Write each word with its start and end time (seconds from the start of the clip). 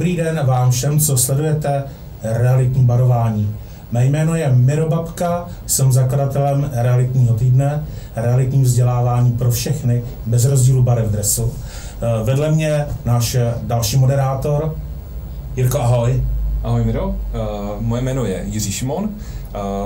dobrý 0.00 0.16
den 0.16 0.40
vám 0.46 0.70
všem, 0.70 1.00
co 1.00 1.16
sledujete 1.16 1.84
realitní 2.22 2.84
barování. 2.84 3.56
Mé 3.92 4.06
jméno 4.06 4.34
je 4.34 4.52
Miro 4.52 4.88
Babka, 4.88 5.48
jsem 5.66 5.92
zakladatelem 5.92 6.70
realitního 6.72 7.34
týdne, 7.34 7.84
realitní 8.16 8.62
vzdělávání 8.62 9.32
pro 9.32 9.50
všechny, 9.50 10.02
bez 10.26 10.44
rozdílu 10.44 10.82
barev 10.82 11.10
dresu. 11.10 11.52
Eh, 11.52 12.24
vedle 12.24 12.50
mě 12.50 12.86
náš 13.04 13.36
další 13.62 13.96
moderátor, 13.96 14.74
Jirko, 15.56 15.80
ahoj. 15.80 16.24
Ahoj 16.62 16.84
Miro, 16.84 17.08
uh, 17.08 17.14
moje 17.80 18.02
jméno 18.02 18.24
je 18.24 18.44
Jiří 18.46 18.72
Šimon, 18.72 19.10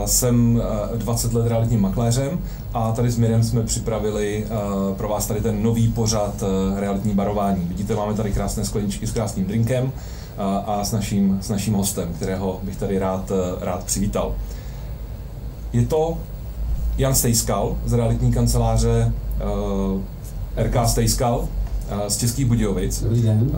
jsem 0.06 0.56
uh, 0.92 0.98
20 0.98 1.32
let 1.32 1.46
realitním 1.46 1.80
makléřem 1.80 2.38
a 2.74 2.92
tady 2.92 3.10
s 3.10 3.18
Mirem 3.18 3.42
jsme 3.42 3.62
připravili 3.62 4.46
uh, 4.46 4.96
pro 4.96 5.08
vás 5.08 5.26
tady 5.26 5.40
ten 5.40 5.62
nový 5.62 5.88
pořad 5.88 6.42
uh, 6.42 6.78
realitní 6.78 7.14
barování. 7.14 7.64
Vidíte, 7.64 7.94
máme 7.94 8.14
tady 8.14 8.32
krásné 8.32 8.64
skleničky 8.64 9.06
s 9.06 9.12
krásným 9.12 9.46
drinkem 9.46 9.92
a 10.66 10.84
s 10.84 10.92
naším, 10.92 11.38
s 11.42 11.48
naším 11.48 11.74
hostem, 11.74 12.12
kterého 12.12 12.60
bych 12.62 12.76
tady 12.76 12.98
rád, 12.98 13.32
rád 13.60 13.84
přivítal. 13.84 14.34
Je 15.72 15.86
to 15.86 16.18
Jan 16.98 17.14
Stejskal 17.14 17.76
z 17.84 17.92
realitní 17.92 18.32
kanceláře 18.32 19.12
RK 20.56 20.88
Stejskal, 20.88 21.48
z 22.08 22.16
Českých 22.16 22.46
Budějovic. 22.46 23.02
Dobrý 23.02 23.22
den. 23.22 23.50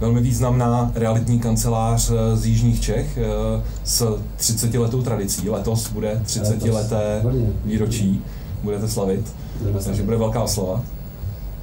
Velmi 0.00 0.20
významná 0.20 0.92
realitní 0.94 1.38
kancelář 1.38 2.10
e, 2.10 2.36
z 2.36 2.46
Jižních 2.46 2.80
Čech 2.80 3.18
e, 3.18 3.26
s 3.84 4.18
30 4.36 4.74
letou 4.74 5.02
tradicí. 5.02 5.50
Letos 5.50 5.92
bude 5.92 6.20
30 6.24 6.62
leté 6.62 7.22
výročí. 7.64 8.22
Budete 8.62 8.88
slavit, 8.88 9.34
takže 9.84 10.02
bude 10.02 10.16
velká 10.16 10.42
oslava. 10.42 10.82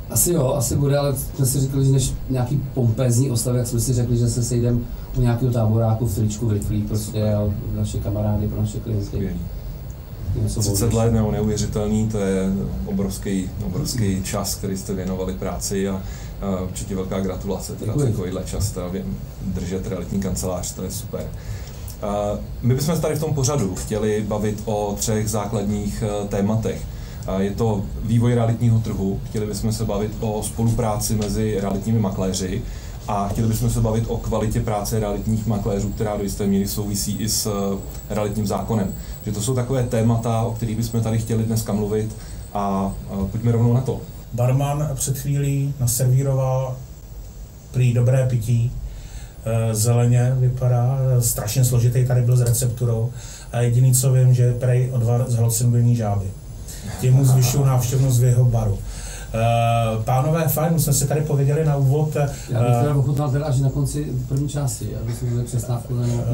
Asi 0.10 0.34
jo, 0.34 0.54
asi 0.54 0.76
bude, 0.76 0.98
ale 0.98 1.16
jsme 1.36 1.46
si 1.46 1.60
řekli, 1.60 1.86
že 1.86 1.92
než 1.92 2.14
nějaký 2.30 2.62
pompézní 2.74 3.32
oslavy, 3.32 3.58
jak 3.58 3.68
jsme 3.68 3.80
si 3.80 3.94
řekli, 3.94 4.18
že 4.18 4.28
se 4.28 4.44
sejdeme 4.44 4.80
u 5.18 5.22
nějakého 5.22 5.52
táboráku 5.52 6.06
v 6.06 6.16
tričku, 6.16 6.48
v 6.48 6.52
riflích 6.52 6.86
prostě 6.86 7.34
a 7.34 7.50
naše 7.76 7.98
kamarády, 7.98 8.48
pro 8.48 8.62
naše 8.62 8.80
klienty. 8.80 9.36
30 10.46 10.94
let 10.94 11.14
nebo 11.14 11.32
neuvěřitelný, 11.32 12.10
to 12.10 12.18
je 12.18 12.50
obrovský, 12.86 13.50
obrovský 13.66 14.24
čas, 14.24 14.56
který 14.56 14.78
jste 14.78 14.94
věnovali 14.94 15.34
práci 15.34 15.90
a, 15.90 16.02
a 16.42 16.62
určitě 16.62 16.96
velká 16.96 17.20
gratulace 17.20 17.76
teda 17.76 17.94
takovýhle 17.94 18.44
čas 18.44 18.72
teda 18.72 18.90
držet 19.42 19.88
realitní 19.88 20.20
kancelář, 20.20 20.74
to 20.74 20.84
je 20.84 20.92
super. 20.92 21.28
A 22.02 22.38
my 22.62 22.76
bychom 22.76 22.96
se 22.96 23.02
tady 23.02 23.16
v 23.16 23.20
tom 23.20 23.34
pořadu 23.34 23.76
chtěli 23.76 24.26
bavit 24.28 24.62
o 24.66 24.96
třech 25.00 25.30
základních 25.30 26.04
e, 26.04 26.28
tématech. 26.28 26.82
A 27.28 27.40
je 27.40 27.52
to 27.52 27.84
vývoj 28.04 28.34
realitního 28.34 28.80
trhu, 28.80 29.20
chtěli 29.30 29.46
bychom 29.46 29.74
se 29.74 29.86
bavit 29.86 30.12
o 30.20 30.44
spolupráci 30.44 31.16
mezi 31.16 31.58
realitními 31.62 32.00
makléři, 32.00 32.62
a 33.08 33.28
chtěli 33.28 33.48
bychom 33.48 33.70
se 33.70 33.82
bavit 33.82 34.04
o 34.08 34.18
kvalitě 34.18 34.60
práce 34.60 35.00
realitních 35.00 35.48
makléřů, 35.48 35.90
která 35.90 36.18
do 36.18 36.24
jisté 36.24 36.48
míry 36.48 36.68
souvisí 36.68 37.18
i 37.18 37.30
s 37.30 37.46
eh, 37.46 38.14
realitním 38.14 38.48
zákonem. 38.48 38.94
Že 39.26 39.32
to 39.32 39.42
jsou 39.42 39.56
takové 39.56 39.84
témata, 39.84 40.42
o 40.42 40.52
kterých 40.52 40.78
bychom 40.78 41.02
tady 41.02 41.18
chtěli 41.18 41.44
dneska 41.44 41.74
mluvit 41.74 42.16
a 42.54 42.94
pojďme 43.32 43.52
rovnou 43.52 43.74
na 43.74 43.82
to. 43.82 44.02
Barman 44.34 44.90
před 44.94 45.18
chvílí 45.18 45.74
naservíroval 45.80 46.76
prý 47.72 47.94
dobré 47.94 48.28
pití, 48.30 48.72
eh, 49.46 49.76
zeleně 49.76 50.36
vypadá, 50.40 50.98
strašně 51.20 51.66
složitý 51.66 52.06
tady 52.06 52.22
byl 52.22 52.38
s 52.38 52.42
recepturou 52.42 53.12
a 53.52 53.62
jediný, 53.62 53.94
co 53.94 54.14
vím, 54.14 54.34
že 54.34 54.54
prej 54.54 54.90
odvar 54.94 55.26
z 55.28 55.36
halocinogenní 55.36 55.96
žáby. 55.96 56.26
Tím 57.02 57.14
mu 57.14 57.26
zvyšují 57.26 57.66
návštěvnost 57.66 58.20
v 58.20 58.24
jeho 58.24 58.46
baru. 58.46 58.80
Uh, 59.34 60.04
pánové, 60.04 60.48
fajn, 60.48 60.80
jsme 60.80 60.94
si 60.94 61.08
tady 61.08 61.22
pověděli 61.22 61.66
na 61.66 61.76
úvod. 61.76 62.16
Já 62.50 62.64
bych 62.64 62.78
teda 62.82 62.96
ochutnal 62.96 63.32
teda 63.32 63.46
až 63.46 63.60
na 63.60 63.70
konci 63.70 64.06
první 64.28 64.50
části, 64.50 64.96
aby 65.02 65.14
jsme 65.14 65.30
měli 65.30 65.46
přestávku 65.46 65.96
na 65.96 66.08
nějaký... 66.08 66.30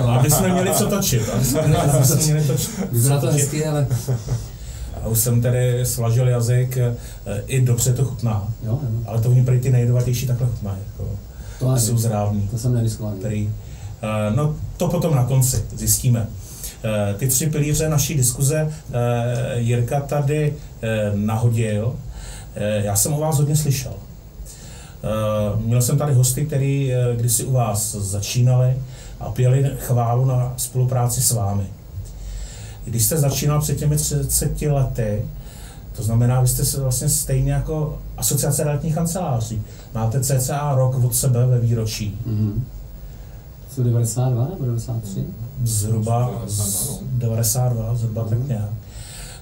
Uh, 0.00 0.10
aby 0.10 0.30
jsme 0.30 0.52
měli 0.52 0.74
co 0.74 0.86
točit. 0.86 1.30
Aby 1.34 1.44
jsme 1.44 1.66
měli, 1.66 1.82
aby 1.82 2.04
jsme 2.04 2.16
měli 2.16 2.44
toč, 2.44 2.68
Vypadá 2.92 3.20
to 3.20 3.26
hezky, 3.26 3.66
ale... 3.66 3.86
A 5.02 5.08
už 5.08 5.18
jsem 5.18 5.42
tady 5.42 5.86
svažil 5.86 6.28
jazyk, 6.28 6.78
i 7.46 7.60
dobře 7.60 7.92
to 7.92 8.04
chutná. 8.04 8.48
Jo, 8.62 8.78
jo. 8.82 9.00
Ale 9.06 9.20
to 9.20 9.30
oni 9.30 9.44
prý 9.44 9.60
ty 9.60 9.70
nejjedovatější 9.70 10.26
takhle 10.26 10.46
chutnají. 10.46 10.78
Jako, 10.92 11.10
to 11.58 11.76
jsou 11.76 11.98
zrávný. 11.98 12.48
To 12.48 12.58
jsem 12.58 12.74
nediskovaný. 12.74 13.20
Prý. 13.20 13.46
Uh, 13.46 14.36
no 14.36 14.56
to 14.76 14.88
potom 14.88 15.14
na 15.14 15.24
konci 15.24 15.64
zjistíme. 15.76 16.26
Ty 17.16 17.28
tři 17.28 17.46
pilíře 17.46 17.88
naší 17.88 18.14
diskuze 18.14 18.72
Jirka 19.56 20.00
tady 20.00 20.54
nahodil 21.14 21.92
Eh, 21.92 22.05
já 22.56 22.96
jsem 22.96 23.14
o 23.14 23.20
vás 23.20 23.36
hodně 23.36 23.56
slyšel. 23.56 23.92
Eh, 25.06 25.56
měl 25.56 25.82
jsem 25.82 25.98
tady 25.98 26.14
hosty, 26.14 26.46
kteří 26.46 26.92
eh, 26.92 27.16
kdysi 27.16 27.44
u 27.44 27.52
vás 27.52 27.94
začínali 27.94 28.76
a 29.20 29.30
pěli 29.30 29.72
chválu 29.78 30.24
na 30.24 30.54
spolupráci 30.56 31.22
s 31.22 31.32
vámi. 31.32 31.66
Když 32.84 33.04
jste 33.04 33.16
začínal 33.16 33.60
před 33.60 33.78
těmi 33.78 33.96
30 33.96 34.62
lety, 34.62 35.24
to 35.92 36.02
znamená, 36.02 36.40
vy 36.40 36.48
jste 36.48 36.64
se 36.64 36.80
vlastně 36.80 37.08
stejně 37.08 37.52
jako 37.52 37.98
asociace 38.16 38.64
realitních 38.64 38.94
kanceláří. 38.94 39.62
Máte 39.94 40.20
cca 40.20 40.74
rok 40.74 41.04
od 41.04 41.14
sebe 41.14 41.46
ve 41.46 41.60
výročí. 41.60 42.18
Mm-hmm. 42.28 42.60
Jsou 43.70 43.82
92 43.82 44.48
nebo 44.48 44.64
93? 44.64 45.24
Zhruba 45.64 46.42
92, 47.00 47.94
zhruba 47.94 48.24
mm-hmm. 48.24 48.28
tak 48.28 48.38
mhm. 48.38 48.48
nějak. 48.48 48.70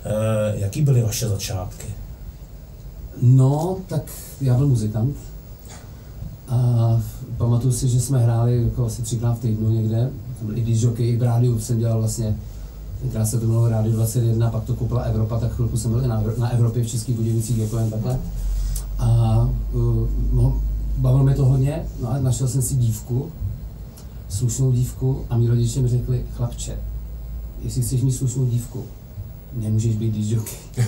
E, 0.04 0.58
jaký 0.58 0.82
byly 0.82 1.02
vaše 1.02 1.28
začátky? 1.28 1.86
No, 3.26 3.76
tak 3.86 4.02
já 4.40 4.56
byl 4.56 4.68
muzikant. 4.68 5.16
A 6.48 7.00
pamatuju 7.36 7.72
si, 7.72 7.88
že 7.88 8.00
jsme 8.00 8.18
hráli 8.18 8.64
jako 8.64 8.86
asi 8.86 9.02
třikrát 9.02 9.34
v 9.34 9.40
týdnu 9.40 9.70
někde. 9.70 10.10
I 10.54 10.60
když 10.60 10.82
jockey, 10.82 11.08
i 11.08 11.16
v 11.16 11.22
rádiu 11.22 11.60
jsem 11.60 11.78
dělal 11.78 11.98
vlastně, 11.98 12.36
tenkrát 13.00 13.26
se 13.26 13.40
to 13.40 13.46
bylo 13.46 13.68
Rádio 13.68 13.94
21, 13.94 14.50
pak 14.50 14.64
to 14.64 14.74
koupila 14.74 15.02
Evropa, 15.02 15.40
tak 15.40 15.52
chvilku 15.52 15.76
jsem 15.76 15.90
byl 15.90 16.04
i 16.04 16.08
na, 16.08 16.22
na 16.38 16.48
Evropě 16.48 16.84
v 16.84 16.88
Českých 16.88 17.16
Budějovicích, 17.16 17.58
jako 17.58 17.78
jen 17.78 17.90
takhle. 17.90 18.18
A 18.98 19.40
uh, 19.72 20.08
no, 20.32 20.60
bavilo 20.98 21.24
mě 21.24 21.34
to 21.34 21.44
hodně, 21.44 21.86
no 22.02 22.10
a 22.10 22.18
našel 22.18 22.48
jsem 22.48 22.62
si 22.62 22.74
dívku, 22.74 23.32
slušnou 24.28 24.72
dívku 24.72 25.24
a 25.30 25.36
mý 25.36 25.48
rodiče 25.48 25.80
mi 25.80 25.88
řekli, 25.88 26.24
chlapče, 26.36 26.78
jestli 27.62 27.82
chceš 27.82 28.02
mít 28.02 28.12
slušnou 28.12 28.46
dívku, 28.46 28.84
nemůžeš 29.52 29.96
být 29.96 30.14
disjockey. 30.14 30.58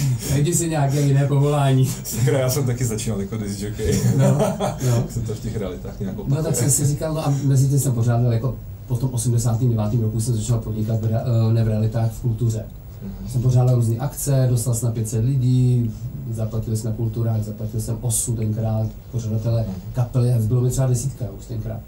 Najdi 0.30 0.54
si 0.54 0.68
nějaké 0.68 1.00
jiné 1.00 1.26
povolání. 1.26 1.90
Já 2.32 2.50
jsem 2.50 2.66
taky 2.66 2.84
začínal 2.84 3.20
jako 3.20 3.36
disc 3.36 3.60
jockey. 3.60 4.00
No, 4.16 4.38
no. 4.86 5.04
jsem 5.10 5.22
to 5.22 5.34
v 5.34 5.40
těch 5.40 5.56
realitách 5.56 6.00
nějak 6.00 6.16
No 6.28 6.42
tak 6.42 6.56
jsem 6.56 6.70
si 6.70 6.86
říkal, 6.86 7.14
no 7.14 7.26
a 7.26 7.34
mezi 7.44 7.68
tím 7.68 7.78
jsem 7.78 7.92
pořádal 7.92 8.32
jako 8.32 8.54
po 8.86 8.96
tom 8.96 9.10
89. 9.12 10.02
roku 10.02 10.20
jsem 10.20 10.36
začal 10.36 10.58
podnikat 10.58 11.00
v, 11.00 11.04
eh, 11.04 11.52
ne 11.52 11.64
v 11.64 11.68
realitách, 11.68 12.12
v 12.12 12.20
kultuře. 12.20 12.64
Mm-hmm. 12.64 13.30
Jsem 13.32 13.42
pořádal 13.42 13.74
různé 13.74 13.96
akce, 13.96 14.46
dostal 14.50 14.74
jsem 14.74 14.88
na 14.88 14.92
500 14.92 15.24
lidí, 15.24 15.90
zaplatili 16.30 16.76
jsme 16.76 16.92
kulturák, 16.92 17.44
zaplatil 17.44 17.80
jsem 17.80 17.98
osu 18.00 18.36
tenkrát, 18.36 18.86
pořadatele 19.12 19.62
mhm. 19.62 19.74
kapely, 19.92 20.34
bylo 20.40 20.60
mi 20.60 20.70
třeba 20.70 20.86
desítka 20.86 21.24
už 21.38 21.46
tenkrát. 21.46 21.80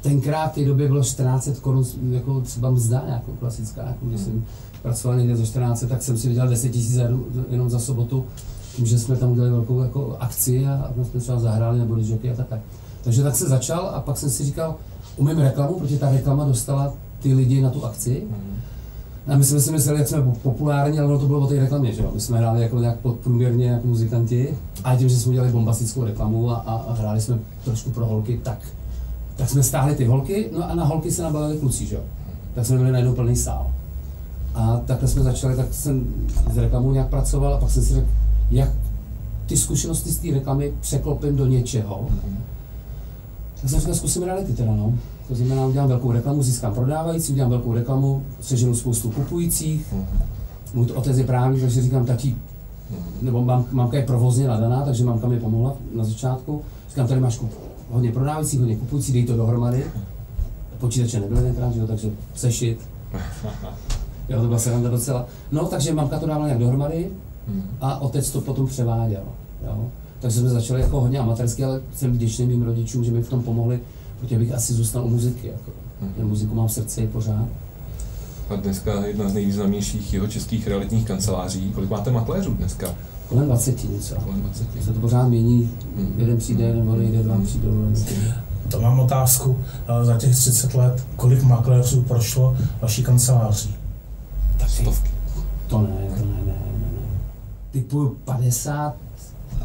Tenkrát 0.00 0.52
v 0.52 0.54
té 0.54 0.64
době 0.64 0.88
bylo 0.88 1.04
14 1.04 1.48
korun 1.60 1.84
jako 2.10 2.40
třeba 2.40 2.70
mzda 2.70 3.02
nějakou 3.06 3.32
klasická, 3.32 3.82
jako 3.82 4.06
když 4.06 4.20
jsem 4.20 4.44
pracoval 4.82 5.18
někde 5.18 5.36
za 5.36 5.44
14, 5.44 5.84
tak 5.88 6.02
jsem 6.02 6.18
si 6.18 6.28
vydělal 6.28 6.48
10 6.48 6.68
tisíc 6.68 7.00
jenom 7.50 7.70
za 7.70 7.78
sobotu, 7.78 8.24
tím, 8.76 8.86
že 8.86 8.98
jsme 8.98 9.16
tam 9.16 9.30
udělali 9.32 9.52
velkou 9.52 9.80
jako 9.80 10.16
akci 10.20 10.66
a, 10.66 10.72
a 10.72 11.04
jsme 11.04 11.20
třeba 11.20 11.38
zahráli 11.38 11.78
nebo 11.78 11.94
disjoky 11.94 12.30
a 12.30 12.34
tak, 12.34 12.48
tak. 12.48 12.60
Takže 13.04 13.22
tak 13.22 13.36
se 13.36 13.48
začal 13.48 13.90
a 13.94 14.00
pak 14.00 14.18
jsem 14.18 14.30
si 14.30 14.44
říkal, 14.44 14.74
umím 15.16 15.38
reklamu, 15.38 15.74
protože 15.74 15.98
ta 15.98 16.10
reklama 16.10 16.44
dostala 16.44 16.92
ty 17.20 17.34
lidi 17.34 17.62
na 17.62 17.70
tu 17.70 17.84
akci. 17.84 18.22
A 19.26 19.36
my 19.36 19.44
jsme 19.44 19.60
si 19.60 19.72
mysleli, 19.72 19.98
jak 19.98 20.08
jsme 20.08 20.22
populární, 20.42 20.98
ale 20.98 21.08
ono 21.08 21.18
to 21.18 21.26
bylo 21.26 21.40
o 21.40 21.46
té 21.46 21.60
reklamě, 21.60 21.92
že 21.92 22.02
jo? 22.02 22.10
My 22.14 22.20
jsme 22.20 22.38
hráli 22.38 22.62
jako 22.62 22.78
nějak 22.78 22.98
podprůměrně 22.98 23.66
jako 23.66 23.86
muzikanti 23.86 24.54
a 24.84 24.96
tím, 24.96 25.08
že 25.08 25.16
jsme 25.16 25.30
udělali 25.30 25.52
bombastickou 25.52 26.04
reklamu 26.04 26.50
a, 26.50 26.54
a, 26.54 26.74
a 26.74 26.92
hráli 26.92 27.20
jsme 27.20 27.38
trošku 27.64 27.90
pro 27.90 28.06
holky, 28.06 28.40
tak, 28.42 28.58
tak 29.40 29.48
jsme 29.48 29.62
stáhli 29.62 29.94
ty 29.94 30.04
holky, 30.04 30.48
no 30.52 30.70
a 30.70 30.74
na 30.74 30.84
holky 30.84 31.10
se 31.10 31.22
nabalili 31.22 31.58
kluci, 31.58 31.86
že 31.86 31.94
jo? 31.94 32.00
Tak 32.54 32.66
jsme 32.66 32.76
měli 32.76 32.92
najednou 32.92 33.14
plný 33.14 33.36
sál. 33.36 33.70
A 34.54 34.80
takhle 34.86 35.08
jsme 35.08 35.22
začali, 35.22 35.56
tak 35.56 35.74
jsem 35.74 36.04
s 36.52 36.56
reklamou 36.58 36.92
nějak 36.92 37.08
pracoval 37.08 37.54
a 37.54 37.58
pak 37.58 37.70
jsem 37.70 37.82
si 37.82 37.94
řekl, 37.94 38.08
jak 38.50 38.70
ty 39.46 39.56
zkušenosti 39.56 40.10
z 40.10 40.18
té 40.18 40.30
reklamy 40.30 40.72
překlopím 40.80 41.36
do 41.36 41.46
něčeho. 41.46 42.06
Tak 43.60 43.70
jsem 43.70 43.80
říkal, 43.80 43.94
zkusím 43.94 44.22
reality 44.22 44.52
teda, 44.52 44.72
no. 44.72 44.92
To 45.28 45.34
znamená, 45.34 45.66
udělám 45.66 45.88
velkou 45.88 46.12
reklamu, 46.12 46.42
získám 46.42 46.74
prodávající, 46.74 47.32
udělám 47.32 47.50
velkou 47.50 47.74
reklamu, 47.74 48.22
seženu 48.40 48.74
spoustu 48.74 49.10
kupujících. 49.10 49.94
Můj 50.74 50.86
otec 50.94 51.18
je 51.18 51.24
právě, 51.24 51.60
takže 51.60 51.82
říkám, 51.82 52.04
mm-hmm. 52.04 52.34
nebo 53.22 53.44
mám, 53.44 53.64
mamka 53.70 53.96
je 53.96 54.02
provozně 54.02 54.48
nadaná, 54.48 54.82
takže 54.82 55.04
mamka 55.04 55.28
mi 55.28 55.40
pomohla 55.40 55.74
na 55.96 56.04
začátku. 56.04 56.62
Říkám, 56.88 57.06
tady 57.06 57.20
máš 57.20 57.38
kup, 57.38 57.69
hodně 57.90 58.12
prodávajících, 58.12 58.60
hodně 58.60 58.76
kupující, 58.76 59.12
dej 59.12 59.24
to 59.24 59.36
dohromady. 59.36 59.84
Počítače 60.78 61.20
nebyly 61.20 61.42
tenkrát, 61.42 61.72
takže 61.86 62.10
sešit. 62.34 62.80
Jo, 64.28 64.40
to 64.40 64.46
byla 64.46 64.58
sranda 64.58 64.90
docela. 64.90 65.26
No, 65.52 65.64
takže 65.66 65.94
mamka 65.94 66.18
to 66.18 66.26
dávala 66.26 66.46
nějak 66.46 66.60
dohromady 66.60 67.10
a 67.80 67.98
otec 67.98 68.30
to 68.30 68.40
potom 68.40 68.66
převáděl. 68.66 69.22
Jo. 69.66 69.86
Takže 70.20 70.40
jsme 70.40 70.48
začali 70.48 70.80
jako 70.80 71.00
hodně 71.00 71.18
amatérsky, 71.18 71.64
ale 71.64 71.80
jsem 71.94 72.12
vděčný 72.12 72.46
mým 72.46 72.62
rodičům, 72.62 73.04
že 73.04 73.12
mi 73.12 73.22
v 73.22 73.28
tom 73.28 73.42
pomohli, 73.42 73.80
protože 74.20 74.38
bych 74.38 74.52
asi 74.52 74.74
zůstal 74.74 75.04
u 75.04 75.08
muziky. 75.08 75.46
Jako. 75.46 75.70
Hmm. 76.00 76.28
muziku 76.28 76.54
mám 76.54 76.68
v 76.68 76.72
srdci 76.72 77.06
pořád. 77.06 77.46
A 78.50 78.56
dneska 78.56 79.06
jedna 79.06 79.28
z 79.28 79.34
nejvýznamnějších 79.34 80.14
jeho 80.14 80.26
českých 80.26 80.66
realitních 80.66 81.06
kanceláří. 81.06 81.72
Kolik 81.72 81.90
máte 81.90 82.10
makléřů 82.10 82.54
dneska? 82.54 82.94
Kolem 83.30 83.46
20 83.46 83.90
něco. 83.90 84.14
Kolem 84.14 84.42
20. 84.42 84.84
Se 84.84 84.92
to 84.92 85.00
pořád 85.00 85.28
mění, 85.28 85.70
hmm. 85.96 86.14
jeden 86.16 86.36
přijde, 86.36 86.74
nebo 86.74 86.96
nejde, 86.96 87.22
dva 87.22 87.36
přijdou. 87.44 87.92
To 88.68 88.80
mám 88.80 89.00
otázku. 89.00 89.58
Za 90.02 90.16
těch 90.16 90.36
30 90.36 90.74
let, 90.74 91.06
kolik 91.16 91.42
makléřů 91.42 92.02
prošlo 92.02 92.56
vaší 92.80 93.02
kanceláří? 93.02 93.74
Tak 94.56 94.70
stovky. 94.70 95.10
To 95.66 95.78
ne, 95.78 95.88
to 96.18 96.24
ne, 96.24 96.36
ne, 96.46 96.52
ne, 96.52 96.90
ne. 96.92 97.18
Typu 97.70 98.16
50, 98.24 98.94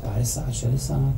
50, 0.02 0.52
60. 0.52 0.98
Mm-hmm. 0.98 1.14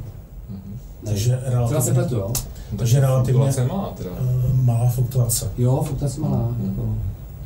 Takže 1.05 1.39
relativně, 1.45 1.81
se 1.81 1.93
pletu, 1.93 2.15
jo? 2.15 2.33
Takže 2.77 2.99
relativně 2.99 3.51
malá, 3.67 3.93
teda. 3.97 4.09
Eh, 4.19 4.53
malá 4.53 4.89
fluktuace. 4.89 5.51
Jo, 5.57 5.83
fluktuace 5.87 6.21
malá. 6.21 6.37
Mm-hmm. 6.37 6.69
Jako. 6.69 6.95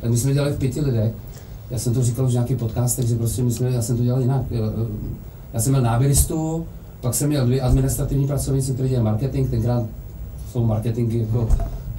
Tak 0.00 0.10
my 0.10 0.16
jsme 0.16 0.34
dělali 0.34 0.52
v 0.52 0.58
pěti 0.58 0.80
lidech. 0.80 1.12
Já 1.72 1.78
jsem 1.78 1.94
to 1.94 2.02
říkal 2.02 2.24
už 2.24 2.30
v 2.30 2.32
nějakých 2.32 2.56
podcastech, 2.56 3.06
že 3.06 3.16
prostě 3.16 3.42
my 3.42 3.50
jsme, 3.50 3.70
já 3.70 3.82
jsem 3.82 3.96
to 3.96 4.02
dělal 4.02 4.20
jinak. 4.20 4.42
Já 5.52 5.60
jsem 5.60 5.72
měl 5.72 5.82
náběristu, 5.82 6.66
pak 7.00 7.14
jsem 7.14 7.28
měl 7.28 7.46
dvě 7.46 7.60
administrativní 7.60 8.26
pracovníci, 8.26 8.72
kteří 8.72 8.88
dělali 8.88 9.04
marketing, 9.04 9.50
tenkrát 9.50 9.84
jsou 10.50 10.64
marketingy 10.64 11.18
jako, 11.18 11.48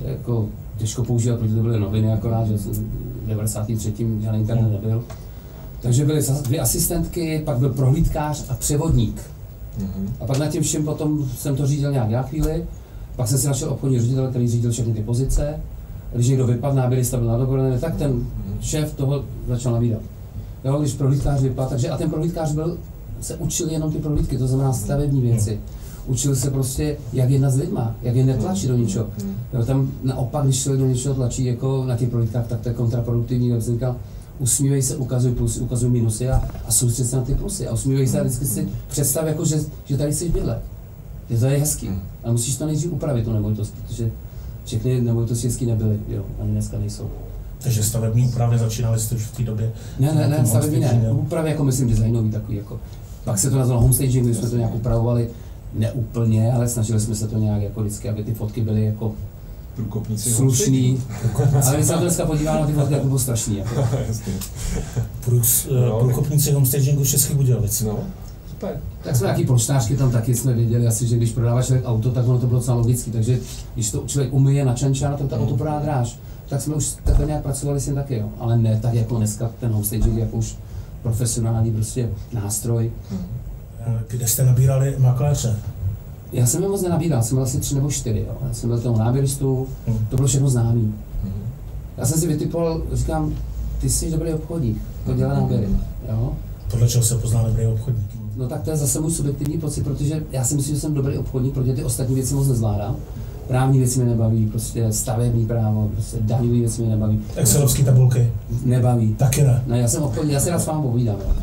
jako 0.02 0.48
těžko 0.78 1.04
používat, 1.04 1.40
protože 1.40 1.56
to 1.56 1.62
byly 1.62 1.80
noviny 1.80 2.14
akorát, 2.14 2.48
že 2.48 2.58
jsem 2.58 2.74
v 2.74 3.28
93. 3.28 3.94
žádný 4.22 4.40
internet 4.40 4.72
nebyl. 4.72 5.04
Takže 5.82 6.06
byly 6.06 6.22
dvě 6.44 6.60
asistentky, 6.60 7.42
pak 7.46 7.58
byl 7.58 7.70
prohlídkář 7.70 8.46
a 8.50 8.54
převodník. 8.54 9.22
Mm-hmm. 9.80 10.08
A 10.20 10.26
pak 10.26 10.38
na 10.38 10.48
tím 10.48 10.64
všem 10.64 10.86
potom 10.86 11.30
jsem 11.38 11.56
to 11.56 11.68
řídil 11.68 11.92
nějak 11.92 12.10
nějak 12.10 12.30
chvíli, 12.30 12.66
pak 13.16 13.28
jsem 13.28 13.38
si 13.38 13.48
našel 13.48 13.70
obchodní 13.70 14.00
ředitel, 14.00 14.28
který 14.28 14.48
řídil 14.48 14.72
všechny 14.72 14.94
ty 14.94 15.04
pozice. 15.04 15.60
A 16.14 16.16
když 16.16 16.28
někdo 16.28 16.48
vypadl, 16.48 16.76
náběrista 16.76 17.18
byl 17.18 17.28
na 17.28 17.38
dovolené, 17.38 17.80
tak 17.80 17.96
ten 17.96 18.28
šéf 18.62 18.94
toho 18.94 19.24
začal 19.48 19.74
nabídat. 19.74 20.02
Jo, 20.66 20.80
když 20.80 20.94
prohlídkář 20.94 21.42
vypadl, 21.42 21.70
takže 21.70 21.90
a 21.90 21.98
ten 21.98 22.10
prohlídkář 22.10 22.52
byl, 22.52 22.78
se 23.22 23.36
učil 23.36 23.70
jenom 23.70 23.92
ty 23.92 23.98
prohlídky, 23.98 24.38
to 24.38 24.48
znamená 24.48 24.74
stavební 24.74 25.22
věci 25.22 25.60
učil 26.08 26.36
se 26.36 26.52
prostě, 26.52 26.98
jak 27.14 27.30
jednat 27.30 27.50
s 27.50 27.58
lidma, 27.58 27.96
jak 28.02 28.16
je 28.16 28.26
netlačit 28.26 28.68
do 28.68 28.78
ničeho. 28.78 29.08
Jo, 29.54 29.66
tam 29.66 29.92
naopak, 30.04 30.44
když 30.44 30.64
člověk 30.64 30.82
do 30.82 30.88
něčeho 30.88 31.16
tlačí 31.16 31.46
jako 31.46 31.86
na 31.86 31.98
těch 31.98 32.10
projektách, 32.10 32.48
tak 32.48 32.60
to 32.60 32.70
je 32.70 32.76
kontraproduktivní, 32.76 33.50
jak 33.50 33.62
jsem 33.62 33.74
říkal, 33.74 33.96
usmívej 34.40 34.82
se, 34.82 34.96
ukazuj 34.96 35.32
plusy, 35.32 35.60
ukazuj 35.60 35.90
minusy 35.90 36.30
a, 36.30 36.42
a 36.68 36.72
soustřed 36.72 37.08
se 37.08 37.16
na 37.16 37.22
ty 37.22 37.36
plusy. 37.36 37.68
A 37.68 37.74
usmívej 37.74 38.08
se 38.08 38.20
a 38.20 38.24
vždycky 38.24 38.46
si 38.46 38.68
představ, 38.88 39.28
jako, 39.28 39.46
že, 39.46 39.60
že 39.86 39.98
tady 39.98 40.14
jsi 40.14 40.30
bydlet. 40.30 40.62
Je 41.30 41.40
to 41.40 41.46
je 41.46 41.58
hezký. 41.58 41.90
A 42.24 42.32
musíš 42.32 42.58
to 42.58 42.66
nejdřív 42.66 42.92
upravit, 42.92 43.26
tu 43.26 43.34
nemovitost, 43.34 43.74
protože 43.82 44.12
všechny 44.66 45.02
nemovitosti 45.02 45.66
nebyly, 45.66 46.00
jo, 46.08 46.24
ani 46.42 46.52
dneska 46.52 46.80
nejsou. 46.80 47.10
Takže 47.64 47.84
stavební 47.84 48.28
úpravy 48.28 48.58
začínaly 48.58 49.00
jste 49.00 49.16
už 49.16 49.22
v 49.22 49.38
té 49.38 49.44
době? 49.44 49.72
Ne, 50.00 50.14
ne, 50.14 50.28
ne, 50.28 50.46
stavební 50.46 50.80
ne. 50.80 51.10
Úpravy 51.12 51.50
jako 51.50 51.64
myslím 51.64 51.90
designový 51.90 52.32
takový, 52.32 52.58
jako. 52.58 52.80
Pak 53.24 53.40
se 53.40 53.50
to 53.50 53.58
nazvalo 53.58 53.82
homestaging, 53.82 54.26
my 54.26 54.36
jsme 54.36 54.50
to 54.50 54.58
nějak 54.58 54.76
upravovali, 54.76 55.30
neúplně, 55.74 56.54
ale 56.54 56.70
snažili 56.70 57.00
jsme 57.00 57.16
se 57.16 57.28
to 57.28 57.38
nějak 57.38 57.62
jako 57.62 57.82
vždycky, 57.82 58.10
aby 58.10 58.24
ty 58.24 58.34
fotky 58.34 58.62
byly 58.62 58.86
jako 58.86 59.14
průkopníci 59.76 60.32
slušný. 60.32 61.02
ale 61.66 61.76
když 61.76 61.88
se 61.88 61.94
dneska 61.94 62.26
podívám 62.26 62.62
na 62.62 62.68
ty 62.68 62.74
fotky, 62.74 62.94
jako 62.94 63.06
bylo 63.06 63.20
strašný. 63.20 63.58
Jako. 63.58 63.88
Průs, 65.26 65.68
no, 65.72 66.00
průkopníci 66.00 66.52
homestagingu 66.52 67.06
Český 67.06 67.34
Budějovic. 67.34 67.82
No. 67.82 68.00
Super. 68.64 68.80
Tak 69.04 69.16
jsme 69.16 69.28
nějaký 69.28 69.46
poštářky 69.46 69.98
tam 69.98 70.12
taky 70.12 70.36
jsme 70.36 70.54
věděli 70.54 70.88
asi, 70.88 71.08
že 71.08 71.18
když 71.18 71.32
prodává 71.32 71.64
člověk 71.64 71.86
auto, 71.88 72.12
tak 72.12 72.28
ono 72.28 72.40
to 72.40 72.48
bylo 72.48 72.60
docela 72.60 72.78
logické. 72.78 73.12
Takže 73.12 73.40
když 73.74 73.92
to 73.92 74.04
člověk 74.08 74.34
umyje 74.34 74.66
na 74.66 74.74
čančár, 74.74 75.16
tak 75.18 75.28
to 75.28 75.36
auto 75.36 75.58
prodá 75.58 75.80
dráž. 75.80 76.20
Tak 76.50 76.62
jsme 76.62 76.76
už 76.76 76.96
takhle 77.04 77.26
nějak 77.26 77.44
pracovali 77.44 77.80
s 77.80 77.86
tím 77.86 77.96
taky, 77.96 78.16
jo. 78.18 78.30
Ale 78.40 78.58
ne 78.58 78.80
tak 78.82 78.94
jako 78.94 79.16
dneska 79.16 79.52
ten 79.60 79.72
homestaging 79.72 80.18
jako 80.18 80.38
už 80.38 80.56
profesionální 81.02 81.72
prostě 81.72 82.10
nástroj. 82.34 82.92
Hmm. 83.10 84.00
Kde 84.08 84.28
jste 84.28 84.46
nabírali 84.46 84.96
makléře? 84.98 85.60
Já 86.32 86.46
jsem 86.46 86.64
je 86.64 86.70
moc 86.70 86.82
nenabíral, 86.82 87.24
jsem 87.24 87.36
byl 87.36 87.44
asi 87.44 87.60
tři 87.60 87.76
nebo 87.76 87.92
čtyři. 87.92 88.26
Jo. 88.28 88.38
Já 88.48 88.54
jsem 88.54 88.70
byl 88.70 88.80
toho 88.80 88.98
náběristu, 88.98 89.68
hmm. 89.88 90.08
to 90.10 90.16
bylo 90.16 90.28
všechno 90.28 90.50
známý. 90.50 90.94
Hmm. 91.24 91.44
Já 91.98 92.06
jsem 92.06 92.20
si 92.20 92.28
vytipoval, 92.28 92.82
říkám, 92.94 93.34
ty 93.80 93.90
jsi 93.90 94.12
dobrý 94.12 94.34
obchodník, 94.34 94.82
to 95.06 95.14
dělá 95.14 95.34
náběry. 95.34 95.68
Jo. 96.10 96.34
Podle 96.72 96.88
čeho 96.88 97.04
se 97.04 97.18
pozná 97.18 97.44
dobrý 97.44 97.68
obchodník? 97.68 98.13
No 98.36 98.48
tak 98.48 98.62
to 98.62 98.70
je 98.70 98.78
zase 98.78 99.00
můj 99.00 99.12
subjektivní 99.12 99.58
pocit, 99.58 99.84
protože 99.84 100.24
já 100.32 100.44
si 100.44 100.56
myslím, 100.56 100.76
že 100.76 100.82
jsem 100.82 100.94
dobrý 100.94 101.18
obchodník, 101.18 101.54
protože 101.54 101.74
ty 101.74 101.84
ostatní 101.84 102.16
věci 102.16 102.36
moc 102.36 102.48
nezvládám. 102.48 102.96
Právní 103.48 103.80
věci 103.80 104.00
mě 104.00 104.10
nebaví, 104.10 104.46
prostě 104.46 104.94
stavební 104.94 105.46
právo, 105.46 105.90
prostě 105.94 106.18
daňové 106.22 106.60
věci 106.60 106.82
mě 106.82 106.92
nebaví. 106.92 107.20
Excelovské 107.36 107.84
tabulky? 107.84 108.32
Nebaví. 108.66 109.16
Taky 109.16 109.44
ne. 109.44 109.64
No, 109.68 109.76
já 109.76 109.88
jsem 109.88 110.04
obchodník, 110.04 110.34
já 110.34 110.40
si 110.40 110.50
rád 110.50 110.60
s 110.60 110.66
vámi 110.66 110.88
povídám. 110.88 111.16
Jo. 111.20 111.36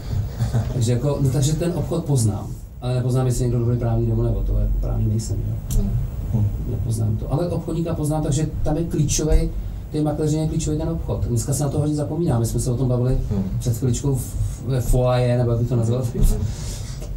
takže, 0.72 0.92
jako, 0.92 1.18
no, 1.20 1.30
takže 1.30 1.52
ten 1.52 1.72
obchod 1.74 2.04
poznám, 2.04 2.46
ale 2.80 2.94
nepoznám, 2.94 3.26
jestli 3.26 3.44
někdo 3.44 3.58
dobrý 3.58 3.78
právní 3.78 4.06
nebo 4.06 4.22
nebo 4.22 4.40
to 4.40 4.58
jako 4.58 4.72
právní 4.80 5.06
nejsem. 5.08 5.36
Jo. 5.48 5.84
Hmm. 6.32 6.46
Nepoznám 6.70 7.16
to. 7.16 7.32
Ale 7.32 7.48
obchodníka 7.48 7.94
poznám, 7.94 8.22
takže 8.22 8.48
tam 8.62 8.76
je 8.76 8.84
klíčový, 8.84 9.50
ty 9.92 10.00
makléři 10.00 10.36
je 10.36 10.48
klíčový 10.48 10.78
ten 10.78 10.88
obchod. 10.88 11.24
Dneska 11.24 11.52
se 11.52 11.62
na 11.62 11.68
to 11.68 11.78
hodně 11.78 11.94
zapomíná. 11.94 12.38
My 12.38 12.46
jsme 12.46 12.60
se 12.60 12.70
o 12.70 12.76
tom 12.76 12.88
bavili 12.88 13.18
hmm. 13.30 13.44
před 13.58 13.76
chviličkou 13.76 14.18
ve 14.66 14.80
foaje, 14.80 15.38
nebo 15.38 15.50
jak 15.50 15.68
to 15.68 15.76
nazval. 15.76 16.02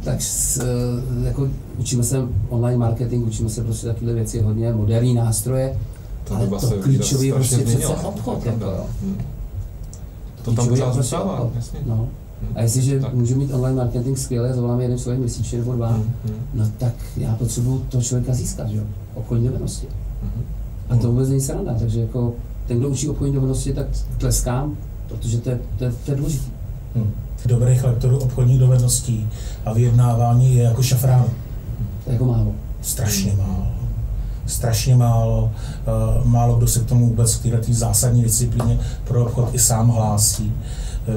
Hmm. 0.04 0.14
Tak 0.14 0.22
s, 0.22 0.62
jako, 1.24 1.48
učíme 1.78 2.04
se 2.04 2.18
online 2.48 2.78
marketing, 2.78 3.26
učíme 3.26 3.48
se 3.48 3.64
prostě 3.64 3.86
takové 3.86 4.12
věci, 4.14 4.40
hodně 4.40 4.72
moderní 4.72 5.14
nástroje, 5.14 5.78
to 6.24 6.36
ale 6.36 6.46
to 6.46 6.70
klíčový 6.82 7.26
je 7.26 7.34
prostě 7.34 7.58
přece 7.58 7.86
obchod. 7.86 8.46
Jako, 8.46 8.64
jo. 8.64 8.86
Hmm. 9.02 9.16
To 10.42 10.52
tam 10.52 10.68
pořád 10.68 10.94
zůstává. 10.94 11.50
No. 11.86 12.08
A 12.54 12.62
jestliže 12.62 13.00
tak. 13.00 13.14
můžu 13.14 13.36
mít 13.36 13.52
online 13.52 13.76
marketing 13.76 14.18
skvěle, 14.18 14.52
zvolám 14.52 14.80
jeden 14.80 14.98
člověk 14.98 15.20
měsíčně 15.20 15.58
nebo 15.58 15.74
dva, 15.74 15.90
mm, 15.90 15.96
hmm 15.96 16.34
no 16.54 16.70
tak 16.78 16.94
já 17.16 17.34
potřebuji 17.34 17.78
toho 17.78 18.02
člověka 18.02 18.34
získat, 18.34 18.68
že 18.68 18.76
jo? 18.76 18.82
Obchodní 19.14 19.46
dovednosti. 19.46 19.86
Mm. 20.22 20.42
A 20.88 20.96
to 20.96 21.10
vůbec 21.10 21.28
není 21.28 21.40
sranda, 21.40 21.74
takže 21.74 22.00
jako 22.00 22.32
ten, 22.66 22.78
kdo 22.78 22.88
učí 22.88 23.08
obchodní 23.08 23.34
dovednosti, 23.34 23.72
tak 23.72 23.86
tleskám, 24.18 24.76
protože 25.08 25.40
to 25.40 25.50
je, 25.50 25.60
to 25.78 25.84
je, 25.84 25.92
to 26.04 26.10
je 26.10 26.16
důležité. 26.16 26.50
Hmm. 26.94 27.10
Dobrých 27.46 27.84
lektorů 27.84 28.18
obchodních 28.18 28.58
dovedností 28.58 29.28
a 29.64 29.72
vyjednávání 29.72 30.56
je 30.56 30.62
jako 30.62 30.82
šafrán. 30.82 31.24
Jako 32.06 32.24
málo. 32.24 32.52
Strašně 32.82 33.32
málo. 33.38 33.66
Strašně 34.46 34.96
málo. 34.96 35.52
Uh, 36.18 36.26
málo 36.26 36.56
kdo 36.56 36.66
se 36.66 36.80
k 36.80 36.86
tomu 36.86 37.08
vůbec 37.08 37.36
k 37.36 37.42
této 37.42 37.72
zásadní 37.72 38.22
disciplíně 38.22 38.78
pro 39.04 39.24
obchod 39.24 39.54
i 39.54 39.58
sám 39.58 39.88
hlásí 39.88 40.52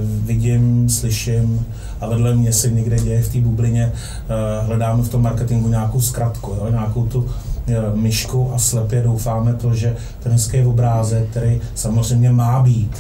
vidím, 0.02 0.90
slyším 0.90 1.66
a 2.02 2.08
vedle 2.08 2.36
mě 2.36 2.54
se 2.54 2.72
někde 2.72 3.00
děje 3.00 3.22
v 3.22 3.34
té 3.34 3.40
bublině, 3.40 3.92
eh, 3.94 4.66
hledáme 4.66 5.04
v 5.04 5.10
tom 5.10 5.22
marketingu 5.22 5.70
nějakou 5.70 6.02
zkratku, 6.02 6.52
jo, 6.52 6.68
nějakou 6.70 7.06
tu 7.06 7.28
eh, 7.68 7.76
myšku 7.96 8.52
a 8.54 8.58
slepě 8.58 9.02
doufáme 9.02 9.54
to, 9.54 9.76
že 9.76 9.96
ten 10.20 10.32
hezký 10.32 10.62
obrázek, 10.62 11.30
který 11.30 11.62
samozřejmě 11.76 12.32
má 12.32 12.64
být, 12.64 12.98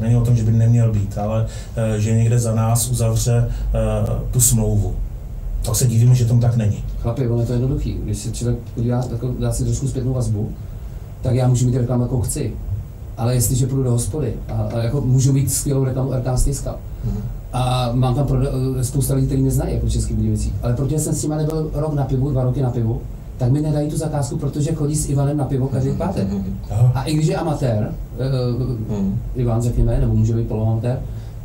to 0.00 0.04
není 0.04 0.16
o 0.16 0.24
tom, 0.24 0.36
že 0.36 0.42
by 0.42 0.52
neměl 0.52 0.92
být, 0.92 1.18
ale 1.18 1.46
eh, 1.76 2.00
že 2.00 2.16
někde 2.16 2.38
za 2.38 2.54
nás 2.54 2.90
uzavře 2.90 3.48
tu 4.30 4.40
smlouvu. 4.40 4.94
Tak 5.62 5.76
se 5.76 5.86
divíme, 5.86 6.14
že 6.14 6.24
tomu 6.24 6.40
tak 6.40 6.56
není. 6.56 6.84
Chlapi, 6.98 7.28
ono 7.28 7.40
je 7.40 7.46
to 7.46 7.52
jednoduchý. 7.52 7.94
Když 8.04 8.18
se 8.18 8.32
člověk 8.32 8.58
podívá, 8.74 9.04
jako 9.12 9.34
dá 9.38 9.52
si 9.52 9.64
trošku 9.64 9.88
zpětnou 9.88 10.12
vazbu, 10.12 10.50
tak 11.22 11.34
já 11.34 11.48
můžu 11.48 11.66
mít 11.66 11.76
reklamu, 11.76 12.02
jako 12.02 12.20
chci 12.20 12.52
ale 13.20 13.34
jestliže 13.34 13.66
půjdu 13.66 13.82
do 13.82 13.90
hospody 13.90 14.34
a, 14.48 14.62
a 14.62 14.78
jako 14.78 15.00
můžu 15.00 15.32
mít 15.32 15.52
skvělou 15.52 15.84
reklamu 15.84 16.12
RK 16.12 16.38
Stejska, 16.38 16.70
mm-hmm. 16.70 17.20
a 17.52 17.90
mám 17.92 18.14
tam 18.14 18.26
proda- 18.26 18.50
eh, 18.80 18.84
spousta 18.84 19.14
lidí, 19.14 19.26
kteří 19.26 19.42
neznají 19.42 19.74
jako 19.74 19.88
český 19.88 20.14
Budějovicí, 20.14 20.52
ale 20.62 20.74
protože 20.74 20.98
jsem 20.98 21.14
s 21.14 21.22
nimi 21.22 21.34
nebyl 21.36 21.70
rok 21.74 21.94
na 21.94 22.04
pivu, 22.04 22.30
dva 22.30 22.44
roky 22.44 22.62
na 22.62 22.70
pivu, 22.70 23.00
tak 23.40 23.52
mi 23.52 23.60
nedají 23.60 23.90
tu 23.90 23.96
zakázku, 23.96 24.36
protože 24.36 24.74
chodí 24.74 24.96
s 24.96 25.08
Ivanem 25.08 25.36
na 25.36 25.44
pivo 25.44 25.68
každý 25.68 25.90
pátek. 25.90 26.28
Mm-hmm. 26.30 26.90
A 26.94 27.02
i 27.02 27.14
když 27.14 27.26
je 27.26 27.36
amatér, 27.36 27.94
uh. 28.88 29.04
Ivan 29.34 29.62
řekněme, 29.62 30.00
nebo 30.00 30.14
může 30.14 30.34
být 30.34 30.48
poloamatér, 30.48 31.00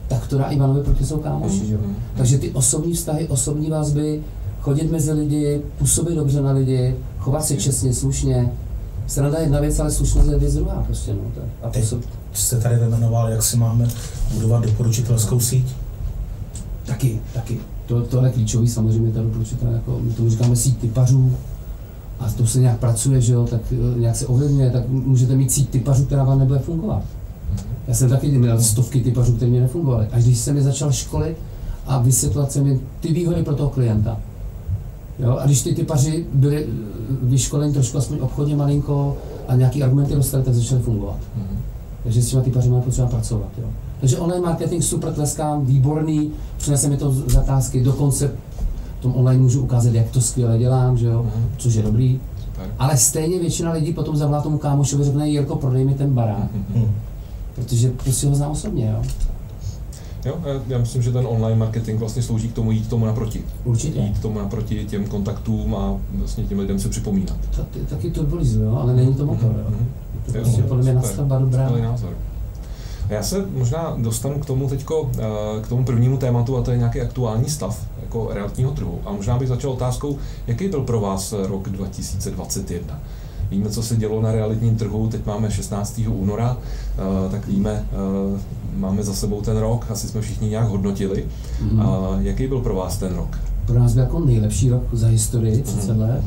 tak 0.08 0.28
to 0.28 0.38
dá 0.38 0.46
Ivanovi, 0.46 0.84
protože 0.84 1.06
jsou 1.06 1.18
kámoši. 1.18 1.62
Mm-hmm. 1.62 1.68
Že? 1.68 1.78
Takže 2.18 2.38
ty 2.38 2.52
osobní 2.52 2.94
vztahy, 2.94 3.28
osobní 3.28 3.70
vazby, 3.70 4.22
chodit 4.62 4.92
mezi 4.92 5.12
lidi, 5.12 5.62
působit 5.78 6.16
dobře 6.16 6.42
na 6.42 6.52
lidi, 6.52 6.96
chovat 7.20 7.46
se 7.46 7.56
čestně, 7.56 7.94
slušně, 7.94 8.52
Sranda 9.08 9.38
je 9.38 9.44
jedna 9.44 9.60
věc, 9.60 9.80
ale 9.80 9.92
slušnost 9.92 10.30
je 10.30 10.40
věc 10.40 10.54
druhá 10.54 10.84
prostě. 10.86 11.14
No, 11.14 11.20
tak. 11.36 11.44
A 11.64 11.70
Teď 11.70 11.84
působ... 11.84 12.02
jste 12.34 12.60
tady 12.60 12.75
vyjmenoval, 12.75 13.30
jak 13.30 13.44
si 13.44 13.58
máme 13.58 13.88
budovat 14.34 14.66
doporučitelskou 14.66 15.40
síť? 15.40 15.75
Taky, 16.86 17.20
taky. 17.34 17.60
To, 17.86 18.02
to 18.02 18.25
je 18.25 18.32
klíčový 18.32 18.68
samozřejmě, 18.68 19.12
ta 19.12 19.22
doporučitel, 19.22 19.72
jako, 19.72 20.00
my 20.02 20.14
tomu 20.14 20.30
říkáme 20.30 20.56
síť 20.56 20.78
typařů, 20.78 21.36
a 22.19 22.31
to 22.38 22.48
se 22.48 22.60
nějak 22.60 22.79
pracuje, 22.79 23.22
že 23.22 23.34
jo, 23.34 23.48
tak 23.50 23.62
eh, 23.72 24.00
nějak 24.00 24.15
se 24.15 24.27
ovlivňuje, 24.27 24.69
tak 24.69 24.89
můžete 24.89 25.36
mít 25.36 25.51
síť 25.51 25.69
typařů, 25.69 26.05
která 26.05 26.24
vám 26.24 26.39
nebude 26.39 26.60
fungovat. 26.60 27.01
Já 27.88 27.93
jsem 27.93 28.10
taky 28.10 28.31
měl 28.31 28.62
stovky 28.62 29.01
typařů, 29.01 29.36
které 29.36 29.51
mi 29.51 29.60
nefungovaly. 29.60 30.07
Až 30.12 30.24
když 30.24 30.38
jsem 30.38 30.57
je 30.57 30.63
začal 30.63 30.91
školit 30.91 31.38
a 31.88 32.01
vysvětlovat 32.01 32.51
se 32.51 32.63
mi 32.63 32.79
ty 33.00 33.13
výhody 33.13 33.43
pro 33.43 33.55
toho 33.55 33.69
klienta, 33.69 34.17
Jo? 35.19 35.38
A 35.39 35.45
když 35.45 35.62
ty 35.62 35.75
typaři 35.75 36.25
byli 36.34 36.67
vyškoleni 37.22 37.74
trošku 37.74 37.98
aspoň 37.98 38.17
obchodně 38.22 38.55
malinko 38.55 39.17
a 39.48 39.55
nějaký 39.55 39.84
argumenty 39.84 40.15
dostali, 40.15 40.43
tak 40.43 40.53
začaly 40.53 40.81
fungovat. 40.81 41.15
Mm-hmm. 41.15 41.57
Takže 42.03 42.22
s 42.22 42.29
těma 42.29 42.41
typaři 42.41 42.69
máme 42.69 42.81
potřeba 42.81 43.07
pracovat. 43.07 43.50
Jo? 43.57 43.67
Takže 44.00 44.17
online 44.17 44.41
marketing 44.41 44.84
super 44.84 45.13
tleskám, 45.13 45.65
výborný, 45.65 46.31
přinese 46.57 46.89
mi 46.89 46.98
to 46.98 47.12
zakázky, 47.12 47.84
dokonce 47.84 48.31
tom 49.06 49.16
online 49.16 49.42
můžu 49.42 49.62
ukázat, 49.62 49.94
jak 49.94 50.10
to 50.10 50.22
skvěle 50.22 50.58
dělám, 50.58 50.98
že 50.98 51.08
jo? 51.08 51.26
Mm-hmm. 51.26 51.44
což 51.58 51.74
je 51.74 51.84
dobrý. 51.84 52.20
Super. 52.46 52.66
Ale 52.80 52.98
stejně 52.98 53.40
většina 53.40 53.72
lidí 53.72 53.94
potom 53.94 54.16
zavolá 54.18 54.42
tomu 54.42 54.58
kámošovi, 54.58 55.04
řekne, 55.04 55.30
Jirko, 55.30 55.56
prodej 55.56 55.86
mi 55.86 55.94
ten 55.94 56.14
barák. 56.14 56.52
Mm-hmm. 56.76 56.88
Protože 57.56 57.90
prostě 57.90 58.28
ho 58.28 58.36
znám 58.36 58.52
osobně. 58.52 58.96
Jo? 58.98 59.04
Jo, 60.26 60.38
já 60.68 60.78
myslím, 60.78 61.02
že 61.02 61.12
ten 61.12 61.26
online 61.28 61.56
marketing 61.56 62.00
vlastně 62.00 62.22
slouží 62.22 62.50
k 62.50 62.54
tomu 62.54 62.72
jít 62.72 62.90
tomu 62.90 63.06
naproti. 63.06 63.44
Určitě. 63.64 64.00
Jít 64.00 64.22
tomu 64.22 64.40
naproti 64.40 64.86
těm 64.86 65.06
kontaktům 65.06 65.76
a 65.76 65.98
vlastně 66.14 66.44
těm 66.44 66.60
lidem 66.60 66.80
se 66.80 66.90
připomínat. 66.90 67.38
To, 67.56 67.66
taky 67.90 68.12
turbolizuje, 68.12 68.66
jo, 68.66 68.78
ale 68.82 68.96
není 68.96 69.14
to 69.14 69.26
motor. 69.26 69.52
Mm-hmm. 69.52 69.72
Jo. 69.72 70.32
To 70.32 70.38
je 70.38 70.44
prostě 70.44 70.62
podle 70.62 70.84
mě 70.84 70.94
nastavba 70.94 71.40
dobrá. 71.40 71.70
názor. 71.70 72.14
Já 73.10 73.24
se 73.24 73.46
možná 73.54 73.96
dostanu 73.98 74.40
k 74.40 74.46
tomu 74.46 74.70
teďko, 74.70 75.12
eh, 75.18 75.62
k 75.62 75.68
tomu 75.68 75.86
prvnímu 75.86 76.18
tématu, 76.18 76.58
a 76.58 76.62
to 76.62 76.72
je 76.72 76.78
nějaký 76.78 77.02
aktuální 77.02 77.50
stav 77.50 77.88
jako 78.06 78.30
realitního 78.34 78.72
trhu. 78.72 79.00
A 79.06 79.12
možná 79.12 79.38
bych 79.38 79.48
začal 79.48 79.72
otázkou, 79.72 80.18
jaký 80.48 80.68
byl 80.68 80.82
pro 80.82 81.00
vás 81.00 81.34
rok 81.48 81.70
2021? 81.70 83.00
Víme, 83.52 83.70
co 83.70 83.84
se 83.84 83.96
dělo 83.96 84.22
na 84.22 84.32
realitním 84.32 84.76
trhu, 84.76 85.08
teď 85.08 85.26
máme 85.26 85.52
16. 85.52 86.02
února, 86.08 86.58
eh, 86.58 87.30
tak 87.32 87.48
víme, 87.48 87.86
eh, 87.92 88.40
máme 88.78 89.04
za 89.04 89.14
sebou 89.14 89.42
ten 89.42 89.58
rok, 89.58 89.86
asi 89.90 90.08
jsme 90.08 90.22
všichni 90.22 90.50
nějak 90.50 90.68
hodnotili. 90.68 91.26
Mm. 91.62 91.82
A 91.82 92.18
jaký 92.20 92.48
byl 92.48 92.60
pro 92.60 92.76
vás 92.76 92.98
ten 92.98 93.16
rok? 93.16 93.40
Pro 93.66 93.80
nás 93.80 93.94
byl 93.94 94.04
jako 94.04 94.20
nejlepší 94.20 94.70
rok 94.70 94.84
za 94.94 95.08
historii, 95.08 95.62
30 95.62 95.94
mm. 95.94 96.00
let. 96.00 96.24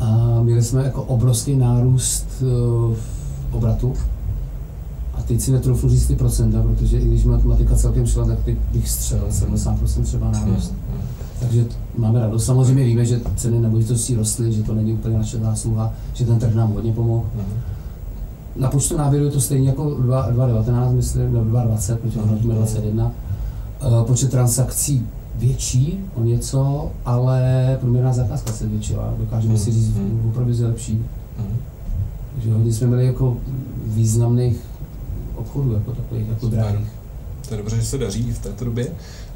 A 0.00 0.40
měli 0.42 0.62
jsme 0.62 0.84
jako 0.84 1.02
obrovský 1.02 1.56
nárůst 1.56 2.26
uh, 2.42 2.96
obratu. 3.52 3.94
Teď 5.30 5.40
si 5.40 5.52
netroufnu 5.52 5.88
říct 5.88 6.06
ty 6.06 6.16
procenta, 6.16 6.62
protože 6.62 6.98
i 6.98 7.06
když 7.06 7.24
matematika 7.24 7.76
celkem 7.76 8.06
šla, 8.06 8.24
tak 8.24 8.38
teď 8.44 8.56
bych 8.72 8.88
střelil 8.88 9.26
70% 9.28 10.02
třeba 10.02 10.30
nárůst. 10.30 10.72
Mm. 10.72 11.00
Takže 11.40 11.64
máme 11.98 12.20
radost. 12.20 12.44
Samozřejmě 12.44 12.84
víme, 12.84 13.04
že 13.04 13.20
ceny 13.36 13.60
nemovitostí 13.60 14.14
rostly, 14.14 14.52
že 14.52 14.62
to 14.62 14.74
není 14.74 14.92
úplně 14.92 15.18
naše 15.18 15.38
zásluha, 15.38 15.92
že 16.14 16.26
ten 16.26 16.38
trh 16.38 16.54
nám 16.54 16.72
hodně 16.72 16.92
pomohl. 16.92 17.24
Mm. 17.34 17.42
Na 18.56 18.68
počtu 18.68 18.96
náběru 18.96 19.24
je 19.24 19.30
to 19.30 19.40
stejně 19.40 19.68
jako 19.68 19.94
2019, 19.94 20.92
myslím, 20.92 21.22
nebo 21.22 21.44
2020, 21.44 22.00
protože 22.00 22.20
hodnotíme 22.20 22.54
21. 22.54 23.12
Eh, 23.80 24.04
počet 24.06 24.30
transakcí 24.30 25.06
větší 25.36 25.98
o 26.14 26.22
něco, 26.22 26.90
ale 27.04 27.76
průměrná 27.80 28.12
zakázka 28.12 28.52
se 28.52 28.64
zvětšila. 28.66 29.14
Dokážeme 29.18 29.58
si 29.58 29.72
říct, 29.72 29.94
že 29.94 30.00
opravdu 30.28 30.52
je 30.52 30.66
lepší. 30.66 31.04
Takže 32.34 32.52
hodně 32.52 32.72
jsme 32.72 32.86
měli 32.86 33.06
jako 33.06 33.36
významných 33.86 34.69
obchodů, 35.40 35.72
jako 35.72 35.92
takových, 35.92 36.28
jako 36.28 36.46
drahých. 36.46 36.88
To 37.48 37.54
je 37.54 37.58
dobře, 37.58 37.76
že 37.76 37.84
se 37.84 37.98
daří 37.98 38.32
v 38.32 38.38
této 38.38 38.64
době. 38.64 38.86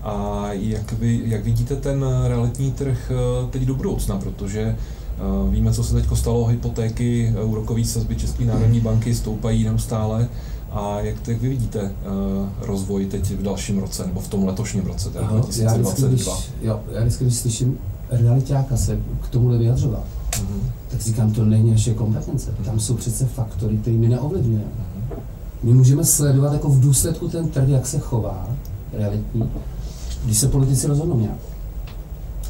A 0.03 0.49
jak, 0.53 0.93
vy, 0.93 1.23
jak 1.25 1.45
vidíte 1.45 1.77
ten 1.77 2.05
realitní 2.27 2.73
trh 2.73 3.11
eh, 3.11 3.47
teď 3.51 3.63
do 3.63 3.75
budoucna, 3.75 4.19
protože 4.19 4.61
eh, 4.61 5.51
víme, 5.51 5.73
co 5.73 5.85
se 5.85 5.95
teď 5.95 6.07
stalo, 6.15 6.47
hypotéky, 6.47 7.35
eh, 7.37 7.45
úrokové 7.45 7.85
sazby 7.85 8.17
České 8.17 8.45
národní 8.45 8.81
banky 8.81 9.15
stoupají 9.15 9.65
neustále. 9.65 10.29
A 10.71 11.01
jak, 11.01 11.29
jak 11.29 11.41
vy 11.41 11.49
vidíte 11.49 11.83
uh, 11.83 12.49
rozvoj 12.61 13.07
teď 13.07 13.31
v 13.31 13.43
dalším 13.43 13.79
roce, 13.79 14.07
nebo 14.07 14.21
v 14.21 14.29
tom 14.29 14.45
letošním 14.45 14.87
roce, 14.87 15.11
teda 15.11 15.27
2022? 15.27 15.73
Já 15.73 15.77
vždycky, 15.77 16.09
když, 16.09 16.51
jo, 16.63 16.81
já 16.93 17.01
vždycky, 17.01 17.25
když 17.25 17.37
slyším 17.37 17.79
realitáka 18.11 18.77
se 18.77 18.99
k 19.21 19.29
tomu 19.29 19.49
vyjadřovat, 19.59 20.05
uh-huh. 20.31 20.71
tak 20.89 21.01
říkám, 21.01 21.33
to 21.33 21.45
není 21.45 21.71
naše 21.71 21.95
kompetence. 21.95 22.55
Tam 22.65 22.81
jsou 22.81 22.95
přece 22.95 23.27
faktory, 23.27 23.77
které 23.77 23.97
my 23.97 24.09
neovlivňujeme. 24.09 24.71
My 25.65 25.73
můžeme 25.73 26.05
sledovat 26.05 26.53
jako 26.53 26.69
v 26.69 26.81
důsledku 26.81 27.29
ten 27.29 27.49
trh, 27.49 27.69
jak 27.69 27.87
se 27.87 27.99
chová, 27.99 28.47
realitní, 28.93 29.51
když 30.25 30.39
se 30.39 30.49
politici 30.49 30.87
rozhodnou 30.87 31.21
nějak. 31.21 31.39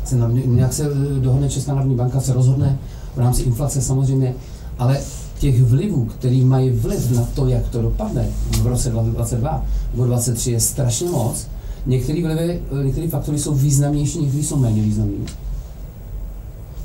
Se 0.04 0.16
nějak 0.46 0.72
se 0.72 0.84
eh, 0.86 1.20
dohodne 1.20 1.48
Česká 1.48 1.74
národní 1.74 1.96
banka, 1.96 2.20
se 2.20 2.32
rozhodne 2.32 2.78
v 3.14 3.18
rámci 3.18 3.42
inflace 3.42 3.82
samozřejmě, 3.82 4.34
ale 4.78 5.00
těch 5.38 5.62
vlivů, 5.62 6.04
který 6.04 6.44
mají 6.44 6.70
vliv 6.70 7.10
na 7.10 7.28
to, 7.34 7.46
jak 7.46 7.68
to 7.68 7.82
dopadne 7.82 8.28
v 8.62 8.66
roce 8.66 8.90
2022 8.90 9.64
nebo 9.92 10.06
2023 10.06 10.52
je 10.52 10.60
strašně 10.60 11.10
moc. 11.10 11.46
Některé 11.86 12.22
vlivy, 12.22 12.62
eh, 12.80 12.84
některé 12.84 13.08
faktory 13.08 13.38
jsou 13.38 13.54
významnější, 13.54 14.18
některé 14.18 14.42
jsou 14.42 14.56
méně 14.56 14.82
významné. 14.82 15.24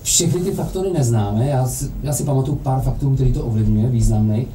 Všechny 0.04 0.42
ty 0.42 0.52
faktory 0.52 0.94
neznáme, 0.94 1.48
já 1.48 1.68
si, 1.68 1.92
já 2.04 2.14
si 2.14 2.24
pamatuju 2.24 2.58
pár 2.58 2.82
faktorů, 2.82 3.16
který 3.16 3.34
to 3.34 3.44
ovlivňuje, 3.44 3.90
významný, 3.90 4.48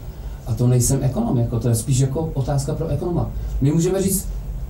a 0.47 0.55
to 0.55 0.67
nejsem 0.67 0.99
ekonom, 1.03 1.39
jako 1.39 1.61
to 1.61 1.69
je 1.69 1.75
spíš 1.75 1.99
jako 1.99 2.31
otázka 2.35 2.75
pro 2.75 2.89
ekonoma. 2.89 3.31
My 3.61 3.73
můžeme 3.73 4.03
říct, 4.03 4.29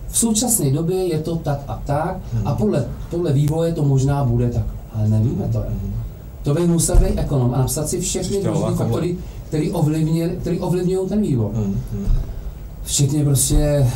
v 0.09 0.19
současné 0.19 0.71
době 0.71 0.97
je 0.97 1.19
to 1.19 1.37
tak 1.37 1.61
a 1.69 1.83
tak 1.87 2.17
a 2.45 2.49
hmm. 2.49 2.57
podle, 2.57 2.87
podle 3.11 3.33
vývoje 3.33 3.73
to 3.73 3.85
možná 3.85 4.25
bude 4.25 4.51
tak, 4.51 4.65
ale 4.93 5.09
nevíme 5.09 5.49
to. 5.53 5.59
Hmm. 5.59 5.95
To 6.43 6.55
bych 6.55 6.69
musel 6.69 6.97
být 6.97 7.19
ekonom 7.19 7.55
a 7.55 7.59
napsat 7.59 7.89
si 7.89 8.01
všechny 8.01 8.37
různé 8.37 8.75
faktory, 8.77 9.17
které 9.49 9.71
ovlivňují 10.61 11.09
ten 11.09 11.21
vývoj. 11.21 11.51
Hmm. 11.55 11.77
Včetně 12.83 13.25
prostě, 13.25 13.87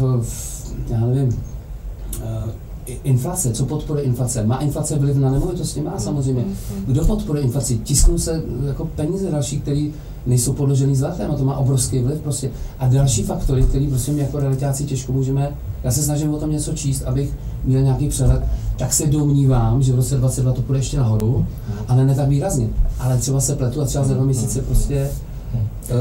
uh, 0.00 0.24
já 0.88 1.00
nevím, 1.00 1.28
uh, 1.28 2.50
inflace, 3.04 3.52
co 3.52 3.66
podporuje 3.66 4.04
inflace? 4.04 4.46
Má 4.46 4.56
inflace 4.56 4.98
vliv 4.98 5.16
na 5.16 5.30
nemovitosti? 5.30 5.80
Má 5.80 5.98
samozřejmě. 5.98 6.44
Kdo 6.86 7.04
podporuje 7.04 7.44
inflaci? 7.44 7.78
Tisknou 7.78 8.18
se 8.18 8.42
jako 8.66 8.84
peníze 8.84 9.30
další, 9.30 9.60
které 9.60 9.88
nejsou 10.26 10.52
podložený 10.52 10.96
zlatem 10.96 11.30
a 11.30 11.34
to 11.34 11.44
má 11.44 11.56
obrovský 11.56 11.98
vliv 11.98 12.20
prostě. 12.20 12.50
A 12.78 12.88
další 12.88 13.22
faktory, 13.22 13.62
které 13.62 13.86
prostě 13.90 14.12
my 14.12 14.20
jako 14.20 14.40
realitáci 14.40 14.84
těžko 14.84 15.12
můžeme, 15.12 15.50
já 15.84 15.90
se 15.90 16.02
snažím 16.02 16.34
o 16.34 16.38
tom 16.38 16.50
něco 16.50 16.72
číst, 16.72 17.02
abych 17.02 17.34
měl 17.64 17.82
nějaký 17.82 18.08
přehled, 18.08 18.42
tak 18.78 18.92
se 18.92 19.06
domnívám, 19.06 19.82
že 19.82 19.92
v 19.92 19.96
roce 19.96 20.16
2022 20.16 20.52
to 20.52 20.62
půjde 20.62 20.78
ještě 20.78 20.96
nahoru, 20.96 21.46
ale 21.88 22.04
ne 22.04 22.14
tak 22.14 22.28
výrazně. 22.28 22.68
Ale 22.98 23.18
třeba 23.18 23.40
se 23.40 23.56
pletu 23.56 23.80
a 23.80 23.84
třeba 23.84 24.04
za 24.04 24.14
dva 24.14 24.24
měsíce 24.24 24.62
prostě 24.62 25.10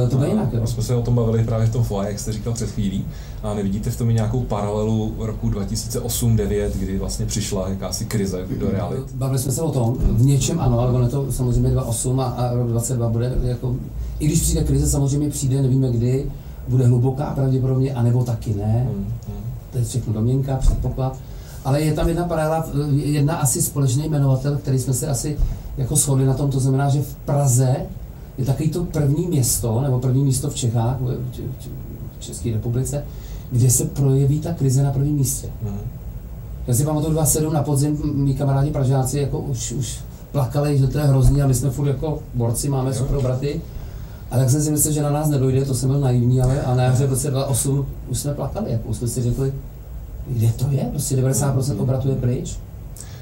to 0.09 0.17
bude 0.17 0.27
jinak. 0.27 0.53
Jo. 0.53 0.67
Jsme 0.67 0.83
se 0.83 0.95
o 0.95 1.01
tom 1.01 1.15
bavili 1.15 1.43
právě 1.43 1.67
v 1.67 1.71
tom 1.71 1.83
FOA, 1.83 2.07
jak 2.07 2.19
jste 2.19 2.33
říkal 2.33 2.53
před 2.53 2.69
chvílí. 2.69 3.05
A 3.43 3.53
nevidíte 3.53 3.89
v 3.89 3.97
tom 3.97 4.09
nějakou 4.09 4.41
paralelu 4.41 5.13
roku 5.17 5.49
2008-2009, 5.49 6.69
kdy 6.75 6.99
vlastně 6.99 7.25
přišla 7.25 7.69
jakási 7.69 8.05
krize 8.05 8.45
do 8.59 8.71
reality? 8.71 9.01
Bavili 9.13 9.39
jsme 9.39 9.51
se 9.51 9.61
o 9.61 9.71
tom, 9.71 9.97
v 9.99 10.21
něčem 10.25 10.59
ano, 10.59 10.79
ale 10.79 10.91
ono 10.91 11.09
to 11.09 11.31
samozřejmě 11.31 11.69
2008 11.69 12.19
a, 12.19 12.23
a 12.23 12.53
rok 12.53 12.67
2022 12.67 13.09
bude 13.09 13.37
jako, 13.43 13.75
i 14.19 14.25
když 14.25 14.41
přijde 14.41 14.63
krize, 14.63 14.89
samozřejmě 14.89 15.29
přijde, 15.29 15.61
nevíme 15.61 15.91
kdy, 15.91 16.25
bude 16.67 16.85
hluboká 16.87 17.25
pravděpodobně, 17.25 17.93
anebo 17.93 18.23
taky 18.23 18.53
ne. 18.53 18.87
Hmm, 18.89 19.05
hmm. 19.27 19.43
To 19.71 19.77
je 19.77 19.83
všechno 19.83 20.13
domněnka, 20.13 20.55
předpoklad. 20.55 21.17
Ale 21.65 21.81
je 21.81 21.93
tam 21.93 22.07
jedna 22.07 22.25
paralela, 22.25 22.67
jedna 22.91 23.35
asi 23.35 23.61
společný 23.61 24.09
jmenovatel, 24.09 24.57
který 24.57 24.79
jsme 24.79 24.93
se 24.93 25.07
asi 25.07 25.37
jako 25.77 25.95
shodli 25.95 26.25
na 26.25 26.33
tom, 26.33 26.49
to 26.49 26.59
znamená, 26.59 26.89
že 26.89 27.01
v 27.01 27.15
Praze 27.15 27.75
je 28.37 28.45
takový 28.45 28.69
to 28.69 28.83
první 28.83 29.27
město, 29.27 29.81
nebo 29.81 29.99
první 29.99 30.23
místo 30.23 30.49
v 30.49 30.55
Čechách, 30.55 30.97
v 32.19 32.19
České 32.19 32.51
republice, 32.51 33.03
kde 33.51 33.69
se 33.69 33.85
projeví 33.85 34.39
ta 34.39 34.53
krize 34.53 34.83
na 34.83 34.91
prvním 34.91 35.15
místě. 35.15 35.47
Mm. 35.61 35.77
Já 36.67 36.73
si 36.73 36.85
pamatuju 36.85 37.13
27 37.13 37.53
na 37.53 37.63
podzim, 37.63 38.01
mý 38.13 38.35
kamarádi 38.35 38.71
Pražáci 38.71 39.19
jako 39.19 39.39
už, 39.39 39.71
už 39.71 39.99
plakali, 40.31 40.77
že 40.77 40.87
to 40.87 40.97
je 40.97 41.03
hrozný 41.03 41.41
a 41.41 41.47
my 41.47 41.53
jsme 41.53 41.69
furt 41.69 41.87
jako 41.87 42.19
borci, 42.33 42.69
máme 42.69 42.93
super 42.93 43.15
obraty. 43.17 43.61
A 44.31 44.37
tak 44.37 44.49
jsem 44.49 44.61
si 44.61 44.71
myslel, 44.71 44.93
že 44.93 45.01
na 45.01 45.09
nás 45.09 45.29
nedojde, 45.29 45.65
to 45.65 45.75
jsem 45.75 45.89
byl 45.89 45.99
naivní, 45.99 46.41
ale 46.41 46.61
a 46.61 46.75
na 46.75 46.83
jaře 46.83 47.07
v 47.07 47.09
roce 47.09 47.31
2008 47.31 47.85
už 48.09 48.19
jsme 48.19 48.33
plakali, 48.33 48.71
jako 48.71 48.89
už 48.89 48.97
jsme 48.97 49.07
si 49.07 49.21
řekli, 49.21 49.53
kde 50.27 50.47
to 50.47 50.65
je, 50.71 50.83
prostě 50.91 51.15
90% 51.15 51.81
obratu 51.81 52.09
je 52.09 52.15
pryč. 52.15 52.57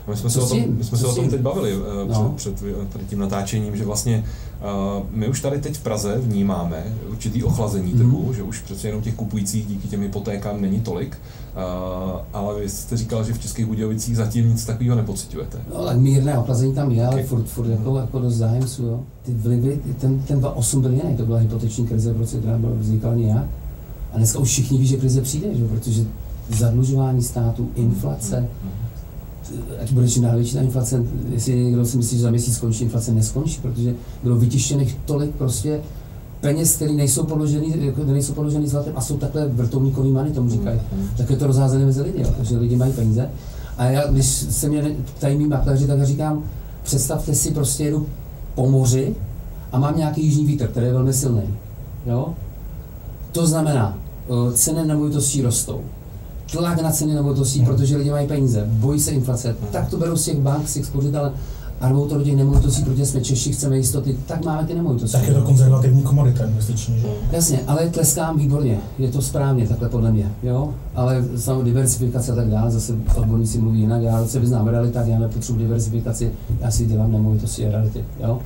My 0.07 0.17
jsme, 0.17 0.29
se 0.29 0.41
o, 0.41 0.47
tom, 0.47 0.59
my 0.67 0.83
jsme 0.83 0.97
se 0.97 1.07
o 1.07 1.15
tom 1.15 1.29
teď 1.29 1.41
bavili 1.41 1.77
uh, 1.77 1.83
no. 2.07 2.33
před, 2.35 2.55
před 2.55 2.89
tady 2.89 3.05
tím 3.05 3.19
natáčením, 3.19 3.75
že 3.75 3.85
vlastně 3.85 4.23
my 5.11 5.27
už 5.27 5.41
tady 5.41 5.61
teď 5.61 5.75
v 5.75 5.83
Praze 5.83 6.17
vnímáme 6.17 6.83
určitý 7.09 7.43
ochlazení 7.43 7.91
mm. 7.91 7.97
trhu, 7.97 8.33
že 8.33 8.43
už 8.43 8.59
přece 8.59 8.87
jenom 8.87 9.01
těch 9.01 9.15
kupujících 9.15 9.65
díky 9.65 9.87
těm 9.87 10.01
hypotékám 10.01 10.61
není 10.61 10.79
tolik, 10.79 11.17
ale 12.33 12.59
vy 12.59 12.69
jste 12.69 12.97
říkal, 12.97 13.23
že 13.23 13.33
v 13.33 13.39
Českých 13.39 13.65
Budějovicích 13.65 14.17
zatím 14.17 14.49
nic 14.49 14.65
takového 14.65 14.95
nepocitujete. 14.95 15.57
No 15.75 15.85
tak 15.85 15.97
mírné 15.97 16.37
ochlazení 16.37 16.73
tam 16.73 16.91
je, 16.91 17.07
okay. 17.07 17.19
ale 17.19 17.23
furt, 17.23 17.45
furt 17.45 17.69
jako, 17.69 17.91
mm. 17.91 17.97
jako 17.97 18.19
dost 18.19 18.35
zájemců. 18.35 18.85
Jo. 18.85 18.99
Ty 19.23 19.33
vlivy, 19.33 19.79
ten, 19.97 20.19
ten 20.19 20.39
2.8 20.39 20.81
byl 20.81 20.93
jiný, 20.93 21.17
to 21.17 21.25
byla 21.25 21.39
hypoteční 21.39 21.87
krize 21.87 22.13
v 22.13 22.17
roce, 22.17 22.37
která 22.37 22.59
vznikala 22.79 23.15
nějak. 23.15 23.45
A 24.13 24.17
dneska 24.17 24.39
už 24.39 24.49
všichni 24.49 24.77
ví, 24.77 24.87
že 24.87 24.97
krize 24.97 25.21
přijde, 25.21 25.55
že? 25.55 25.65
protože 25.65 26.05
zadlužování 26.49 27.23
státu, 27.23 27.69
inflace, 27.75 28.39
mm 28.39 28.86
ať 29.81 29.91
bude 29.91 30.07
čím 30.07 30.23
dál 30.23 30.35
větší 30.35 30.53
ta 30.53 30.61
inflace, 30.61 31.03
jestli 31.29 31.63
někdo 31.63 31.85
si 31.85 31.97
myslí, 31.97 32.17
že 32.17 32.23
za 32.23 32.29
měsíc 32.29 32.55
skončí, 32.55 32.83
inflace 32.83 33.11
neskončí, 33.11 33.59
protože 33.61 33.93
bylo 34.23 34.35
vytištěných 34.35 34.97
tolik 35.05 35.31
prostě 35.31 35.81
peněz, 36.41 36.75
které 36.75 36.93
nejsou 36.93 37.23
položený, 37.23 37.73
jako 37.85 38.03
nejsou 38.03 38.33
položený 38.33 38.67
zlatem 38.67 38.93
a 38.95 39.01
jsou 39.01 39.17
takhle 39.17 39.47
vrtulníkový 39.47 40.11
many, 40.11 40.31
tomu 40.31 40.49
říkají. 40.49 40.79
Mm, 40.91 41.01
mm. 41.01 41.09
Tak 41.17 41.29
je 41.29 41.37
to 41.37 41.47
rozházené 41.47 41.85
mezi 41.85 42.01
lidi, 42.01 42.21
jo. 42.21 42.33
takže 42.37 42.57
lidi 42.57 42.75
mají 42.75 42.93
peníze. 42.93 43.29
A 43.77 43.85
já, 43.85 44.07
když 44.07 44.25
se 44.27 44.69
mě 44.69 44.95
ptají 45.17 45.37
mý 45.37 45.47
makléři, 45.47 45.87
tak 45.87 45.99
já 45.99 46.05
říkám, 46.05 46.43
představte 46.83 47.35
si, 47.35 47.51
prostě 47.51 47.83
jedu 47.83 48.07
po 48.55 48.69
moři 48.69 49.15
a 49.71 49.79
mám 49.79 49.97
nějaký 49.97 50.25
jižní 50.25 50.45
vítr, 50.45 50.67
který 50.67 50.85
je 50.85 50.93
velmi 50.93 51.13
silný. 51.13 51.43
Jo? 52.05 52.33
To 53.31 53.47
znamená, 53.47 53.97
eh, 54.29 54.53
ceny 54.53 54.85
nemovitostí 54.85 55.41
rostou. 55.41 55.81
Tlak 56.51 56.81
na 56.81 56.91
ceny 56.91 57.13
nemovitostí, 57.13 57.61
protože 57.61 57.97
lidi 57.97 58.11
mají 58.11 58.27
peníze, 58.27 58.67
bojí 58.69 58.99
se 58.99 59.11
inflace, 59.11 59.55
tak 59.71 59.89
to 59.89 59.97
berou 59.97 60.15
z 60.15 60.25
těch 60.25 60.39
bank, 60.39 60.69
z 60.69 60.73
těch 60.73 60.85
spořitelen, 60.85 61.31
a 61.81 61.89
dvou 61.89 62.07
to 62.07 62.23
těch 62.23 62.35
nemovitostí, 62.35 62.83
protože 62.83 63.05
jsme 63.05 63.21
Češi, 63.21 63.51
chceme 63.51 63.77
jistoty, 63.77 64.17
tak 64.25 64.45
máme 64.45 64.67
ty 64.67 64.75
nemovitosti. 64.75 65.17
Tak 65.17 65.27
je 65.27 65.33
to 65.33 65.41
konzervativní 65.41 66.01
komodita 66.01 66.45
investiční, 66.45 66.99
že? 66.99 67.07
Jasně, 67.31 67.59
ale 67.67 67.89
tleskám 67.89 68.37
výborně, 68.37 68.79
je 68.99 69.09
to 69.11 69.21
správně, 69.21 69.67
takhle 69.67 69.89
podle 69.89 70.11
mě, 70.11 70.31
jo, 70.43 70.73
ale 70.95 71.25
samo 71.37 71.63
diversifikace 71.63 72.31
a 72.31 72.35
tak 72.35 72.49
dále, 72.49 72.71
zase 72.71 72.95
odborníci 73.15 73.57
mluví 73.57 73.79
jinak, 73.79 74.01
já 74.01 74.25
se 74.25 74.39
vyznám 74.39 74.65
v 74.65 74.69
realitách, 74.69 75.07
já 75.07 75.19
nepotřebuji 75.19 75.59
diversifikaci, 75.59 76.31
já 76.59 76.71
si 76.71 76.85
dělám 76.85 77.11
nemovitosti 77.11 77.67
a 77.67 77.71
reality, 77.71 78.05
jo. 78.19 78.39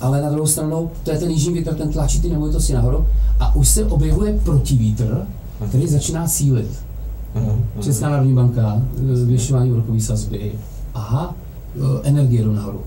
Ale 0.00 0.22
na 0.22 0.30
druhou 0.30 0.46
stranu, 0.46 0.90
to 1.02 1.10
je 1.10 1.18
ten 1.18 1.30
jižní 1.30 1.54
vítr, 1.54 1.74
ten 1.74 1.92
tlačí 1.92 2.20
ty 2.20 2.30
nemovitosti 2.30 2.72
nahoru 2.72 3.06
a 3.40 3.56
už 3.56 3.68
se 3.68 3.84
objevuje 3.84 4.40
protivítr, 4.44 5.26
který 5.68 5.88
začíná 5.88 6.28
sílit. 6.28 6.70
Česká 7.80 8.08
národní 8.08 8.34
banka, 8.34 8.82
zvyšování 9.12 9.72
úrokové 9.72 10.00
sazby, 10.00 10.52
aha, 10.94 11.34
Eh, 11.76 12.00
energie 12.02 12.42
jdou 12.42 12.52
nahoru. 12.52 12.80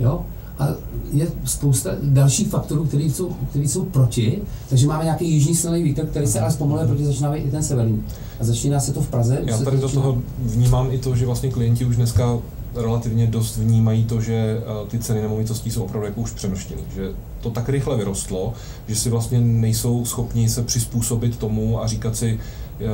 Jo? 0.00 0.20
A 0.58 0.68
je 1.12 1.26
spousta 1.44 1.90
dalších 2.02 2.48
faktorů, 2.48 2.84
které 2.84 3.02
jsou, 3.02 3.36
které 3.50 3.64
jsou 3.64 3.84
proti, 3.84 4.38
takže 4.68 4.86
máme 4.86 5.04
nějaký 5.04 5.30
jižní 5.30 5.54
silný 5.54 5.82
vítr, 5.82 6.06
který 6.06 6.26
se 6.26 6.40
ale 6.40 6.50
zpomaluje, 6.50 6.88
protože 6.88 7.06
začíná 7.06 7.34
i 7.34 7.50
ten 7.50 7.62
severní. 7.62 8.04
A 8.40 8.44
začíná 8.44 8.80
se 8.80 8.92
to 8.92 9.00
v 9.00 9.08
Praze. 9.08 9.38
Já 9.44 9.58
tady 9.58 9.78
do 9.78 9.88
toho 9.88 10.22
vnímám 10.38 10.88
i 10.90 10.98
to, 10.98 11.16
že 11.16 11.26
vlastně 11.26 11.50
klienti 11.50 11.84
už 11.84 11.96
dneska 11.96 12.38
relativně 12.74 13.26
dost 13.26 13.56
vnímají 13.56 14.04
to, 14.04 14.20
že 14.20 14.34
eh, 14.34 14.88
ty 14.88 14.98
ceny 14.98 15.22
nemovitostí 15.22 15.70
jsou 15.70 15.82
opravdu 15.82 16.06
jako 16.06 16.20
už 16.20 16.30
přemrštěny, 16.30 16.82
že 16.94 17.12
to 17.40 17.50
tak 17.50 17.68
rychle 17.68 17.96
vyrostlo, 17.96 18.52
že 18.88 18.96
si 18.96 19.10
vlastně 19.10 19.40
nejsou 19.40 20.04
schopni 20.04 20.48
se 20.48 20.62
přizpůsobit 20.62 21.36
tomu 21.36 21.82
a 21.82 21.86
říkat 21.86 22.16
si, 22.16 22.40
eh, 22.80 22.84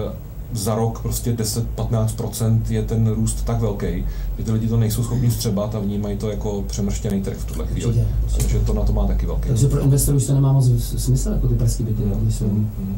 za 0.54 0.74
rok 0.74 1.02
prostě 1.02 1.32
10-15% 1.32 2.60
je 2.68 2.82
ten 2.82 3.06
růst 3.06 3.44
tak 3.44 3.60
velký, 3.60 4.04
že 4.38 4.44
ty 4.44 4.52
lidi 4.52 4.68
to 4.68 4.76
nejsou 4.76 5.02
schopni 5.02 5.30
střebat 5.30 5.74
a 5.74 5.78
vnímají 5.78 6.16
to 6.16 6.30
jako 6.30 6.64
přemrštěný 6.66 7.22
trh 7.22 7.36
v 7.36 7.44
tuhle 7.44 7.66
chvíli. 7.66 8.04
Takže 8.36 8.58
to 8.58 8.72
na 8.72 8.82
to 8.82 8.92
má 8.92 9.06
taky 9.06 9.26
velký. 9.26 9.48
Takže 9.48 9.68
pro 9.68 9.80
investorů 9.80 10.16
už 10.16 10.26
to 10.26 10.34
nemá 10.34 10.52
moc 10.52 10.70
smysl, 10.78 11.30
jako 11.30 11.48
ty 11.48 11.54
pražské 11.54 11.82
byty. 11.82 12.02
Mm, 12.02 12.30
jsou... 12.30 12.44
mm, 12.44 12.70
mm. 12.78 12.96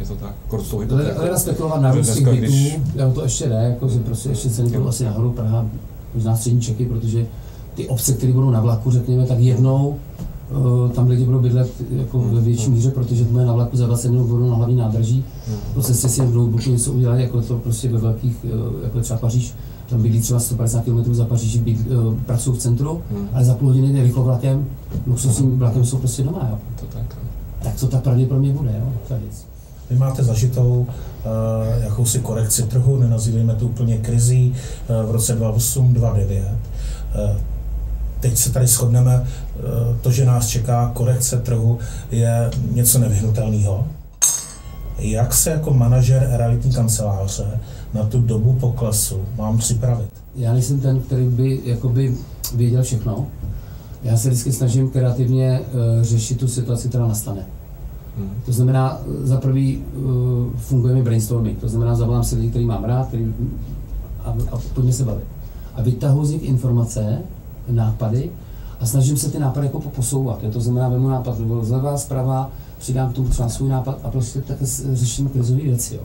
Je 0.00 0.06
to 0.06 0.16
tak, 0.16 0.34
kort 0.48 0.66
jsou 0.66 0.82
Ale, 0.90 1.12
ale 1.12 1.80
na 1.80 1.92
růst 1.92 2.14
těch 2.14 2.24
bytů, 2.24 2.36
když... 2.36 2.78
to 3.14 3.22
ještě 3.22 3.48
jde, 3.48 3.54
jako, 3.54 3.88
že 3.88 3.98
prostě 3.98 4.28
ještě 4.28 4.50
ceny 4.50 4.70
budou 4.70 4.88
asi 4.88 5.04
nahoru 5.04 5.32
Praha, 5.32 5.66
možná 6.14 6.36
střední 6.36 6.60
Čeky, 6.60 6.86
protože 6.86 7.26
ty 7.74 7.88
obce, 7.88 8.12
které 8.12 8.32
budou 8.32 8.50
na 8.50 8.60
vlaku, 8.60 8.90
řekněme, 8.90 9.26
tak 9.26 9.38
jednou 9.38 9.96
tam 10.94 11.08
lidi 11.08 11.24
budou 11.24 11.38
bydlet 11.38 11.70
jako 11.90 12.18
ve 12.18 12.40
větší 12.40 12.70
míře, 12.70 12.90
protože 12.90 13.24
to 13.24 13.44
na 13.44 13.52
vlaku 13.52 13.76
za 13.76 13.86
20 13.86 14.10
minut 14.10 14.26
budou 14.26 14.50
na 14.50 14.56
hlavní 14.56 14.76
nádraží. 14.76 15.24
Po 15.74 15.82
cestě 15.82 16.08
si 16.08 16.20
v 16.20 16.34
notebooku 16.34 16.70
něco 16.70 16.92
udělají, 16.92 17.22
jako 17.22 17.42
to 17.42 17.58
prostě 17.58 17.88
ve 17.88 17.98
velkých, 17.98 18.36
eh, 18.44 18.84
jako 18.84 19.00
třeba 19.00 19.18
Paříž, 19.18 19.54
tam 19.90 20.02
bydlí 20.02 20.20
třeba 20.20 20.40
150 20.40 20.84
km 20.84 21.14
za 21.14 21.24
Paříží, 21.24 21.58
bydlí, 21.58 21.86
eh, 21.90 22.24
pracují 22.26 22.56
v 22.56 22.60
centru, 22.60 23.02
hmm. 23.10 23.28
ale 23.32 23.44
za 23.44 23.54
půl 23.54 23.68
hodiny 23.68 24.02
rychlovlakem, 24.02 24.64
luxusním 25.06 25.58
vlakem 25.58 25.84
jsou 25.84 25.98
prostě 25.98 26.22
doma. 26.22 26.48
Jo. 26.50 26.58
To 26.80 26.86
tak. 26.86 27.16
Tak 27.62 27.80
to 27.80 27.86
tak 27.86 28.02
pravděpodobně 28.02 28.52
bude, 28.52 28.74
jo, 28.78 28.92
ta 29.08 29.16
věc. 29.16 29.46
Vy 29.90 29.96
máte 29.96 30.24
zažitou 30.24 30.86
uh, 30.86 31.84
jakousi 31.84 32.18
korekci 32.18 32.62
trhu, 32.62 32.96
nenazývejme 32.96 33.54
to 33.54 33.66
úplně 33.66 33.98
krizí, 33.98 34.54
uh, 34.88 35.08
v 35.08 35.10
roce 35.10 35.40
2008-2009. 35.40 36.56
Uh, 37.14 37.36
teď 38.28 38.38
se 38.38 38.52
tady 38.52 38.66
shodneme, 38.66 39.24
eh, 39.24 39.62
to, 40.00 40.10
že 40.10 40.24
nás 40.24 40.46
čeká 40.46 40.90
korekce 40.94 41.36
trhu, 41.36 41.78
je 42.10 42.50
něco 42.72 42.98
nevyhnutelného. 42.98 43.86
Jak 44.98 45.34
se 45.34 45.50
jako 45.50 45.74
manažer 45.74 46.28
realitní 46.32 46.72
kanceláře 46.72 47.60
na 47.94 48.04
tu 48.04 48.20
dobu 48.20 48.52
poklesu 48.52 49.20
mám 49.38 49.58
připravit? 49.58 50.08
Já 50.36 50.52
nejsem 50.52 50.80
ten, 50.80 51.00
který 51.00 51.26
by 51.26 51.60
jakoby 51.64 52.14
věděl 52.54 52.82
všechno. 52.82 53.26
Já 54.02 54.16
se 54.16 54.28
vždycky 54.28 54.52
snažím 54.52 54.90
kreativně 54.90 55.60
uh, 55.60 56.02
řešit 56.02 56.38
tu 56.38 56.48
situaci, 56.48 56.88
která 56.88 57.06
nastane. 57.06 57.46
Hmm. 58.18 58.30
To 58.46 58.52
znamená, 58.52 59.00
eh, 59.00 59.26
za 59.26 59.36
prvý 59.36 59.78
uh, 59.78 60.04
funguje 60.56 60.94
mi 60.94 61.02
brainstorming, 61.02 61.58
to 61.58 61.68
znamená, 61.68 61.94
zavolám 61.94 62.24
si 62.24 62.36
lidi, 62.36 62.50
který 62.50 62.64
mám 62.64 62.84
rád, 62.84 63.08
který, 63.08 63.34
a, 64.24 64.36
a 64.52 64.58
pojďme 64.74 64.92
se 64.92 65.04
bavit. 65.04 65.24
A 65.74 65.82
vytahu 65.82 66.24
z 66.24 66.30
nich 66.30 66.42
informace, 66.42 67.18
nápady 67.68 68.30
a 68.80 68.86
snažím 68.86 69.16
se 69.16 69.30
ty 69.30 69.38
nápady 69.38 69.66
jako 69.66 69.80
posouvat. 69.80 70.42
Je 70.42 70.50
to 70.50 70.60
znamená, 70.60 70.88
vemu 70.88 71.08
nápad 71.08 71.36
zleva, 71.62 71.98
zprava, 71.98 72.50
přidám 72.78 73.12
k 73.12 73.14
tomu 73.14 73.28
třeba 73.28 73.48
svůj 73.48 73.68
nápad 73.68 73.98
a 74.02 74.10
prostě 74.10 74.40
tak 74.40 74.56
řeším 74.92 75.28
krizové 75.28 75.62
věci. 75.62 75.94
Jo. 75.94 76.00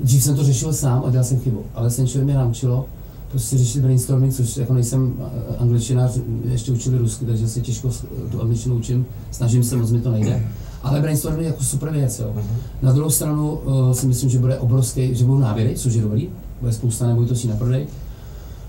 Dřív 0.00 0.22
jsem 0.22 0.36
to 0.36 0.44
řešil 0.44 0.72
sám 0.72 1.02
a 1.06 1.10
dělal 1.10 1.24
jsem 1.24 1.40
chybu, 1.40 1.62
ale 1.74 1.90
Senčer 1.90 2.24
mě 2.24 2.34
naučilo 2.34 2.86
prostě 3.30 3.58
řešit 3.58 3.80
brainstorming, 3.80 4.34
což 4.34 4.56
jako 4.56 4.74
nejsem 4.74 5.14
eh, 5.18 5.56
angličtinář, 5.56 6.18
ještě 6.44 6.72
učili 6.72 6.98
rusky, 6.98 7.26
takže 7.26 7.48
se 7.48 7.60
těžko 7.60 7.90
tu 8.30 8.40
angličtinu 8.42 8.76
učím, 8.76 9.06
snažím 9.30 9.64
se, 9.64 9.76
moc 9.76 9.90
mi 9.90 10.00
to 10.00 10.10
nejde. 10.10 10.46
Ale 10.82 11.00
brainstorming 11.00 11.42
je 11.42 11.46
jako 11.46 11.64
super 11.64 11.90
věc. 11.90 12.18
Jo. 12.18 12.32
Mhm. 12.34 12.44
Na 12.82 12.92
druhou 12.92 13.10
stranu 13.10 13.52
uh, 13.52 13.92
si 13.92 14.06
myslím, 14.06 14.30
že 14.30 14.38
bude 14.38 14.58
obrovský, 14.58 15.14
že 15.14 15.24
budou 15.24 15.38
návěry, 15.38 15.74
což 15.76 15.94
je 15.94 16.02
dobrý, 16.02 16.28
bude 16.60 16.72
spousta 16.72 17.06
nemovitostí 17.06 17.48
na 17.48 17.56
prodej, 17.56 17.86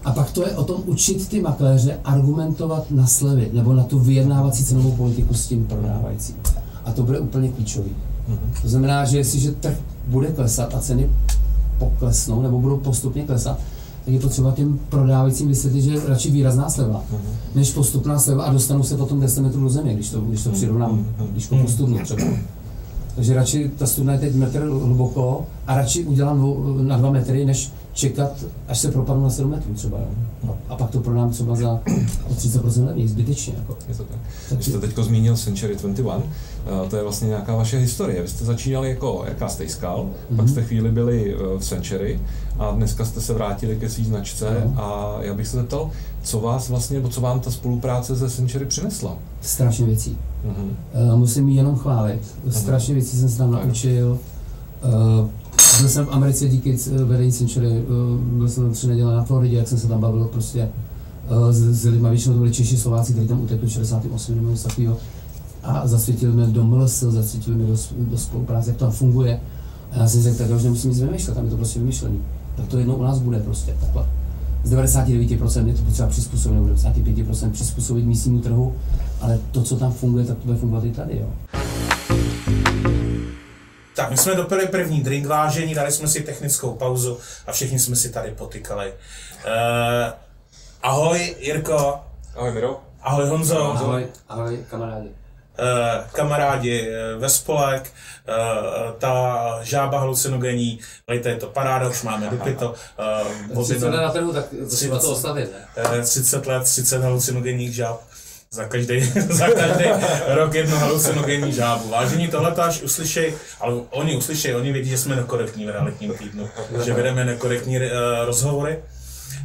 a 0.04 0.12
pak 0.12 0.32
to 0.32 0.48
je 0.48 0.56
o 0.56 0.64
tom 0.64 0.82
učit 0.86 1.28
ty 1.30 1.42
makléře 1.42 2.00
argumentovat 2.04 2.92
na 2.92 3.08
slevy 3.08 3.50
nebo 3.54 3.74
na 3.74 3.84
tu 3.84 4.00
vyjednávací 4.00 4.66
cenovou 4.66 4.92
politiku 4.92 5.34
s 5.34 5.48
tím 5.48 5.66
prodávajícím. 5.66 6.36
A 6.86 6.92
to 6.92 7.04
bude 7.04 7.20
úplně 7.20 7.50
klíčový. 7.50 7.90
Mm-hmm. 7.90 8.62
To 8.62 8.70
znamená, 8.70 9.06
že 9.06 9.18
jestliže 9.18 9.52
trh 9.52 9.78
bude 10.08 10.28
klesat 10.28 10.76
a 10.76 10.80
ceny 10.80 11.10
poklesnou 11.78 12.42
nebo 12.42 12.60
budou 12.60 12.78
postupně 12.78 13.24
klesat, 13.24 13.60
tak 14.06 14.14
je 14.14 14.20
potřeba 14.20 14.52
těm 14.52 14.80
prodávajícím 14.90 15.48
vysvětlit, 15.48 15.82
že 15.82 16.08
radši 16.08 16.32
výrazná 16.32 16.70
sleva, 16.70 17.04
mm-hmm. 17.14 17.56
než 17.56 17.72
postupná 17.72 18.20
sleva 18.20 18.44
a 18.44 18.54
dostanou 18.54 18.84
se 18.84 18.98
potom 18.98 19.20
10 19.20 19.42
metrů 19.42 19.62
do 19.62 19.70
země, 19.70 19.94
když 19.94 20.10
to, 20.10 20.22
když 20.22 20.44
to 20.44 20.50
přirovnám, 20.50 20.98
mm-hmm. 21.00 21.28
když 21.32 21.48
to 21.48 21.56
postupnu 21.56 22.00
třeba. 22.04 22.24
Takže 23.16 23.34
radši 23.34 23.72
ta 23.78 23.86
studna 23.86 24.14
je 24.14 24.20
teď 24.20 24.36
metr 24.36 24.60
hluboko 24.60 25.46
a 25.68 25.76
radši 25.76 26.04
udělám 26.04 26.56
na 26.82 26.98
dva 26.98 27.12
metry, 27.12 27.46
než 27.46 27.72
čekat, 28.02 28.32
až 28.68 28.80
se 28.80 28.92
propadnu 28.92 29.24
na 29.24 29.30
7 29.30 29.52
metrů 29.52 29.74
třeba. 29.74 29.98
No. 30.44 30.58
A 30.70 30.76
pak 30.76 30.90
to 30.90 31.00
prodám 31.00 31.30
třeba 31.30 31.56
za 31.56 31.80
30% 32.36 32.86
levněji, 32.86 33.08
zbytečně. 33.08 33.54
Jako. 33.58 33.78
Je 33.88 33.96
to 33.96 34.04
tak. 34.04 34.18
tak. 34.50 34.58
Vy 34.58 34.64
jste 34.64 34.80
teď 34.80 34.96
zmínil 34.96 35.38
Century 35.38 35.76
21, 35.76 36.16
uh, 36.16 36.90
to 36.90 36.96
je 36.96 37.04
vlastně 37.04 37.28
nějaká 37.28 37.56
vaše 37.56 37.78
historie. 37.78 38.22
Vy 38.22 38.28
jste 38.28 38.46
začínali 38.46 38.90
jako 38.90 39.24
jaká 39.28 39.50
stejskal, 39.50 40.06
mm-hmm. 40.06 40.36
pak 40.36 40.50
jste 40.50 40.64
chvíli 40.64 40.92
byli 40.92 41.36
uh, 41.36 41.60
v 41.60 41.64
Century 41.64 42.20
a 42.60 42.72
dneska 42.72 43.06
jste 43.06 43.22
se 43.22 43.34
vrátili 43.34 43.76
ke 43.76 43.90
své 43.90 44.04
značce 44.04 44.50
mm-hmm. 44.50 44.80
a 44.80 45.18
já 45.22 45.34
bych 45.34 45.48
se 45.48 45.58
zeptal, 45.58 45.90
co 46.24 46.40
vás 46.40 46.70
vlastně, 46.70 46.98
nebo 46.98 47.10
co 47.10 47.22
vám 47.22 47.40
ta 47.40 47.52
spolupráce 47.52 48.16
se 48.16 48.30
Century 48.30 48.66
přinesla? 48.66 49.18
Strašně 49.42 49.86
věcí. 49.86 50.18
Mm-hmm. 50.46 51.12
Uh, 51.12 51.20
musím 51.20 51.50
ji 51.50 51.56
jenom 51.56 51.76
chválit. 51.76 52.22
Mhm. 52.44 52.54
Strašně 52.54 52.94
věcí 52.94 53.18
jsem 53.18 53.30
se 53.30 53.38
tam 53.38 53.52
naučil. 53.52 54.20
Uh, 54.84 55.30
byl 55.82 55.90
jsem 55.90 56.06
v 56.06 56.10
Americe 56.12 56.48
díky 56.48 56.78
vedení 57.06 57.32
Century, 57.32 57.68
uh, 57.68 58.20
byl 58.20 58.50
jsem 58.50 58.72
tři 58.72 58.88
neděle 58.88 59.16
na 59.16 59.24
Floridě, 59.24 59.58
jak 59.58 59.68
jsem 59.68 59.78
se 59.78 59.88
tam 59.88 60.02
bavil 60.02 60.26
prostě 60.26 60.70
uh, 61.32 61.50
s, 61.52 61.82
s 61.82 61.86
lidmi, 61.86 62.10
většinou 62.10 62.34
to 62.34 62.40
byli 62.40 62.54
Češi, 62.54 62.78
Slováci, 62.78 63.14
kteří 63.14 63.28
tam 63.28 63.42
utekli 63.42 63.68
v 63.68 63.72
68 63.72 64.36
nebo 64.36 64.50
něco 64.50 64.68
takového. 64.68 64.98
A 65.64 65.88
zasvětili 65.88 66.34
mě 66.34 66.46
do 66.46 66.64
MLS, 66.64 67.00
zasvětili 67.00 67.58
mě 67.58 67.68
do, 67.68 67.76
do 67.98 68.18
spolupráce, 68.18 68.70
jak 68.70 68.78
to 68.78 68.86
tam 68.86 68.94
funguje. 68.94 69.40
A 69.92 70.00
já 70.00 70.08
jsem 70.08 70.22
řekl, 70.22 70.38
tak 70.38 70.52
už 70.52 70.64
nemusím 70.64 70.90
nic 70.90 71.02
vymýšlet, 71.02 71.34
tam 71.34 71.46
je 71.46 71.52
to 71.52 71.58
prostě 71.58 71.80
vymyšlený. 71.80 72.20
Tak 72.56 72.68
to 72.68 72.78
jednou 72.78 72.96
u 72.96 73.04
nás 73.04 73.20
bude 73.20 73.40
prostě 73.40 73.76
takhle 73.80 74.06
z 74.64 74.74
99% 74.74 75.68
je 75.68 75.74
to 75.74 75.84
potřeba 75.84 76.08
přizpůsobit, 76.08 76.56
nebo 76.56 76.68
95% 76.68 77.52
přizpůsobit 77.52 78.06
místnímu 78.06 78.40
trhu, 78.40 78.74
ale 79.22 79.40
to, 79.52 79.62
co 79.62 79.76
tam 79.76 79.92
funguje, 79.92 80.26
tak 80.26 80.38
to 80.38 80.46
bude 80.46 80.58
fungovat 80.58 80.84
i 80.84 80.92
tady. 80.92 81.18
Jo. 81.18 81.28
Tak, 84.02 84.10
my 84.10 84.18
jsme 84.18 84.36
dopili 84.36 84.68
první 84.68 85.02
drink 85.02 85.26
vážení, 85.26 85.76
dali 85.76 85.92
jsme 85.92 86.08
si 86.08 86.22
technickou 86.22 86.76
pauzu 86.76 87.20
a 87.48 87.52
všichni 87.52 87.80
jsme 87.80 87.96
si 87.96 88.10
tady 88.10 88.32
potykali. 88.32 88.94
Uh, 89.46 90.14
ahoj 90.84 91.36
Jirko. 91.40 92.00
Ahoj 92.36 92.52
Miro. 92.52 92.82
Ahoj 93.02 93.26
Honzo. 93.26 93.64
Ahoj, 93.64 94.08
ahoj 94.30 94.60
kamarádi. 94.70 95.08
Uh, 95.08 96.10
kamarádi 96.12 96.88
uh, 96.88 97.22
ve 97.22 97.30
spolek, 97.30 97.84
uh, 97.84 98.92
ta 98.98 99.60
žába 99.62 100.00
halucinogenní, 100.00 100.80
to 101.22 101.28
je 101.28 101.36
to 101.36 101.48
paráda, 101.48 101.90
už 101.90 102.04
máme 102.04 102.30
dopito. 102.30 102.74
Uh, 103.56 103.64
30 103.64 103.88
let 103.88 104.02
na 104.02 104.12
trhu, 104.12 104.34
tak 104.34 104.46
třeba 104.70 105.00
to 105.00 105.12
oslavit, 105.12 105.50
ne? 105.52 106.02
30 106.04 106.48
let, 106.48 106.64
30 106.64 107.04
halucinogenních 107.04 107.76
žáb. 107.76 108.02
Za 108.54 108.66
každý, 108.66 109.02
za 109.30 109.48
každý 109.48 109.86
rok 110.28 110.54
jednu 110.54 110.78
halucinogenní 110.78 111.54
žábu. 111.54 111.90
Vážení, 111.90 112.28
tohle 112.28 112.52
to 112.52 112.62
až 112.62 112.82
uslyšej, 112.82 113.34
ale 113.60 113.74
oni 113.90 114.16
uslyšej, 114.16 114.56
oni 114.56 114.72
vědí, 114.72 114.90
že 114.90 114.98
jsme 114.98 115.16
nekorektní 115.16 115.66
v 115.66 115.70
realitním 115.70 116.14
týdnu, 116.14 116.50
že 116.84 116.94
vedeme 116.94 117.26
nekorektní 117.26 117.78
uh, 117.78 117.84
rozhovory. 118.26 118.84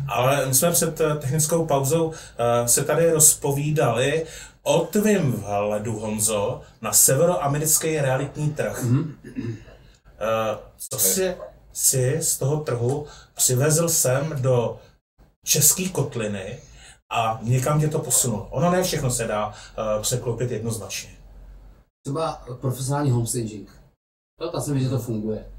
Ale 0.08 0.46
my 0.46 0.54
jsme 0.54 0.70
před 0.70 1.00
eh, 1.00 1.14
technickou 1.14 1.66
pauzou 1.66 2.12
eh, 2.12 2.68
se 2.68 2.84
tady 2.84 3.10
rozpovídali 3.10 4.26
o 4.62 4.80
tvým 4.80 5.32
vhledu, 5.32 5.98
Honzo, 5.98 6.60
na 6.82 6.92
severoamerický 6.92 7.98
realitní 7.98 8.50
trh. 8.50 8.84
Mm-hmm. 8.84 9.54
Co 10.90 10.98
si, 10.98 11.34
si 11.72 12.16
z 12.20 12.36
toho 12.36 12.56
trhu 12.56 13.06
přivezl 13.34 13.88
sem 13.88 14.34
do 14.40 14.78
české 15.44 15.88
kotliny 15.88 16.58
a 17.12 17.40
někam 17.42 17.80
tě 17.80 17.88
to 17.88 17.98
posunulo? 17.98 18.48
Ono 18.50 18.70
ne 18.70 18.82
všechno 18.82 19.10
se 19.10 19.26
dá 19.26 19.54
překlopit 20.00 20.50
jednoznačně. 20.50 21.10
Třeba 22.04 22.44
profesionální 22.60 23.10
homestaging. 23.10 23.68
No, 24.40 24.50
tam 24.50 24.62
si 24.62 24.70
myslím, 24.70 24.84
že 24.84 24.96
to 24.96 25.02
funguje. 25.02 25.52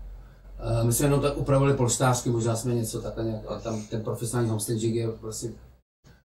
Uh, 0.79 0.83
my 0.83 0.93
jsme 0.93 1.05
jenom 1.05 1.21
tak 1.21 1.37
upravili 1.37 1.73
polštářky, 1.73 2.29
možná 2.29 2.55
jsme 2.55 2.73
něco 2.73 3.01
takhle 3.01 3.23
nějak, 3.23 3.45
ale 3.47 3.61
tam 3.61 3.85
ten 3.85 4.03
profesionální 4.03 4.49
homestaging 4.49 4.95
je 4.95 5.11
prostě, 5.11 5.53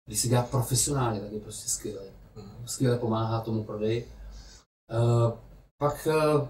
když 0.06 0.20
se 0.20 0.28
dělá 0.28 0.42
profesionálně, 0.42 1.20
tak 1.20 1.32
je 1.32 1.40
prostě 1.40 1.68
skvělý. 1.68 2.06
Mm. 2.36 2.66
Skvěle 2.66 2.98
pomáhá 2.98 3.40
tomu 3.40 3.64
prodeji. 3.64 4.12
Uh, 4.92 5.32
pak 5.78 6.08
uh, 6.10 6.48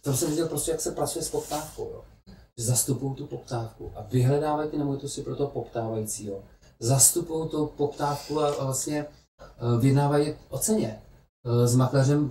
tam 0.00 0.16
jsem 0.16 0.30
viděl 0.30 0.48
prostě, 0.48 0.70
jak 0.70 0.80
se 0.80 0.92
pracuje 0.92 1.24
s 1.24 1.30
poptávkou. 1.30 1.90
Jo. 1.90 2.04
Zastupují 2.58 3.14
tu 3.14 3.26
poptávku 3.26 3.92
a 3.96 4.02
vyhledávají 4.02 4.70
ty 4.70 4.78
nemovitosti 4.78 5.22
pro 5.22 5.36
toho 5.36 5.50
poptávajícího. 5.50 6.42
Zastupují 6.80 7.48
tu 7.48 7.66
poptávku 7.66 8.40
a, 8.40 8.64
vlastně 8.64 9.06
uh, 9.62 9.80
vyjednávají 9.80 10.34
o 10.48 10.58
ceně 10.58 11.00
s 11.64 11.76
makléřem, 11.76 12.30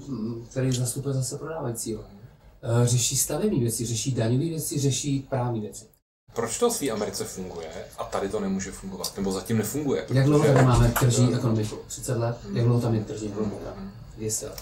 který 0.50 0.72
zastupuje 0.72 1.14
zase 1.14 1.38
prodávajícího. 1.38 2.04
Eh, 2.64 2.88
řeší 2.88 3.18
stavební 3.18 3.60
věci, 3.60 3.86
řeší 3.86 4.12
daňové 4.12 4.46
věci, 4.46 4.80
řeší 4.80 5.28
právní 5.30 5.62
věci. 5.62 5.86
Proč 6.34 6.60
to 6.60 6.70
v 6.70 6.80
té 6.80 6.90
Americe 6.90 7.24
funguje 7.24 7.68
a 7.98 8.04
tady 8.04 8.30
to 8.30 8.40
nemůže 8.40 8.72
fungovat? 8.72 9.14
Nebo 9.18 9.32
zatím 9.32 9.58
nefunguje? 9.58 10.02
Protože... 10.02 10.20
Jak 10.20 10.28
dlouho 10.28 10.46
tady 10.46 10.66
máme 10.66 10.94
tržní 11.00 11.36
ekonomiku? 11.36 11.78
30 11.88 12.18
let? 12.18 12.38
Hmm. 12.44 12.58
Jak 12.58 12.66
dlouho 12.66 12.82
tam 12.82 12.96
je 12.96 13.04
tržní 13.04 13.28
ekonomika? 13.28 13.74
Hmm. 13.78 13.92
200 14.18 14.48
let. 14.48 14.60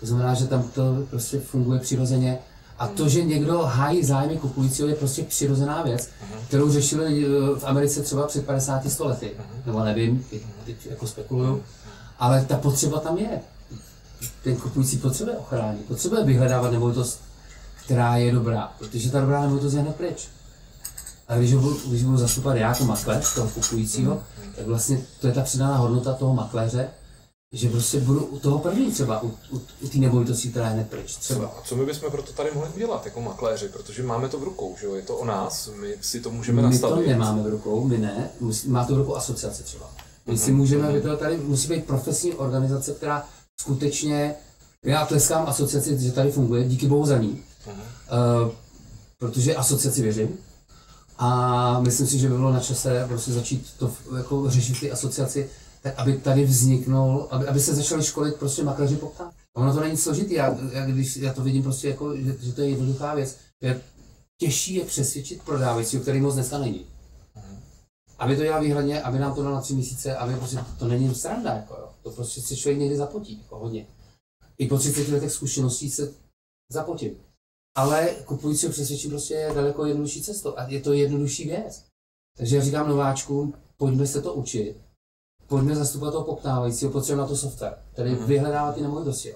To 0.00 0.06
znamená, 0.06 0.34
že 0.34 0.46
tam 0.46 0.62
to 0.62 0.82
prostě 1.10 1.40
funguje 1.40 1.80
přirozeně. 1.80 2.38
A 2.80 2.86
to, 2.86 3.08
že 3.08 3.24
někdo 3.24 3.58
hájí 3.58 4.04
zájmy 4.04 4.36
kupujícího, 4.36 4.88
je 4.88 4.94
prostě 4.94 5.22
přirozená 5.22 5.82
věc, 5.82 6.08
kterou 6.48 6.70
řešili 6.70 7.24
eh, 7.24 7.28
v 7.58 7.64
Americe 7.64 8.02
třeba 8.02 8.26
před 8.26 8.46
50 8.46 8.82
lety. 9.00 9.30
Nebo 9.66 9.84
nevím, 9.84 10.26
teď 10.66 10.86
jako 10.90 11.06
spekuluju. 11.06 11.62
Ale 12.18 12.44
ta 12.44 12.56
potřeba 12.56 13.00
tam 13.00 13.18
je 13.18 13.40
ten 14.44 14.56
kupující 14.56 14.98
potřebuje 14.98 15.36
ochránit, 15.36 15.84
potřebuje 15.84 16.24
vyhledávat 16.24 16.72
nemovitost, 16.72 17.20
která 17.84 18.16
je 18.16 18.32
dobrá, 18.32 18.72
protože 18.78 19.10
ta 19.10 19.20
dobrá 19.20 19.40
nemovitost 19.40 19.74
je 19.74 19.80
hned 19.80 19.96
pryč. 19.96 20.28
A 21.28 21.36
když, 21.36 21.54
budu, 21.54 21.80
když 21.88 22.02
budu 22.02 22.16
zastupovat 22.16 22.56
já 22.56 22.68
jako 22.68 22.84
makléř 22.84 23.34
toho 23.34 23.48
kupujícího, 23.48 24.22
tak 24.56 24.66
vlastně 24.66 25.02
to 25.20 25.26
je 25.26 25.32
ta 25.32 25.42
přidaná 25.42 25.76
hodnota 25.76 26.12
toho 26.12 26.34
makléře, 26.34 26.88
že 27.52 27.68
prostě 27.68 28.00
budu 28.00 28.24
u 28.24 28.38
toho 28.38 28.58
první 28.58 28.92
třeba, 28.92 29.22
u, 29.22 29.26
u, 29.50 29.62
u 29.80 29.88
té 29.88 29.98
nemovitosti, 29.98 30.48
která 30.48 30.66
je 30.66 30.72
hned 30.72 30.90
pryč. 30.90 31.16
Třeba. 31.16 31.46
A 31.46 31.62
co 31.64 31.76
my 31.76 31.86
bychom 31.86 32.10
proto 32.10 32.32
tady 32.32 32.50
mohli 32.54 32.70
udělat 32.74 33.04
jako 33.04 33.20
makléři, 33.20 33.68
protože 33.68 34.02
máme 34.02 34.28
to 34.28 34.40
v 34.40 34.44
rukou, 34.44 34.76
že 34.80 34.86
jo? 34.86 34.94
je 34.94 35.02
to 35.02 35.16
o 35.16 35.24
nás, 35.24 35.70
my 35.80 35.96
si 36.00 36.20
to 36.20 36.30
můžeme 36.30 36.62
my 36.62 36.68
nastavit. 36.68 36.96
My 36.96 37.04
to 37.04 37.10
nemáme 37.10 37.42
v 37.42 37.46
rukou, 37.46 37.84
my 37.84 37.98
ne, 37.98 38.30
má 38.66 38.84
to 38.84 38.94
v 38.94 38.98
rukou 38.98 39.14
asociace 39.14 39.62
třeba. 39.62 39.90
My 40.26 40.38
si 40.38 40.50
mhm. 40.50 40.60
můžeme, 40.60 40.88
mm-hmm. 40.88 41.02
to 41.02 41.16
tady 41.16 41.36
musí 41.36 41.68
být 41.68 41.84
profesní 41.84 42.34
organizace, 42.34 42.94
která 42.94 43.24
skutečně, 43.60 44.34
já 44.84 45.06
tleskám 45.06 45.46
asociaci, 45.46 45.98
že 45.98 46.12
tady 46.12 46.30
funguje, 46.30 46.64
díky 46.64 46.86
bohu 46.86 47.06
za 47.06 47.18
ní, 47.18 47.42
uh-huh. 47.66 48.44
uh, 48.44 48.52
protože 49.18 49.54
asociaci 49.54 50.02
věřím. 50.02 50.38
A 51.18 51.80
myslím 51.80 52.06
si, 52.06 52.18
že 52.18 52.28
by 52.28 52.36
bylo 52.36 52.52
na 52.52 52.60
čase 52.60 53.04
prostě 53.08 53.32
začít 53.32 53.66
to 53.78 53.92
jako 54.16 54.50
řešit 54.50 54.80
ty 54.80 54.90
asociaci, 54.90 55.50
aby 55.96 56.18
tady 56.18 56.44
vzniknul, 56.44 57.28
aby, 57.30 57.46
aby 57.46 57.60
se 57.60 57.74
začali 57.74 58.04
školit 58.04 58.34
prostě 58.34 58.62
makléři 58.62 58.96
poptávky. 58.96 59.40
Ono 59.56 59.74
to 59.74 59.80
není 59.80 59.96
složitý, 59.96 60.34
já, 60.34 60.56
já, 60.72 60.86
když, 60.86 61.16
já 61.16 61.32
to 61.32 61.42
vidím 61.42 61.62
prostě 61.62 61.88
jako, 61.88 62.16
že, 62.16 62.36
že 62.40 62.52
to 62.52 62.60
je 62.60 62.68
jednoduchá 62.68 63.14
věc. 63.14 63.36
Je 63.62 63.80
těžší 64.40 64.74
je 64.74 64.84
přesvědčit 64.84 65.42
prodávající, 65.42 66.00
který 66.00 66.20
moc 66.20 66.34
dneska 66.34 66.58
není. 66.58 66.86
Aby 68.18 68.36
to 68.36 68.42
dělal 68.42 68.62
výhradně, 68.62 69.02
aby 69.02 69.18
nám 69.18 69.34
to 69.34 69.42
dal 69.42 69.52
na 69.52 69.60
tři 69.60 69.74
měsíce, 69.74 70.16
aby 70.16 70.34
prostě 70.34 70.58
to 70.78 70.88
není 70.88 71.14
sranda, 71.14 71.54
jako 71.54 71.74
jo. 71.74 71.90
To 72.02 72.10
prostě 72.10 72.40
si 72.40 72.56
člověk 72.56 72.78
někdy 72.78 72.96
zapotí, 72.96 73.38
jako 73.42 73.58
hodně. 73.58 73.86
I 74.58 74.66
po 74.66 74.78
30 74.78 75.08
letech 75.08 75.32
zkušeností 75.32 75.90
se 75.90 76.12
zapotím. 76.72 77.16
Ale 77.76 78.08
kupující 78.24 78.68
přesvědčím 78.68 79.10
prostě 79.10 79.34
je 79.34 79.54
daleko 79.54 79.86
jednodušší 79.86 80.22
cestou 80.22 80.58
a 80.58 80.68
je 80.68 80.80
to 80.80 80.92
jednodušší 80.92 81.44
věc. 81.44 81.84
Takže 82.36 82.56
já 82.56 82.62
říkám 82.62 82.88
nováčkům, 82.88 83.54
pojďme 83.76 84.06
se 84.06 84.22
to 84.22 84.34
učit, 84.34 84.76
pojďme 85.50 85.76
zastupovat 85.76 86.10
toho 86.10 86.24
poptávajícího, 86.24 86.90
potřebujeme 86.90 87.22
na 87.22 87.28
to 87.28 87.36
software, 87.36 87.74
který 87.92 88.10
mm. 88.10 88.26
vyhledává 88.26 88.72
ty 88.72 88.82
nemovitosti. 88.82 89.34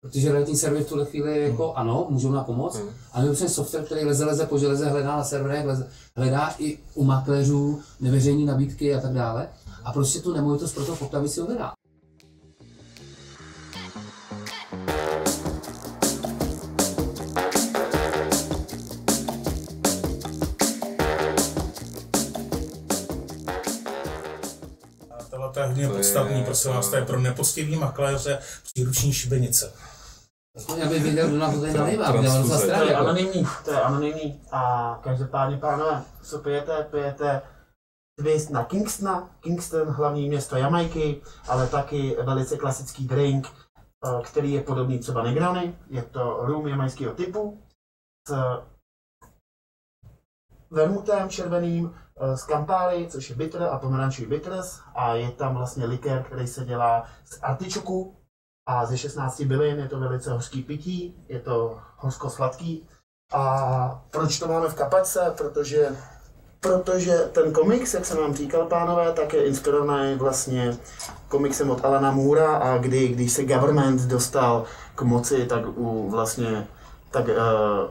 Protože 0.00 0.32
realitní 0.32 0.56
server 0.56 0.82
v 0.82 0.88
tuhle 0.88 1.04
chvíli 1.04 1.38
je 1.38 1.48
jako 1.48 1.66
mm. 1.66 1.72
ano, 1.74 2.06
můžou 2.10 2.32
na 2.32 2.44
pomoc, 2.44 2.78
mm. 2.78 2.88
ale 3.12 3.24
my 3.24 3.30
potřebujeme 3.30 3.54
software, 3.54 3.84
který 3.84 4.04
leze, 4.04 4.24
leze 4.24 4.46
po 4.46 4.58
železe, 4.58 4.88
hledá 4.88 5.16
na 5.16 5.24
serverech, 5.24 5.66
leze, 5.66 5.88
hledá 6.16 6.54
i 6.58 6.78
u 6.94 7.04
makléřů 7.04 7.80
neveřejné 8.00 8.52
nabídky 8.52 8.94
a 8.94 9.00
tak 9.00 9.12
dále. 9.12 9.48
A 9.84 9.92
prostě 9.92 10.20
tu 10.20 10.32
nemovitost 10.32 10.74
pro 10.74 10.84
toho 10.84 10.96
poptávajícího 10.96 11.46
hledá. 11.46 11.72
To 25.78 25.82
je 25.82 25.88
hodně 25.88 25.98
podstatný, 25.98 26.44
prosím 26.44 26.70
vás, 26.70 26.88
to 26.88 26.96
je 26.96 27.04
pro 27.04 27.20
nepoctivý 27.20 27.76
makléře 27.76 28.38
příruční 28.62 29.12
šibenice. 29.12 29.72
Aspoň 30.56 30.82
aby 30.82 30.98
věděl, 30.98 31.28
kdo 31.28 31.38
na 31.38 31.52
to 31.52 31.60
tady 31.60 31.78
on 32.28 32.48
To 32.50 32.84
je 32.84 32.96
anonymní, 32.96 33.46
to 33.64 33.70
je 33.70 33.80
anonymní. 33.80 34.40
A 34.52 35.00
každopádně, 35.04 35.56
pánové, 35.56 36.02
co 36.22 36.38
pijete, 36.38 36.86
pijete 36.90 37.42
twist 38.18 38.50
na 38.50 38.64
Kingstona, 38.64 39.30
Kingston, 39.40 39.88
hlavní 39.88 40.28
město 40.28 40.56
Jamajky, 40.56 41.22
ale 41.48 41.66
taky 41.66 42.16
velice 42.22 42.56
klasický 42.56 43.08
drink, 43.08 43.48
eh, 43.48 44.22
který 44.22 44.52
je 44.52 44.62
podobný 44.62 44.98
třeba 44.98 45.22
Negrony. 45.22 45.78
Je 45.90 46.02
to 46.02 46.38
rum 46.40 46.68
jamajského 46.68 47.14
typu 47.14 47.62
s 48.28 48.34
vermutem 50.70 51.28
červeným, 51.28 51.94
Eh, 52.20 52.36
z 52.36 52.44
Campari, 52.44 53.06
což 53.10 53.30
je 53.30 53.36
bitter 53.36 53.62
a 53.62 53.78
pomerančový 53.78 54.26
bitters 54.26 54.80
a 54.94 55.14
je 55.14 55.30
tam 55.30 55.54
vlastně 55.54 55.86
likér, 55.86 56.22
který 56.22 56.46
se 56.46 56.64
dělá 56.64 57.04
z 57.24 57.38
artičoku 57.42 58.16
a 58.66 58.86
ze 58.86 58.98
16 58.98 59.44
bylin, 59.44 59.78
je 59.78 59.88
to 59.88 60.00
velice 60.00 60.32
hořký 60.32 60.62
pití, 60.62 61.24
je 61.28 61.40
to 61.40 61.78
hořko-sladký. 61.96 62.88
A 63.32 64.04
proč 64.10 64.38
to 64.38 64.48
máme 64.48 64.68
v 64.68 64.74
kapačce? 64.74 65.34
Protože, 65.36 65.96
protože 66.60 67.16
ten 67.16 67.52
komiks, 67.52 67.94
jak 67.94 68.04
jsem 68.04 68.18
vám 68.18 68.34
říkal, 68.34 68.66
pánové, 68.66 69.12
tak 69.12 69.32
je 69.32 69.46
inspirovaný 69.46 70.14
vlastně 70.14 70.76
komiksem 71.28 71.70
od 71.70 71.84
Alana 71.84 72.10
Moora 72.10 72.56
a 72.56 72.78
kdy, 72.78 73.08
když 73.08 73.32
se 73.32 73.44
government 73.44 74.00
dostal 74.00 74.64
k 74.94 75.02
moci, 75.02 75.46
tak 75.46 75.64
u 75.76 76.10
vlastně 76.10 76.68
tak 77.10 77.28
uh, 77.28 77.34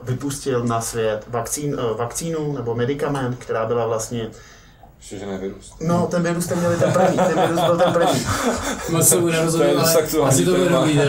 vypustil 0.02 0.64
na 0.64 0.80
svět 0.80 1.24
vakcín, 1.28 1.74
uh, 1.74 1.96
vakcínu 1.96 2.52
nebo 2.52 2.74
medicament, 2.74 3.36
která 3.38 3.66
byla 3.66 3.86
vlastně 3.86 4.30
že 5.00 5.26
ne 5.26 5.38
virus. 5.38 5.74
No, 5.80 6.06
ten 6.10 6.22
virus 6.22 6.46
ten 6.46 6.58
měli 6.58 6.76
ten 6.76 6.92
první, 6.92 7.16
ten 7.16 7.40
virus 7.40 7.60
byl 7.60 7.76
ten 7.76 7.92
první. 7.92 8.26
Moc 8.90 9.08
se 9.08 9.16
mu 9.16 9.26
nerozumím, 9.26 9.78
ale 9.78 9.94
asi 10.24 10.44
to 10.44 10.50
bude 10.50 10.68
dobrý. 10.68 11.00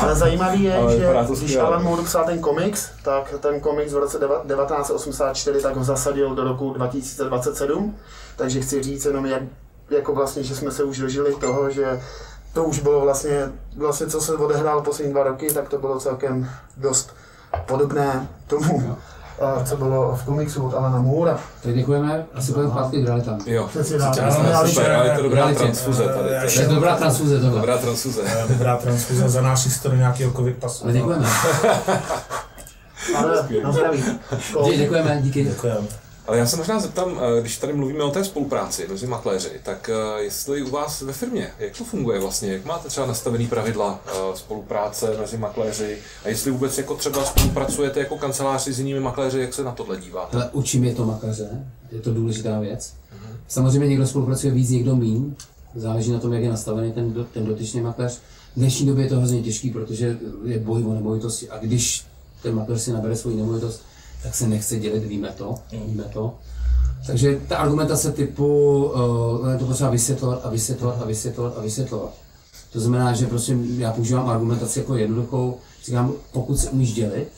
Ale 0.00 0.14
zajímavý 0.14 0.62
je, 0.62 0.76
ale 0.76 0.96
že 0.96 1.34
když 1.38 1.56
Alan 1.56 1.82
Moore 1.82 2.02
psal 2.02 2.24
ten 2.24 2.38
komiks, 2.38 2.90
tak 3.02 3.34
ten 3.40 3.60
komiks 3.60 3.92
v 3.92 3.96
roce 3.96 4.18
1984 4.18 5.60
tak 5.60 5.76
ho 5.76 5.84
zasadil 5.84 6.34
do 6.34 6.44
roku 6.44 6.72
2027. 6.72 7.96
Takže 8.36 8.60
chci 8.60 8.82
říct 8.82 9.04
jenom, 9.04 9.26
jak, 9.26 9.42
jako 9.90 10.14
vlastně, 10.14 10.42
že 10.42 10.56
jsme 10.56 10.70
se 10.70 10.84
už 10.84 10.98
dožili 10.98 11.34
toho, 11.34 11.70
že 11.70 12.00
to 12.56 12.64
už 12.64 12.78
bylo 12.78 13.00
vlastně, 13.00 13.48
vlastně 13.76 14.06
co 14.06 14.20
se 14.20 14.34
odehrálo 14.34 14.82
poslední 14.82 15.12
dva 15.12 15.22
roky, 15.22 15.52
tak 15.52 15.68
to 15.68 15.78
bylo 15.78 16.00
celkem 16.00 16.50
dost 16.76 17.14
podobné 17.66 18.28
tomu, 18.46 18.96
co 19.64 19.76
bylo 19.76 20.16
v 20.16 20.24
komiksu 20.24 20.66
od 20.66 20.74
Alana 20.74 20.98
Moora. 20.98 21.38
Tak 21.62 21.74
děkujeme, 21.74 22.26
asi 22.34 22.52
budeme 22.52 22.70
zpátky 22.70 23.02
k 23.02 23.06
realitám. 23.06 23.40
Jo, 23.46 23.70
super, 24.66 24.92
ale 24.92 25.08
je 25.08 25.16
to 25.16 25.22
dobrá 25.22 25.54
transfuze 25.54 26.04
tady. 26.04 26.54
To 26.54 26.60
je 26.60 26.68
dobrá 26.68 26.96
transfuze 26.96 27.40
tohle. 27.40 27.60
Dobrá 27.60 27.78
transfuze. 27.78 28.22
Dobrá 28.48 28.76
transfuze 28.76 29.28
za 29.28 29.40
náš 29.40 29.64
historii 29.64 29.98
nějakého 29.98 30.32
covid 30.32 30.56
pasu. 30.56 30.84
Ale 30.84 30.92
děkujeme. 30.92 31.26
Ale 33.16 33.48
na 33.62 33.72
zdraví. 33.72 34.04
Děkujeme, 34.76 35.18
díky. 35.22 35.44
Děkujeme. 35.44 36.05
Ale 36.26 36.38
já 36.38 36.46
se 36.46 36.56
možná 36.56 36.80
zeptám, 36.80 37.20
eh, 37.20 37.40
když 37.40 37.58
tady 37.58 37.72
mluvíme 37.72 38.04
o 38.04 38.10
té 38.10 38.24
spolupráci 38.24 38.86
mezi 38.88 39.06
makléři, 39.06 39.50
tak 39.62 39.90
eh, 39.92 40.22
jestli 40.22 40.62
u 40.62 40.70
vás 40.70 41.02
ve 41.02 41.12
firmě, 41.12 41.50
jak 41.58 41.78
to 41.78 41.84
funguje 41.84 42.20
vlastně, 42.20 42.52
jak 42.52 42.64
máte 42.64 42.88
třeba 42.88 43.06
nastavený 43.06 43.46
pravidla 43.46 44.00
eh, 44.06 44.12
spolupráce 44.34 45.16
mezi 45.20 45.38
makléři 45.38 45.98
a 46.24 46.28
jestli 46.28 46.50
vůbec 46.50 46.78
jako 46.78 46.94
třeba 46.94 47.24
spolupracujete 47.24 48.00
jako 48.00 48.18
kanceláři 48.18 48.72
s 48.72 48.78
jinými 48.78 49.00
makléři, 49.00 49.40
jak 49.40 49.54
se 49.54 49.64
na 49.64 49.72
tohle 49.72 49.96
díváte? 49.96 50.36
Ale 50.36 50.50
učím 50.52 50.84
je 50.84 50.94
to 50.94 51.06
makléře, 51.06 51.64
je 51.92 52.00
to 52.00 52.14
důležitá 52.14 52.60
věc. 52.60 52.92
Samozřejmě 53.48 53.88
někdo 53.88 54.06
spolupracuje 54.06 54.52
víc, 54.52 54.70
někdo 54.70 54.96
míň, 54.96 55.34
záleží 55.74 56.12
na 56.12 56.18
tom, 56.18 56.32
jak 56.32 56.42
je 56.42 56.50
nastavený 56.50 56.92
ten, 56.92 57.26
ten 57.32 57.46
dotyčný 57.46 57.80
makléř. 57.80 58.18
V 58.56 58.58
dnešní 58.58 58.86
době 58.86 59.04
je 59.04 59.08
to 59.08 59.16
hrozně 59.16 59.42
těžký, 59.42 59.70
protože 59.70 60.18
je 60.44 60.58
boj 60.58 60.84
o 60.84 60.94
nemovitosti 60.94 61.50
a 61.50 61.58
když 61.58 62.06
ten 62.42 62.54
makléř 62.54 62.80
si 62.80 62.92
nabere 62.92 63.16
svoji 63.16 63.36
nemovitost, 63.36 63.82
tak 64.22 64.34
se 64.34 64.46
nechce 64.46 64.78
dělit, 64.78 65.04
víme 65.04 65.28
to, 65.36 65.54
víme 65.86 66.04
to. 66.12 66.34
Takže 67.06 67.40
ta 67.48 67.56
argumentace 67.56 68.12
typu, 68.12 68.84
uh, 68.84 69.56
to 69.58 69.66
potřeba 69.66 69.90
vysvětlovat 69.90 70.40
a 70.44 70.50
vysvětlovat 70.50 71.02
a 71.02 71.06
vysvětlovat 71.06 71.58
a 71.58 71.60
vysvětlovat. 71.60 72.14
To 72.72 72.80
znamená, 72.80 73.12
že 73.12 73.26
prostě 73.26 73.56
já 73.76 73.92
používám 73.92 74.28
argumentaci 74.28 74.78
jako 74.78 74.96
jednoduchou, 74.96 75.58
říkám, 75.84 76.12
pokud 76.32 76.56
se 76.58 76.70
umíš 76.70 76.94
dělit 76.94 77.28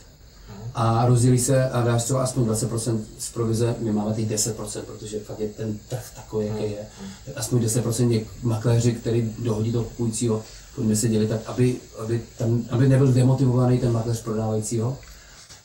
a 0.74 1.06
rozdělí 1.06 1.38
se 1.38 1.70
a 1.70 1.82
dáš 1.82 2.04
třeba 2.04 2.22
aspoň 2.22 2.44
20% 2.44 2.98
z 3.18 3.32
provize, 3.32 3.74
my 3.78 3.92
máme 3.92 4.14
teď 4.14 4.28
10%, 4.28 4.82
protože 4.82 5.20
fakt 5.20 5.40
je 5.40 5.48
ten 5.48 5.78
trh 5.88 6.10
takový, 6.16 6.46
jaký 6.46 6.62
je. 6.62 6.86
Tak 7.26 7.34
aspoň 7.36 7.62
10% 7.62 8.10
je 8.10 8.20
makléři, 8.42 8.92
který 8.92 9.34
dohodí 9.38 9.72
toho 9.72 9.84
kupujícího, 9.84 10.42
pojďme 10.74 10.96
se 10.96 11.08
dělit 11.08 11.28
tak, 11.28 11.40
aby, 11.46 11.76
aby, 11.98 12.22
tam, 12.38 12.64
aby 12.70 12.88
nebyl 12.88 13.12
demotivovaný 13.12 13.78
ten 13.78 13.92
makléř 13.92 14.22
prodávajícího. 14.22 14.96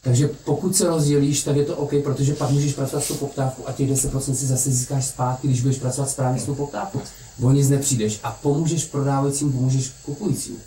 Takže 0.03 0.29
pokud 0.43 0.75
se 0.75 0.87
rozdělíš, 0.87 1.43
tak 1.43 1.55
je 1.55 1.65
to 1.65 1.77
OK, 1.77 1.91
protože 2.03 2.33
pak 2.33 2.49
můžeš 2.49 2.73
pracovat 2.73 3.03
s 3.03 3.07
tou 3.07 3.15
poptávkou 3.15 3.63
a 3.67 3.71
těch 3.71 3.91
10% 3.91 4.33
si 4.33 4.45
zase 4.45 4.71
získáš 4.71 5.05
zpátky, 5.05 5.47
když 5.47 5.61
budeš 5.61 5.77
pracovat 5.77 6.09
správně 6.09 6.39
s 6.39 6.45
tou 6.45 6.55
poptávkou. 6.55 7.01
O 7.41 7.51
nic 7.51 7.69
nepřijdeš 7.69 8.19
a 8.23 8.31
pomůžeš 8.31 8.85
prodávajícím, 8.85 9.51
pomůžeš 9.51 9.91
kupujícím. 10.05 10.57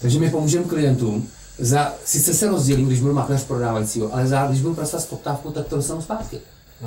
Takže 0.00 0.20
my 0.20 0.30
pomůžeme 0.30 0.64
klientům, 0.64 1.28
za, 1.58 1.94
sice 2.04 2.34
se 2.34 2.48
rozdělím, 2.48 2.86
když 2.86 3.00
budu 3.00 3.14
makléř 3.14 3.44
prodávajícího, 3.44 4.14
ale 4.14 4.26
za, 4.28 4.46
když 4.46 4.60
budu 4.60 4.74
pracovat 4.74 5.02
s 5.02 5.06
poptávkou, 5.06 5.50
tak 5.50 5.66
to 5.66 5.76
dostanu 5.76 6.02
zpátky. 6.02 6.38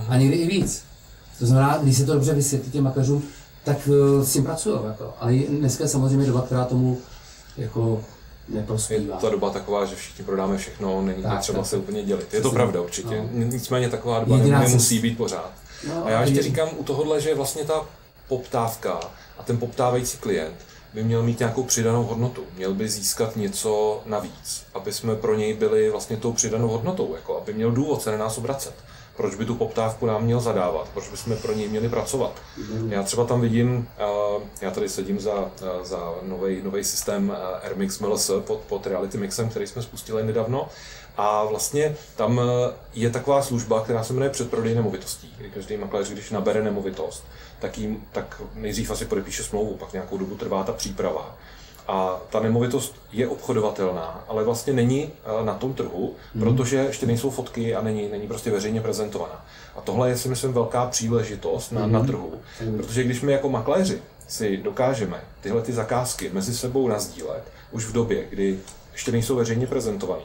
A 0.08 0.18
někdy 0.18 0.36
i 0.36 0.48
víc. 0.48 0.82
To 1.40 1.46
znamená, 1.46 1.78
když 1.78 1.98
se 1.98 2.06
to 2.06 2.14
dobře 2.14 2.34
vysvětlí 2.34 2.72
těm 2.72 2.84
makléřům, 2.84 3.24
tak 3.64 3.88
uh, 3.88 4.24
s 4.24 4.34
tím 4.34 4.44
pracují. 4.44 4.80
Jako. 4.86 5.14
Ale 5.20 5.34
dneska 5.34 5.84
je 5.84 5.88
samozřejmě 5.88 6.28
doba, 6.28 6.42
která 6.42 6.66
tomu 6.66 6.98
jako 7.58 8.04
neprospívá. 8.50 9.16
Je 9.16 9.22
ta 9.22 9.30
doba 9.30 9.50
taková, 9.50 9.86
že 9.86 9.96
všichni 9.96 10.26
prodáme 10.26 10.58
všechno, 10.58 11.02
není 11.02 11.24
Tak, 11.24 11.40
třeba 11.40 11.60
tak. 11.60 11.68
se 11.68 11.78
úplně 11.78 12.04
dělit. 12.04 12.34
Je 12.34 12.42
to 12.42 12.52
pravda 12.52 12.82
určitě. 12.82 13.22
No. 13.32 13.44
Nicméně 13.46 13.90
taková 13.90 14.20
doba 14.20 14.38
Jediná 14.38 14.60
nemusí 14.60 14.96
cesta- 14.96 15.02
být 15.02 15.18
pořád. 15.18 15.52
No, 15.88 16.06
A 16.06 16.10
já 16.10 16.22
ještě 16.22 16.40
je- 16.40 16.44
říkám 16.44 16.70
u 16.78 16.84
tohohle, 16.84 17.22
že 17.22 17.36
vlastně 17.36 17.64
ta 17.64 17.86
poptávka 18.28 19.00
a 19.38 19.44
ten 19.44 19.58
poptávající 19.58 20.18
klient 20.18 20.56
by 20.94 21.04
měl 21.04 21.24
mít 21.24 21.40
nějakou 21.40 21.64
přidanou 21.64 22.04
hodnotu, 22.04 22.44
měl 22.58 22.74
by 22.74 22.90
získat 22.90 23.36
něco 23.36 24.02
navíc, 24.06 24.64
aby 24.74 24.94
jsme 24.94 25.16
pro 25.16 25.36
něj 25.36 25.54
byli 25.54 25.90
vlastně 25.90 26.18
tou 26.18 26.34
přidanou 26.34 26.68
hodnotou, 26.68 27.16
jako 27.16 27.38
aby 27.38 27.54
měl 27.54 27.72
důvod 27.72 28.02
se 28.02 28.12
na 28.12 28.18
nás 28.18 28.38
obracet. 28.38 28.74
Proč 29.20 29.36
by 29.36 29.46
tu 29.46 29.56
poptávku 29.56 30.06
nám 30.06 30.24
měl 30.24 30.40
zadávat? 30.40 30.90
Proč 30.94 31.10
bychom 31.10 31.38
pro 31.38 31.54
něj 31.54 31.68
měli 31.68 31.90
pracovat? 31.90 32.42
Já 32.90 33.04
třeba 33.04 33.26
tam 33.26 33.42
vidím, 33.42 33.88
já 34.62 34.72
tady 34.72 34.90
sedím 34.90 35.20
za, 35.20 35.52
za 35.84 36.14
nový 36.64 36.84
systém 36.84 37.38
Airmix 37.64 38.00
MLS 38.00 38.32
pod, 38.40 38.60
pod 38.60 38.88
Reality 38.88 39.18
Mixem, 39.18 39.50
který 39.50 39.68
jsme 39.68 39.82
spustili 39.82 40.24
nedávno. 40.24 40.70
A 41.18 41.44
vlastně 41.44 41.96
tam 42.16 42.42
je 42.94 43.10
taková 43.10 43.42
služba, 43.42 43.82
která 43.84 44.04
se 44.04 44.14
jmenuje 44.14 44.30
předprodej 44.30 44.76
nemovitostí, 44.76 45.36
každý 45.54 45.78
makléř, 45.78 46.10
když 46.10 46.32
nabere 46.32 46.64
nemovitost, 46.64 47.24
tak, 47.60 47.78
jim, 47.78 48.04
tak 48.12 48.42
nejdřív 48.56 48.92
asi 48.92 49.06
podepíše 49.06 49.44
smlouvu, 49.44 49.76
pak 49.76 49.94
nějakou 49.94 50.18
dobu 50.18 50.36
trvá 50.36 50.64
ta 50.64 50.74
příprava. 50.74 51.36
A 51.88 52.20
ta 52.30 52.40
nemovitost 52.40 52.96
je 53.12 53.28
obchodovatelná, 53.28 54.24
ale 54.28 54.44
vlastně 54.44 54.74
není 54.74 55.04
eh, 55.04 55.46
na 55.46 55.54
tom 55.54 55.74
trhu, 55.74 56.14
protože 56.40 56.78
ještě 56.78 57.06
nejsou 57.06 57.30
fotky 57.30 57.76
a 57.76 57.82
není, 57.82 58.08
není 58.10 58.28
prostě 58.28 58.52
veřejně 58.52 58.82
prezentovaná. 58.82 59.46
A 59.76 59.82
tohle 59.82 60.10
je 60.10 60.18
si 60.18 60.30
myslím 60.30 60.54
velká 60.54 60.86
příležitost 60.86 61.72
na, 61.72 61.88
na 61.88 62.04
trhu, 62.04 62.34
protože 62.78 63.04
když 63.04 63.22
my 63.22 63.32
jako 63.32 63.50
makléři 63.50 64.02
si 64.28 64.58
dokážeme 64.58 65.22
tyhle 65.42 65.62
ty 65.62 65.74
zakázky 65.74 66.30
mezi 66.34 66.56
sebou 66.56 66.88
nazdílet 66.88 67.44
už 67.72 67.86
v 67.86 67.94
době, 67.94 68.26
kdy 68.30 68.60
ještě 68.92 69.12
nejsou 69.12 69.36
veřejně 69.36 69.68
prezentovaný, 69.68 70.24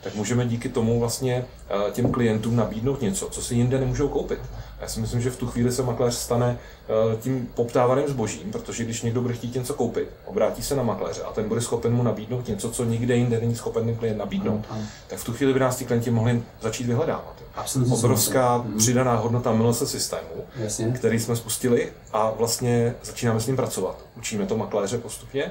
tak 0.00 0.14
můžeme 0.14 0.46
díky 0.46 0.68
tomu 0.68 1.00
vlastně 1.00 1.44
eh, 1.68 1.90
těm 1.92 2.12
klientům 2.12 2.56
nabídnout 2.56 3.00
něco, 3.00 3.28
co 3.28 3.42
si 3.42 3.54
jinde 3.54 3.80
nemůžou 3.80 4.08
koupit. 4.08 4.38
Já 4.80 4.88
si 4.88 5.00
myslím, 5.00 5.20
že 5.20 5.30
v 5.30 5.36
tu 5.36 5.46
chvíli 5.46 5.72
se 5.72 5.82
makléř 5.82 6.14
stane 6.14 6.58
eh, 6.88 7.16
tím 7.16 7.48
poptávaným 7.54 8.08
zbožím, 8.08 8.52
protože 8.52 8.84
když 8.84 9.02
někdo 9.02 9.20
bude 9.22 9.34
chtít 9.34 9.54
něco 9.54 9.74
koupit, 9.74 10.08
obrátí 10.24 10.62
se 10.62 10.76
na 10.76 10.82
makléře 10.82 11.22
a 11.22 11.32
ten 11.32 11.48
bude 11.48 11.60
schopen 11.60 11.92
mu 11.94 12.02
nabídnout 12.02 12.48
něco, 12.48 12.70
co 12.70 12.84
nikde 12.84 13.16
jinde 13.16 13.40
není 13.40 13.54
schopen 13.56 13.84
ten 13.86 13.96
klient 13.96 14.18
nabídnout, 14.18 14.64
Ano. 14.70 14.80
tak 15.08 15.18
v 15.18 15.24
tu 15.24 15.32
chvíli 15.32 15.52
by 15.54 15.60
nás 15.60 15.76
ti 15.76 15.84
klienti 15.84 16.10
mohli 16.10 16.42
začít 16.62 16.86
vyhledávat. 16.86 17.36
Absolutně 17.54 17.94
Obrovská 17.94 18.56
souhlasím. 18.56 18.78
přidaná 18.78 19.16
hodnota 19.16 19.52
MLS 19.52 19.90
systému, 19.90 20.44
Jasně. 20.56 20.86
který 20.92 21.18
jsme 21.20 21.36
spustili 21.36 21.92
a 22.12 22.30
vlastně 22.38 22.94
začínáme 23.04 23.40
s 23.40 23.46
ním 23.46 23.56
pracovat. 23.56 24.04
Učíme 24.16 24.46
to 24.46 24.56
makléře 24.56 24.98
postupně 24.98 25.50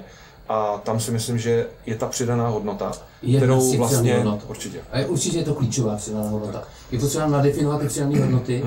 a 0.49 0.77
tam 0.83 0.99
si 0.99 1.11
myslím, 1.11 1.39
že 1.39 1.67
je 1.85 1.95
ta 1.95 2.07
přidaná 2.07 2.47
hodnota, 2.47 2.91
z 2.91 3.37
kterou 3.37 3.77
vlastně 3.77 3.85
přidaných 3.87 4.15
hodnot. 4.15 4.45
určitě. 4.47 4.79
A 4.91 4.99
je, 4.99 5.05
určitě 5.05 5.37
je 5.37 5.43
to 5.43 5.53
klíčová 5.53 5.95
přidaná 5.95 6.29
hodnota. 6.29 6.63
Je 6.91 6.99
potřeba 6.99 7.27
nadefinovat 7.27 7.81
ty 7.81 7.87
přidané 7.87 8.19
hodnoty 8.19 8.63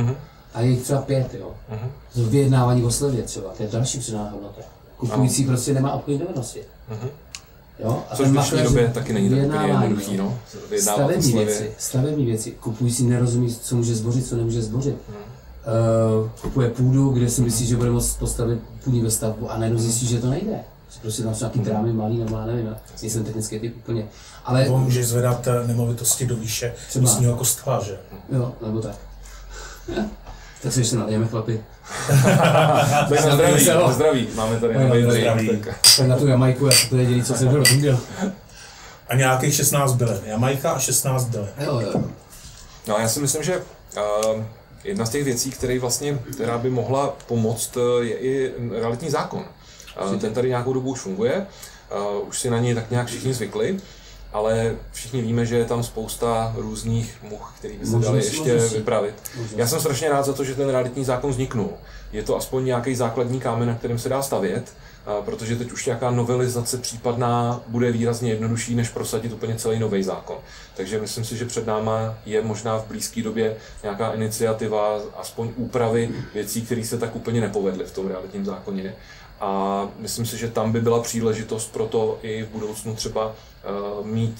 a 0.58 0.60
je 0.60 0.70
jich 0.70 0.82
třeba 0.82 1.02
pět, 1.02 1.34
jo. 1.34 1.50
To 2.14 2.22
vyjednávání 2.22 2.84
o 2.84 2.90
slevě 2.90 3.22
třeba, 3.22 3.50
to 3.56 3.62
je 3.62 3.68
další 3.68 3.98
přidaná 3.98 4.30
hodnota. 4.30 4.62
Kupující 4.96 5.44
prostě 5.44 5.74
nemá 5.74 5.92
obchodní 5.92 6.18
dovednosti. 6.18 6.60
Jo? 7.78 8.02
A 8.10 8.16
Což 8.16 8.28
v 8.28 8.30
dnešní 8.30 8.62
době 8.62 8.90
taky 8.94 9.12
není 9.12 9.30
tak 9.50 9.68
jednoduchý, 9.68 10.16
no. 10.16 10.38
Stavební 10.80 11.32
věci, 11.32 11.72
stavební 11.78 12.26
věci. 12.26 12.50
Kupující 12.50 13.06
nerozumí, 13.06 13.54
co 13.54 13.76
může 13.76 13.94
zbořit, 13.94 14.26
co 14.26 14.36
nemůže 14.36 14.62
zbořit. 14.62 14.96
Uh, 16.22 16.28
kupuje 16.42 16.70
půdu, 16.70 17.10
kde 17.10 17.30
si 17.30 17.42
myslí, 17.42 17.66
že 17.66 17.76
bude 17.76 17.90
moct 17.90 18.18
postavit 18.18 18.58
půdní 18.84 19.02
ve 19.02 19.10
stavbu 19.10 19.50
a 19.50 19.58
najednou 19.58 19.80
zjistí, 19.80 20.06
že 20.06 20.20
to 20.20 20.30
nejde. 20.30 20.60
Prostě 21.02 21.22
tam 21.22 21.34
jsou 21.34 21.44
nějaký 21.44 21.60
trámy 21.60 21.92
malý, 21.92 22.18
nebo 22.18 22.36
já 22.36 22.46
nevím, 22.46 22.76
nejsem 23.02 23.24
technický 23.24 23.58
typ 23.58 23.76
úplně. 23.76 24.06
Ale 24.44 24.64
Nebo 24.64 24.78
můžeš 24.78 25.06
zvedat 25.06 25.46
eh, 25.46 25.66
nemovitosti 25.66 26.26
do 26.26 26.36
výše 26.36 26.74
Třeba. 26.88 27.02
místního 27.02 27.36
kostela, 27.36 27.82
že? 27.84 27.98
jo, 28.32 28.52
nebo 28.66 28.80
tak. 28.80 28.96
tak 30.62 30.72
se 30.72 30.80
ještě 30.80 30.96
nalijeme 30.96 31.26
chlapi. 31.28 31.60
Tak 33.08 33.24
na 33.24 33.34
zdraví, 33.34 33.66
na 33.66 33.92
zdraví. 33.92 34.28
Máme 34.34 34.60
tady 34.60 34.74
na 34.74 35.12
zdraví. 35.12 35.48
tak- 35.48 36.06
na 36.06 36.16
tu 36.16 36.26
Jamajku, 36.26 36.66
já 36.66 36.72
to 36.90 36.96
jediný, 36.96 37.22
co 37.22 37.34
jsem 37.34 37.48
rozuměl. 37.48 38.00
A 39.08 39.14
nějakých 39.14 39.54
16 39.54 39.92
bylen. 39.92 40.20
Jamajka 40.26 40.70
a 40.70 40.78
16 40.78 41.24
bylen. 41.24 41.48
Jo, 41.58 41.80
jo. 41.80 42.02
No 42.88 42.96
a 42.96 43.00
já 43.00 43.08
si 43.08 43.20
myslím, 43.20 43.42
že 43.42 43.56
uh, 43.56 44.42
jedna 44.84 45.06
z 45.06 45.10
těch 45.10 45.24
věcí, 45.24 45.50
které 45.50 45.78
vlastně, 45.78 46.18
která 46.32 46.58
by 46.58 46.70
mohla 46.70 47.16
pomoct, 47.26 47.76
eh, 47.76 48.04
je 48.04 48.18
i 48.18 48.52
realitní 48.80 49.10
zákon. 49.10 49.44
Uh, 50.04 50.16
ten 50.16 50.34
tady 50.34 50.48
nějakou 50.48 50.72
dobu 50.72 50.90
už 50.90 51.00
funguje, 51.00 51.46
uh, 52.20 52.28
už 52.28 52.38
si 52.40 52.50
na 52.50 52.58
něj 52.58 52.74
tak 52.74 52.90
nějak 52.90 53.06
všichni 53.06 53.34
zvykli, 53.34 53.78
ale 54.32 54.76
všichni 54.92 55.22
víme, 55.22 55.46
že 55.46 55.56
je 55.58 55.64
tam 55.64 55.82
spousta 55.82 56.54
různých 56.56 57.18
much, 57.22 57.54
které 57.58 57.74
by 57.74 57.86
se 57.86 57.98
daly 57.98 58.24
ještě 58.24 58.56
vypravit. 58.56 59.14
Já 59.56 59.66
jsem 59.66 59.80
strašně 59.80 60.08
rád 60.08 60.22
za 60.22 60.32
to, 60.32 60.44
že 60.44 60.54
ten 60.54 60.68
realitní 60.68 61.04
zákon 61.04 61.30
vzniknul. 61.30 61.70
Je 62.12 62.22
to 62.22 62.36
aspoň 62.36 62.64
nějaký 62.64 62.94
základní 62.94 63.40
kámen, 63.40 63.68
na 63.68 63.74
kterém 63.74 63.98
se 63.98 64.08
dá 64.08 64.22
stavět, 64.22 64.72
protože 65.24 65.56
teď 65.56 65.72
už 65.72 65.86
nějaká 65.86 66.10
novelizace 66.10 66.78
případná 66.78 67.60
bude 67.66 67.92
výrazně 67.92 68.30
jednodušší, 68.30 68.74
než 68.74 68.88
prosadit 68.88 69.32
úplně 69.32 69.56
celý 69.56 69.78
nový 69.78 70.02
zákon. 70.02 70.36
Takže 70.76 71.00
myslím 71.00 71.24
si, 71.24 71.36
že 71.36 71.44
před 71.44 71.66
náma 71.66 72.14
je 72.26 72.42
možná 72.42 72.78
v 72.78 72.86
blízké 72.86 73.22
době 73.22 73.56
nějaká 73.82 74.12
iniciativa, 74.12 75.00
aspoň 75.16 75.50
úpravy 75.56 76.10
věcí, 76.34 76.62
které 76.62 76.84
se 76.84 76.98
tak 76.98 77.16
úplně 77.16 77.40
nepovedly 77.40 77.84
v 77.84 77.92
tom 77.92 78.08
realitním 78.08 78.44
zákoně. 78.44 78.94
A 79.40 79.82
myslím 79.98 80.26
si, 80.26 80.38
že 80.38 80.48
tam 80.48 80.72
by 80.72 80.80
byla 80.80 81.02
příležitost 81.02 81.72
pro 81.72 81.86
to 81.86 82.18
i 82.22 82.42
v 82.42 82.48
budoucnu 82.48 82.94
třeba 82.94 83.32
mít 84.04 84.36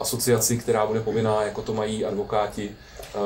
asociaci, 0.00 0.58
která 0.58 0.86
bude 0.86 1.00
povinná, 1.00 1.42
jako 1.42 1.62
to 1.62 1.74
mají 1.74 2.04
advokáti, 2.04 2.70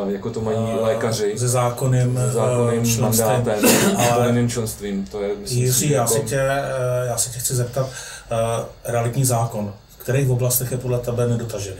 uh, 0.04 0.10
jako 0.10 0.30
to 0.30 0.40
mají 0.40 0.58
lékaři 0.80 1.34
Se 1.38 1.48
zákonným, 1.48 2.16
se 2.16 2.30
zákonným 2.32 2.82
eh, 2.82 2.86
členstvím. 2.86 3.26
mandátem, 3.26 3.64
Ale- 4.12 4.48
členstvím. 4.48 5.06
To 5.06 5.22
je, 5.22 5.36
myslím 5.36 5.62
Jiří, 5.62 5.90
já 5.90 6.00
jako- 6.02 6.12
se 6.14 6.20
tě, 6.20 6.40
eh, 6.40 7.06
já 7.06 7.16
se 7.18 7.30
tě 7.30 7.38
chci 7.38 7.54
zeptat, 7.54 7.86
eh, 8.30 8.64
realitní 8.92 9.24
zákon, 9.24 9.72
v 9.98 10.02
kterých 10.02 10.30
oblastech 10.30 10.72
je 10.72 10.78
podle 10.78 10.98
tebe 10.98 11.26
nedotažený? 11.28 11.76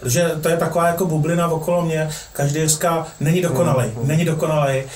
Protože 0.00 0.30
to 0.42 0.48
je 0.48 0.56
taková 0.56 0.86
jako 0.86 1.06
bublina 1.06 1.48
okolo 1.48 1.82
mě, 1.82 2.10
každý 2.32 2.68
říká, 2.68 3.06
není 3.20 3.42
dokonalý, 3.42 3.92
není 4.02 4.24
dokonalý, 4.24 4.82
uh, 4.84 4.88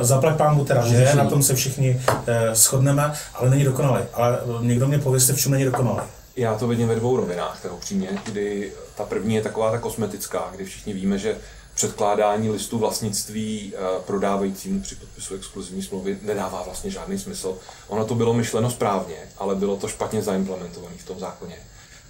zaplať 0.00 0.36
pán 0.36 0.56
mu 0.56 0.64
teda, 0.64 0.86
že 0.86 1.10
na 1.14 1.24
tom 1.24 1.42
se 1.42 1.54
všichni 1.54 2.00
uh, 2.08 2.24
shodneme, 2.54 3.12
ale 3.34 3.50
není 3.50 3.64
dokonalý. 3.64 4.02
Ale 4.14 4.38
eh, 4.42 4.64
někdo 4.64 4.88
mě 4.88 4.98
pověste, 4.98 5.32
v 5.32 5.40
čem 5.40 5.52
není 5.52 5.64
dokonalý. 5.64 6.00
Já 6.38 6.58
to 6.58 6.68
vidím 6.68 6.88
ve 6.88 6.94
dvou 6.94 7.16
rovinách, 7.16 7.62
tak 7.62 7.72
upřímně, 7.72 8.08
kdy 8.24 8.72
ta 8.96 9.04
první 9.04 9.34
je 9.34 9.42
taková 9.42 9.70
ta 9.70 9.78
kosmetická, 9.78 10.50
kdy 10.54 10.64
všichni 10.64 10.92
víme, 10.92 11.18
že 11.18 11.38
předkládání 11.74 12.50
listu 12.50 12.78
vlastnictví 12.78 13.72
eh, 13.74 13.78
prodávajícímu 14.06 14.80
při 14.80 14.94
podpisu 14.94 15.34
exkluzivní 15.34 15.82
smlouvy 15.82 16.18
nedává 16.22 16.62
vlastně 16.62 16.90
žádný 16.90 17.18
smysl. 17.18 17.58
Ono 17.88 18.04
to 18.04 18.14
bylo 18.14 18.34
myšleno 18.34 18.70
správně, 18.70 19.16
ale 19.38 19.54
bylo 19.54 19.76
to 19.76 19.88
špatně 19.88 20.22
zaimplementované 20.22 20.96
v 20.98 21.06
tom 21.06 21.18
zákoně. 21.18 21.56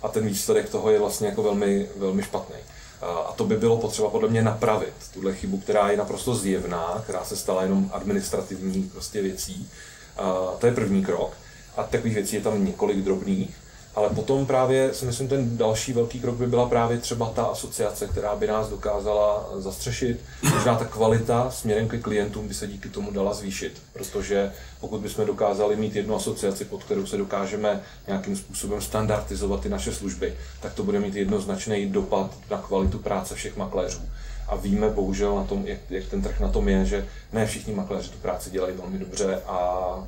A 0.03 0.09
ten 0.09 0.27
výsledek 0.27 0.69
toho 0.69 0.91
je 0.91 0.99
vlastně 0.99 1.29
jako 1.29 1.43
velmi, 1.43 1.89
velmi 1.97 2.23
špatný. 2.23 2.57
A 3.01 3.33
to 3.37 3.45
by 3.45 3.57
bylo 3.57 3.77
potřeba 3.77 4.11
podle 4.11 4.29
mě 4.29 4.43
napravit, 4.43 4.95
tuhle 5.15 5.35
chybu, 5.35 5.59
která 5.59 5.91
je 5.91 5.97
naprosto 5.97 6.35
zjevná, 6.35 7.01
která 7.05 7.25
se 7.25 7.37
stala 7.37 7.63
jenom 7.63 7.91
administrativní 7.93 8.83
prostě 8.83 9.23
věcí. 9.23 9.71
A 10.17 10.57
to 10.59 10.67
je 10.67 10.75
první 10.75 11.05
krok. 11.05 11.33
A 11.77 11.83
takových 11.83 12.15
věcí 12.15 12.37
je 12.37 12.43
tam 12.43 12.65
několik 12.65 12.99
drobných. 12.99 13.68
Ale 13.99 14.11
potom 14.11 14.47
právě 14.47 14.95
si 14.95 15.05
myslím, 15.05 15.29
ten 15.29 15.57
další 15.57 15.93
velký 15.93 16.21
krok 16.21 16.35
by 16.35 16.47
byla 16.47 16.69
právě 16.69 16.99
třeba 16.99 17.31
ta 17.31 17.45
asociace, 17.45 18.07
která 18.07 18.37
by 18.37 18.47
nás 18.47 18.69
dokázala 18.69 19.51
zastřešit. 19.57 20.21
Možná 20.55 20.77
ta 20.77 20.85
kvalita 20.85 21.51
směrem 21.51 21.89
ke 21.89 21.99
klientům 21.99 22.49
by 22.49 22.55
se 22.55 22.67
díky 22.67 22.89
tomu 22.89 23.11
dala 23.11 23.35
zvýšit, 23.35 23.83
protože 23.93 24.53
pokud 24.81 25.01
bychom 25.01 25.27
dokázali 25.27 25.77
mít 25.77 25.97
jednu 25.97 26.17
asociaci, 26.17 26.65
pod 26.65 26.85
kterou 26.85 27.07
se 27.07 27.17
dokážeme 27.17 27.83
nějakým 28.07 28.37
způsobem 28.37 28.81
standardizovat 28.81 29.61
ty 29.61 29.69
naše 29.69 29.95
služby, 29.95 30.35
tak 30.61 30.75
to 30.75 30.83
bude 30.83 31.01
mít 31.01 31.15
jednoznačný 31.15 31.87
dopad 31.87 32.31
na 32.51 32.59
kvalitu 32.59 32.99
práce 32.99 33.35
všech 33.35 33.57
makléřů. 33.57 34.01
A 34.49 34.57
víme 34.57 34.91
bohužel 34.91 35.37
na 35.37 35.45
tom, 35.45 35.67
jak, 35.67 35.79
jak 35.91 36.05
ten 36.05 36.23
trh 36.23 36.41
na 36.41 36.49
tom 36.49 36.69
je, 36.69 36.85
že 36.85 37.07
ne 37.33 37.47
všichni 37.47 37.75
makléři 37.75 38.11
tu 38.11 38.19
práci 38.19 38.51
dělají 38.51 38.77
velmi 38.77 38.99
dobře 38.99 39.43
a, 39.47 39.57
a 39.57 40.05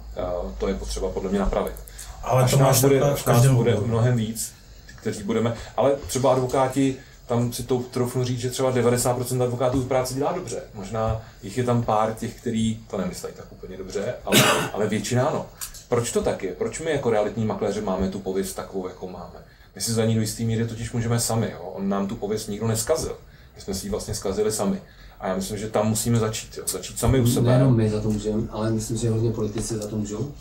to 0.58 0.68
je 0.68 0.74
potřeba 0.74 1.08
podle 1.08 1.30
mě 1.30 1.38
napravit. 1.38 1.89
Ale 2.22 2.42
až 2.42 2.50
to 2.50 2.58
nás 2.58 2.80
bude, 2.80 3.00
až 3.00 3.24
nás 3.24 3.46
bude 3.46 3.76
mnohem 3.86 4.16
víc, 4.16 4.52
kteří 4.96 5.22
budeme, 5.22 5.54
ale 5.76 5.92
třeba 6.06 6.32
advokáti, 6.32 6.96
tam 7.26 7.52
si 7.52 7.62
to 7.62 7.78
troufnu 7.78 8.24
říct, 8.24 8.40
že 8.40 8.50
třeba 8.50 8.72
90% 8.72 9.42
advokátů 9.42 9.82
tu 9.82 9.88
práci 9.88 10.14
dělá 10.14 10.32
dobře. 10.32 10.62
Možná 10.74 11.22
jich 11.42 11.58
je 11.58 11.64
tam 11.64 11.82
pár 11.82 12.14
těch, 12.14 12.34
kteří 12.40 12.84
to 12.90 12.98
nemyslí 12.98 13.28
tak 13.36 13.52
úplně 13.52 13.76
dobře, 13.76 14.14
ale, 14.24 14.38
ale 14.72 14.86
většina 14.86 15.26
ano. 15.26 15.46
Proč 15.88 16.12
to 16.12 16.22
tak 16.22 16.42
je? 16.42 16.52
Proč 16.52 16.80
my 16.80 16.90
jako 16.90 17.10
realitní 17.10 17.44
makléři 17.44 17.80
máme 17.80 18.08
tu 18.08 18.20
pověst 18.20 18.54
takovou, 18.54 18.88
jako 18.88 19.08
máme? 19.08 19.38
My 19.74 19.80
si 19.80 19.92
za 19.92 20.04
ní 20.04 20.14
do 20.14 20.20
jistý 20.20 20.44
míry 20.44 20.66
totiž 20.66 20.92
můžeme 20.92 21.20
sami. 21.20 21.50
Jo? 21.52 21.60
On 21.74 21.88
nám 21.88 22.06
tu 22.06 22.16
pověst 22.16 22.48
nikdo 22.48 22.66
neskazil. 22.66 23.16
My 23.56 23.62
jsme 23.62 23.74
si 23.74 23.86
ji 23.86 23.90
vlastně 23.90 24.14
zkazili 24.14 24.52
sami. 24.52 24.82
A 25.20 25.28
já 25.28 25.36
myslím, 25.36 25.58
že 25.58 25.68
tam 25.68 25.88
musíme 25.88 26.18
začít. 26.18 26.56
Jo? 26.56 26.64
Začít 26.68 26.98
sami 26.98 27.20
u 27.20 27.26
sebe. 27.26 27.50
Nejenom 27.50 27.76
my 27.76 27.90
za 27.90 28.00
to 28.00 28.10
můžeme, 28.10 28.42
ale 28.50 28.70
myslím, 28.70 28.96
že 28.96 29.10
hodně 29.10 29.30
politici 29.30 29.76
za 29.76 29.88
to 29.88 29.96
můžou. 29.96 30.32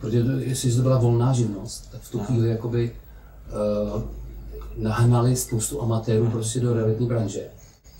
Protože 0.00 0.24
to, 0.24 0.30
jestli 0.30 0.72
to 0.72 0.82
byla 0.82 0.98
volná 0.98 1.32
živnost, 1.32 1.90
tak 1.92 2.00
v 2.00 2.10
tu 2.10 2.18
chvíli 2.18 2.48
jakoby 2.48 2.96
uh, 3.94 4.02
nahnali 4.76 5.36
spoustu 5.36 5.82
amatérů 5.82 6.24
mhm. 6.24 6.32
prostě 6.32 6.60
do 6.60 6.74
realitní 6.74 7.06
branže, 7.06 7.46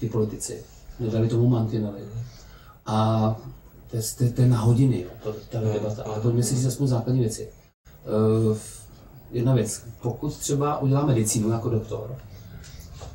ty 0.01 0.09
politici. 0.09 0.63
Nedali 1.01 1.29
tomu 1.29 1.49
mantinely. 1.49 2.01
A 2.87 3.37
to 3.91 3.97
je, 3.97 4.03
to, 4.19 4.33
to 4.35 4.43
je 4.43 4.49
na 4.49 4.61
hodiny, 4.61 5.01
jo, 5.01 5.09
to, 5.23 5.35
ta 5.49 5.61
mhm. 5.61 5.73
debata. 5.73 6.03
Ale 6.03 6.21
pojďme 6.21 6.43
si 6.43 6.55
říct 6.55 6.67
aspoň 6.67 6.87
základní 6.87 7.21
věci. 7.21 7.49
Uh, 8.49 8.57
jedna 9.31 9.55
věc, 9.55 9.83
pokud 10.03 10.37
třeba 10.37 10.79
udělám 10.79 11.07
medicínu 11.07 11.51
jako 11.51 11.69
doktor 11.69 12.17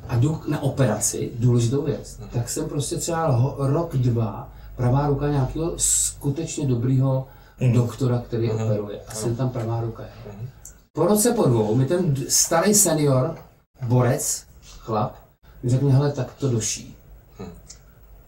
a 0.08 0.16
jdu 0.16 0.40
na 0.48 0.62
operaci, 0.62 1.30
důležitou 1.38 1.82
věc, 1.82 2.18
mhm. 2.18 2.28
tak 2.28 2.48
jsem 2.48 2.68
prostě 2.68 2.96
třeba 2.96 3.54
rok, 3.58 3.96
dva 3.96 4.48
pravá 4.76 5.06
ruka 5.06 5.28
nějakého 5.28 5.72
skutečně 5.76 6.66
dobrého. 6.66 7.26
Doktora, 7.72 8.18
který 8.18 8.50
mm. 8.50 8.62
operuje. 8.62 9.00
A 9.08 9.14
jsem 9.14 9.36
tam 9.36 9.50
pravá 9.50 9.80
ruka. 9.80 10.02
Mm. 10.02 10.48
Po 10.92 11.06
roce 11.06 11.32
po 11.32 11.42
dvou 11.42 11.74
mi 11.74 11.86
ten 11.86 12.14
starý 12.28 12.74
senior, 12.74 13.36
borec, 13.82 14.44
chlap, 14.78 15.14
mi 15.62 15.70
řekne, 15.70 15.90
hele, 15.90 16.12
tak 16.12 16.34
to 16.34 16.48
doší. 16.48 16.96
Mm. 17.38 17.46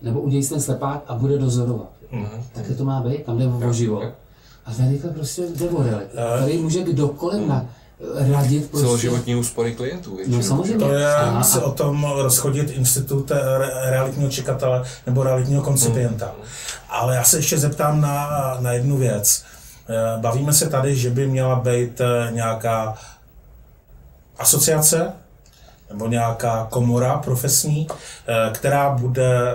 Nebo 0.02 0.20
udělej 0.20 0.42
si 0.42 0.50
ten 0.50 0.60
slepák 0.60 1.04
a 1.06 1.14
bude 1.14 1.38
dozorovat. 1.38 1.90
Mm. 2.12 2.26
Tak 2.52 2.64
to 2.78 2.84
má 2.84 3.00
být, 3.00 3.24
tam 3.24 3.38
jde 3.38 3.46
o 3.46 3.72
život. 3.72 4.04
A 4.64 4.74
tady 4.74 4.98
to 4.98 5.08
prostě 5.08 5.42
jde 5.42 5.70
o. 5.70 5.84
Tady 6.40 6.58
může 6.58 6.82
kdokoliv 6.82 7.42
mm. 7.42 7.48
na, 7.48 7.66
radit 8.32 8.70
prostě. 8.70 8.86
Celoživotní 8.86 9.34
úspory 9.34 9.74
klientů. 9.74 10.18
No 10.26 10.42
samozřejmě. 10.42 10.86
To 10.86 10.92
je 10.92 11.14
a, 11.16 11.42
se 11.42 11.60
o 11.60 11.72
tom 11.72 12.06
rozchodit 12.16 12.70
institut 12.70 13.32
realitního 13.84 14.30
čekatele 14.30 14.84
nebo 15.06 15.22
realitního 15.22 15.62
koncipienta. 15.62 16.26
Hmm. 16.26 16.44
Ale 16.88 17.14
já 17.14 17.24
se 17.24 17.38
ještě 17.38 17.58
zeptám 17.58 18.00
na, 18.00 18.56
na 18.60 18.72
jednu 18.72 18.96
věc. 18.96 19.44
Eh, 19.88 20.20
bavíme 20.20 20.52
se 20.52 20.68
tady, 20.68 20.96
že 20.96 21.10
by 21.10 21.26
měla 21.26 21.56
být 21.56 22.00
eh, 22.00 22.32
nějaká 22.32 22.94
asociace 24.38 25.12
nebo 25.90 26.08
nějaká 26.08 26.66
komora 26.70 27.18
profesní, 27.18 27.86
eh, 27.90 28.50
která 28.54 28.90
bude, 28.90 29.54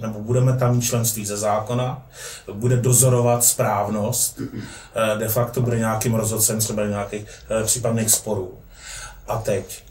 nebo 0.00 0.20
budeme 0.20 0.56
tam 0.56 0.82
členství 0.82 1.26
ze 1.26 1.36
zákona, 1.36 2.06
bude 2.52 2.76
dozorovat 2.76 3.44
správnost, 3.44 4.40
de 5.18 5.28
facto 5.28 5.60
bude 5.60 5.78
nějakým 5.78 6.14
rozhodcem 6.14 6.58
třeba 6.58 6.86
nějakých 6.86 7.26
případných 7.64 8.10
sporů. 8.10 8.58
A 9.28 9.38
teď, 9.38 9.84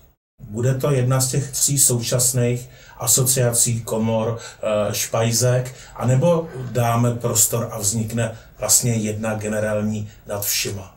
bude 0.49 0.73
to 0.73 0.91
jedna 0.91 1.21
z 1.21 1.27
těch 1.27 1.51
tří 1.51 1.79
současných 1.79 2.69
asociací, 2.99 3.81
komor, 3.81 4.37
eh, 4.39 4.93
špajzek, 4.93 5.75
anebo 5.95 6.47
dáme 6.71 7.15
prostor 7.15 7.69
a 7.71 7.77
vznikne 7.77 8.37
vlastně 8.59 8.93
jedna 8.93 9.35
generální 9.35 10.09
nad 10.27 10.45
všima. 10.45 10.92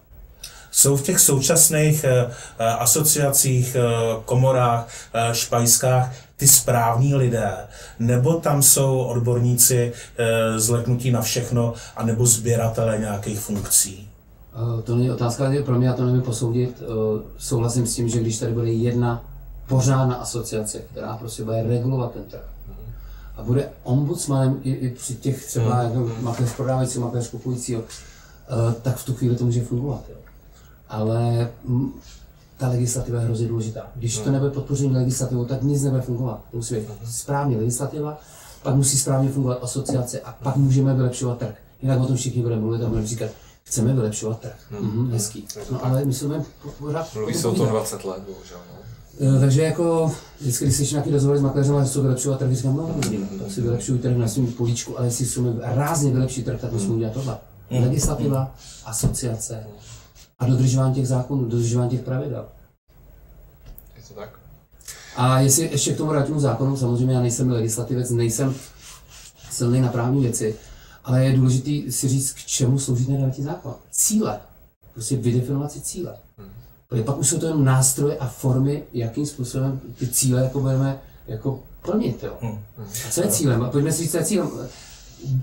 Jsou 0.76 0.96
v 0.96 1.02
těch 1.02 1.20
současných 1.20 2.04
eh, 2.04 2.30
eh, 2.58 2.64
asociacích, 2.64 3.76
komorách, 4.24 4.88
špajskách 5.32 6.12
ty 6.36 6.48
správní 6.48 7.14
lidé, 7.14 7.52
nebo 7.98 8.34
tam 8.34 8.62
jsou 8.62 8.98
odborníci 8.98 9.92
zleknutí 10.56 11.10
na 11.10 11.22
všechno, 11.22 11.74
anebo 11.96 12.26
sběratele 12.26 12.98
nějakých 12.98 13.40
funkcí? 13.40 14.08
To 14.84 14.96
není 14.96 15.10
otázka, 15.10 15.50
pro 15.64 15.74
mě 15.74 15.86
já 15.86 15.92
to 15.92 16.06
nevím 16.06 16.22
posoudit. 16.22 16.82
Souhlasím 17.38 17.86
s 17.86 17.94
tím, 17.94 18.08
že 18.08 18.20
když 18.20 18.38
tady 18.38 18.52
bude 18.52 18.72
jedna 18.72 19.24
pořádná 19.68 20.14
asociace, 20.14 20.78
která 20.78 21.16
prostě 21.16 21.44
bude 21.44 21.62
regulovat 21.62 22.12
ten 22.12 22.24
trh. 22.24 22.44
A 23.36 23.42
bude 23.42 23.68
ombudsmanem 23.82 24.60
i, 24.62 24.72
i 24.72 24.90
při 24.90 25.14
těch 25.14 25.46
třeba 25.46 25.82
jako 25.82 26.10
makléř 26.20 26.52
prodávající, 26.56 26.98
makléř 26.98 27.30
kupující, 27.30 27.76
uh, 27.76 27.82
tak 28.82 28.96
v 28.96 29.04
tu 29.04 29.14
chvíli 29.14 29.36
to 29.36 29.44
může 29.44 29.64
fungovat. 29.64 30.04
Jo. 30.08 30.15
Ale 30.88 31.48
ta 32.56 32.68
legislativa 32.68 33.18
je 33.18 33.24
hrozně 33.24 33.48
důležitá. 33.48 33.86
Když 33.94 34.18
to 34.18 34.30
nebude 34.30 34.50
podpořený 34.50 34.94
legislativou, 34.94 35.44
tak 35.44 35.62
nic 35.62 35.82
nebude 35.82 36.02
fungovat. 36.02 36.40
To 36.50 36.56
musí 36.56 36.74
být 36.74 36.88
správně 37.10 37.56
legislativa, 37.56 38.20
pak 38.62 38.74
musí 38.74 38.98
správně 38.98 39.30
fungovat 39.30 39.58
asociace 39.62 40.20
a 40.20 40.32
pak 40.32 40.56
můžeme 40.56 40.94
vylepšovat 40.94 41.38
trh. 41.38 41.54
Jinak 41.82 42.00
o 42.00 42.06
tom 42.06 42.16
všichni 42.16 42.42
budeme 42.42 42.60
mluvit 42.60 42.82
a 42.82 42.88
budeme 42.88 43.06
říkat, 43.06 43.30
chceme 43.64 43.92
vylepšovat 43.92 44.40
trh. 44.40 44.56
Hmm. 44.70 44.90
Mhm, 44.90 45.12
hezký. 45.12 45.44
No 45.70 45.84
ale 45.84 46.04
myslíme 46.04 46.44
pořád... 46.78 47.14
Mluví 47.14 47.34
se 47.34 47.48
o 47.48 47.54
tom 47.54 47.68
20 47.68 48.04
let, 48.04 48.22
bohužel. 48.26 48.58
No. 48.72 48.86
Eh, 49.36 49.40
takže 49.40 49.62
jako 49.62 50.12
vždycky, 50.40 50.64
když 50.64 50.76
slyším 50.76 50.94
nějaký 50.94 51.10
rozhovor 51.10 51.38
s 51.38 51.40
makléřem, 51.40 51.84
že 51.84 51.90
jsou 51.90 52.02
vylepšovat 52.02 52.38
trh, 52.38 52.52
říkám, 52.52 52.76
no, 52.76 52.94
tak 53.38 53.52
si 53.52 53.60
vylepšují 53.60 53.98
trh 53.98 54.16
na 54.16 54.28
svém 54.28 54.46
políčku, 54.46 54.98
ale 54.98 55.06
jestli 55.06 55.26
jsou 55.26 55.54
rázně 55.60 56.10
vylepší 56.10 56.42
trh, 56.42 56.60
tak 56.60 56.72
musíme 56.72 56.94
udělat 56.94 57.12
tohle. 57.12 57.38
Legislativa, 57.70 58.54
asociace 58.84 59.66
a 60.38 60.46
dodržování 60.46 60.94
těch 60.94 61.08
zákonů, 61.08 61.44
dodržování 61.44 61.90
těch 61.90 62.00
pravidel. 62.00 62.44
Je 63.96 64.02
to 64.08 64.14
tak? 64.14 64.38
A 65.16 65.40
jestli 65.40 65.70
ještě 65.70 65.92
k 65.92 65.96
tomu 65.96 66.12
realitnímu 66.12 66.40
zákonu, 66.40 66.76
samozřejmě 66.76 67.14
já 67.14 67.20
nejsem 67.20 67.50
legislativec, 67.50 68.10
nejsem 68.10 68.54
silný 69.50 69.80
na 69.80 69.88
právní 69.88 70.22
věci, 70.22 70.54
ale 71.04 71.24
je 71.24 71.36
důležité 71.36 71.92
si 71.92 72.08
říct, 72.08 72.32
k 72.32 72.38
čemu 72.38 72.78
slouží 72.78 73.06
ten 73.06 73.16
realitní 73.16 73.44
zákon. 73.44 73.74
Cíle. 73.90 74.40
Prostě 74.92 75.16
vydefinovat 75.16 75.72
si 75.72 75.80
cíle. 75.80 76.16
Hmm. 76.38 76.48
Protože 76.88 77.02
pak 77.02 77.18
už 77.18 77.28
jsou 77.28 77.38
to 77.38 77.46
jenom 77.46 77.64
nástroje 77.64 78.16
a 78.16 78.26
formy, 78.26 78.82
jakým 78.92 79.26
způsobem 79.26 79.80
ty 79.98 80.08
cíle 80.08 80.42
jako 80.42 80.60
budeme 80.60 81.00
jako 81.26 81.62
plnit. 81.82 82.22
Jo. 82.22 82.32
Hmm. 82.40 82.58
A 82.78 83.10
co 83.10 83.22
je 83.22 83.28
cílem? 83.28 83.62
A 83.62 83.70
pojďme 83.70 83.92
si 83.92 84.02
říct, 84.02 84.10
co 84.10 84.18
je 84.18 84.24
cílem. 84.24 84.50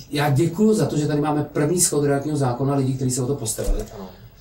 Já 0.10 0.30
děkuji 0.30 0.74
za 0.74 0.86
to, 0.86 0.98
že 0.98 1.08
tady 1.08 1.22
máme 1.22 1.44
první 1.44 1.82
schod 1.82 2.06
zákona 2.34 2.76
lidí, 2.76 2.94
kteří 2.94 3.12
se 3.12 3.22
o 3.22 3.28
to 3.28 3.36
postavili. 3.36 3.86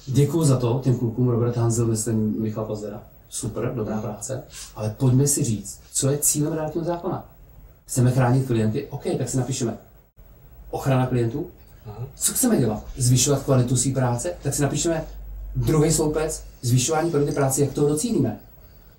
Děkuji 0.07 0.45
za 0.45 0.57
to 0.57 0.81
těm 0.85 0.99
klukům 0.99 1.29
Robert 1.29 1.57
Hanzel, 1.57 1.87
myslím 1.87 2.43
Michal 2.43 2.65
Pazera. 2.65 3.03
Super, 3.29 3.73
dobrá 3.75 4.01
práce. 4.01 4.43
Ale 4.77 4.95
pojďme 4.99 5.27
si 5.27 5.45
říct, 5.45 5.81
co 5.93 6.11
je 6.11 6.19
cílem 6.19 6.53
realitního 6.53 6.87
zákona. 6.87 7.29
Chceme 7.87 8.11
chránit 8.11 8.47
klienty? 8.47 8.87
OK, 8.91 9.03
tak 9.19 9.29
si 9.29 9.37
napíšeme 9.37 9.79
ochrana 10.71 11.07
klientů. 11.07 11.47
Co 12.15 12.33
chceme 12.33 12.57
dělat? 12.57 12.85
Zvyšovat 12.97 13.43
kvalitu 13.43 13.77
své 13.77 13.93
práce? 13.93 14.35
Tak 14.43 14.55
si 14.55 14.63
napíšeme 14.63 15.05
Druhý 15.57 15.93
sloupec, 15.93 16.45
zvyšování 16.63 17.11
kvality 17.11 17.33
práce, 17.33 17.61
jak 17.61 17.73
toho 17.73 17.89
docílíme. 17.89 18.41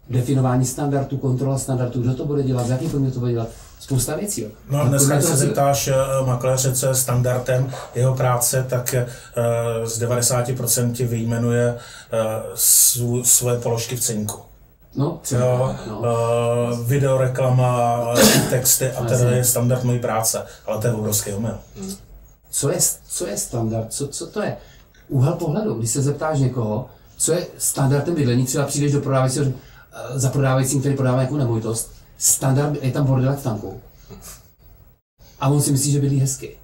Definování 0.10 0.66
standardů, 0.66 1.18
kontrola 1.18 1.58
standardů, 1.58 2.01
kdo 2.01 2.14
to 2.14 2.26
bude 2.26 2.43
dělat, 2.43 2.70
jaký 2.70 2.89
podmět 2.89 3.14
to 3.14 3.20
bude 3.20 3.32
dělat, 3.32 3.47
spousta 3.84 4.16
věcí. 4.16 4.42
Jo. 4.42 4.48
No 4.70 4.82
a 4.82 4.88
dneska, 4.88 5.14
když 5.16 5.26
se 5.26 5.36
zeptáš 5.38 5.88
uh, 5.88 6.28
makléře, 6.28 6.74
co 6.74 6.88
je 6.88 6.96
standardem 6.96 7.72
jeho 7.96 8.16
práce, 8.16 8.66
tak 8.70 8.96
uh, 8.98 9.86
z 9.86 10.02
90% 10.02 11.08
vyjmenuje 11.08 11.78
uh, 12.54 13.24
svoje 13.24 13.60
položky 13.60 13.96
v 13.96 14.00
cenku. 14.00 14.40
No, 14.96 15.20
Jo, 15.32 15.76
no. 15.88 16.00
uh, 16.00 16.80
videoreklama, 16.88 18.00
texty 18.50 18.92
a 18.92 19.04
teda 19.06 19.32
je 19.32 19.44
standard 19.44 19.84
mojí 19.84 20.00
práce, 20.00 20.46
ale 20.66 20.82
to 20.82 20.88
je 20.88 20.94
obrovský 20.94 21.32
omyl. 21.34 21.58
co 22.52 22.70
je, 22.70 22.78
co 23.08 23.28
je 23.28 23.38
standard, 23.38 23.94
co, 23.94 24.08
co 24.08 24.28
to 24.28 24.42
je? 24.42 24.58
Úhel 25.10 25.34
pohledu, 25.34 25.74
když 25.74 25.92
se 25.92 26.02
zeptáš 26.02 26.40
někoho, 26.40 26.90
co 27.18 27.34
je 27.34 27.46
standardem 27.58 28.16
bydlení, 28.16 28.46
třeba 28.46 28.66
přijdeš 28.66 28.92
do 28.92 29.02
prodávajícího, 29.02 29.46
eh, 29.46 30.20
za 30.20 30.30
prodávajícím, 30.30 30.80
který 30.80 30.96
prodává 30.96 31.18
nějakou 31.18 31.38
nemovitost, 31.38 31.92
standard, 32.18 32.84
je 32.84 32.91
tam 32.91 33.05
bordel 33.05 33.34
v 33.34 33.43
tanku. 33.43 33.82
A 35.39 35.47
on 35.49 35.61
si 35.61 35.72
myslí, 35.72 35.91
že 35.91 35.99
bydlí 35.99 36.20
hezky. 36.20 36.57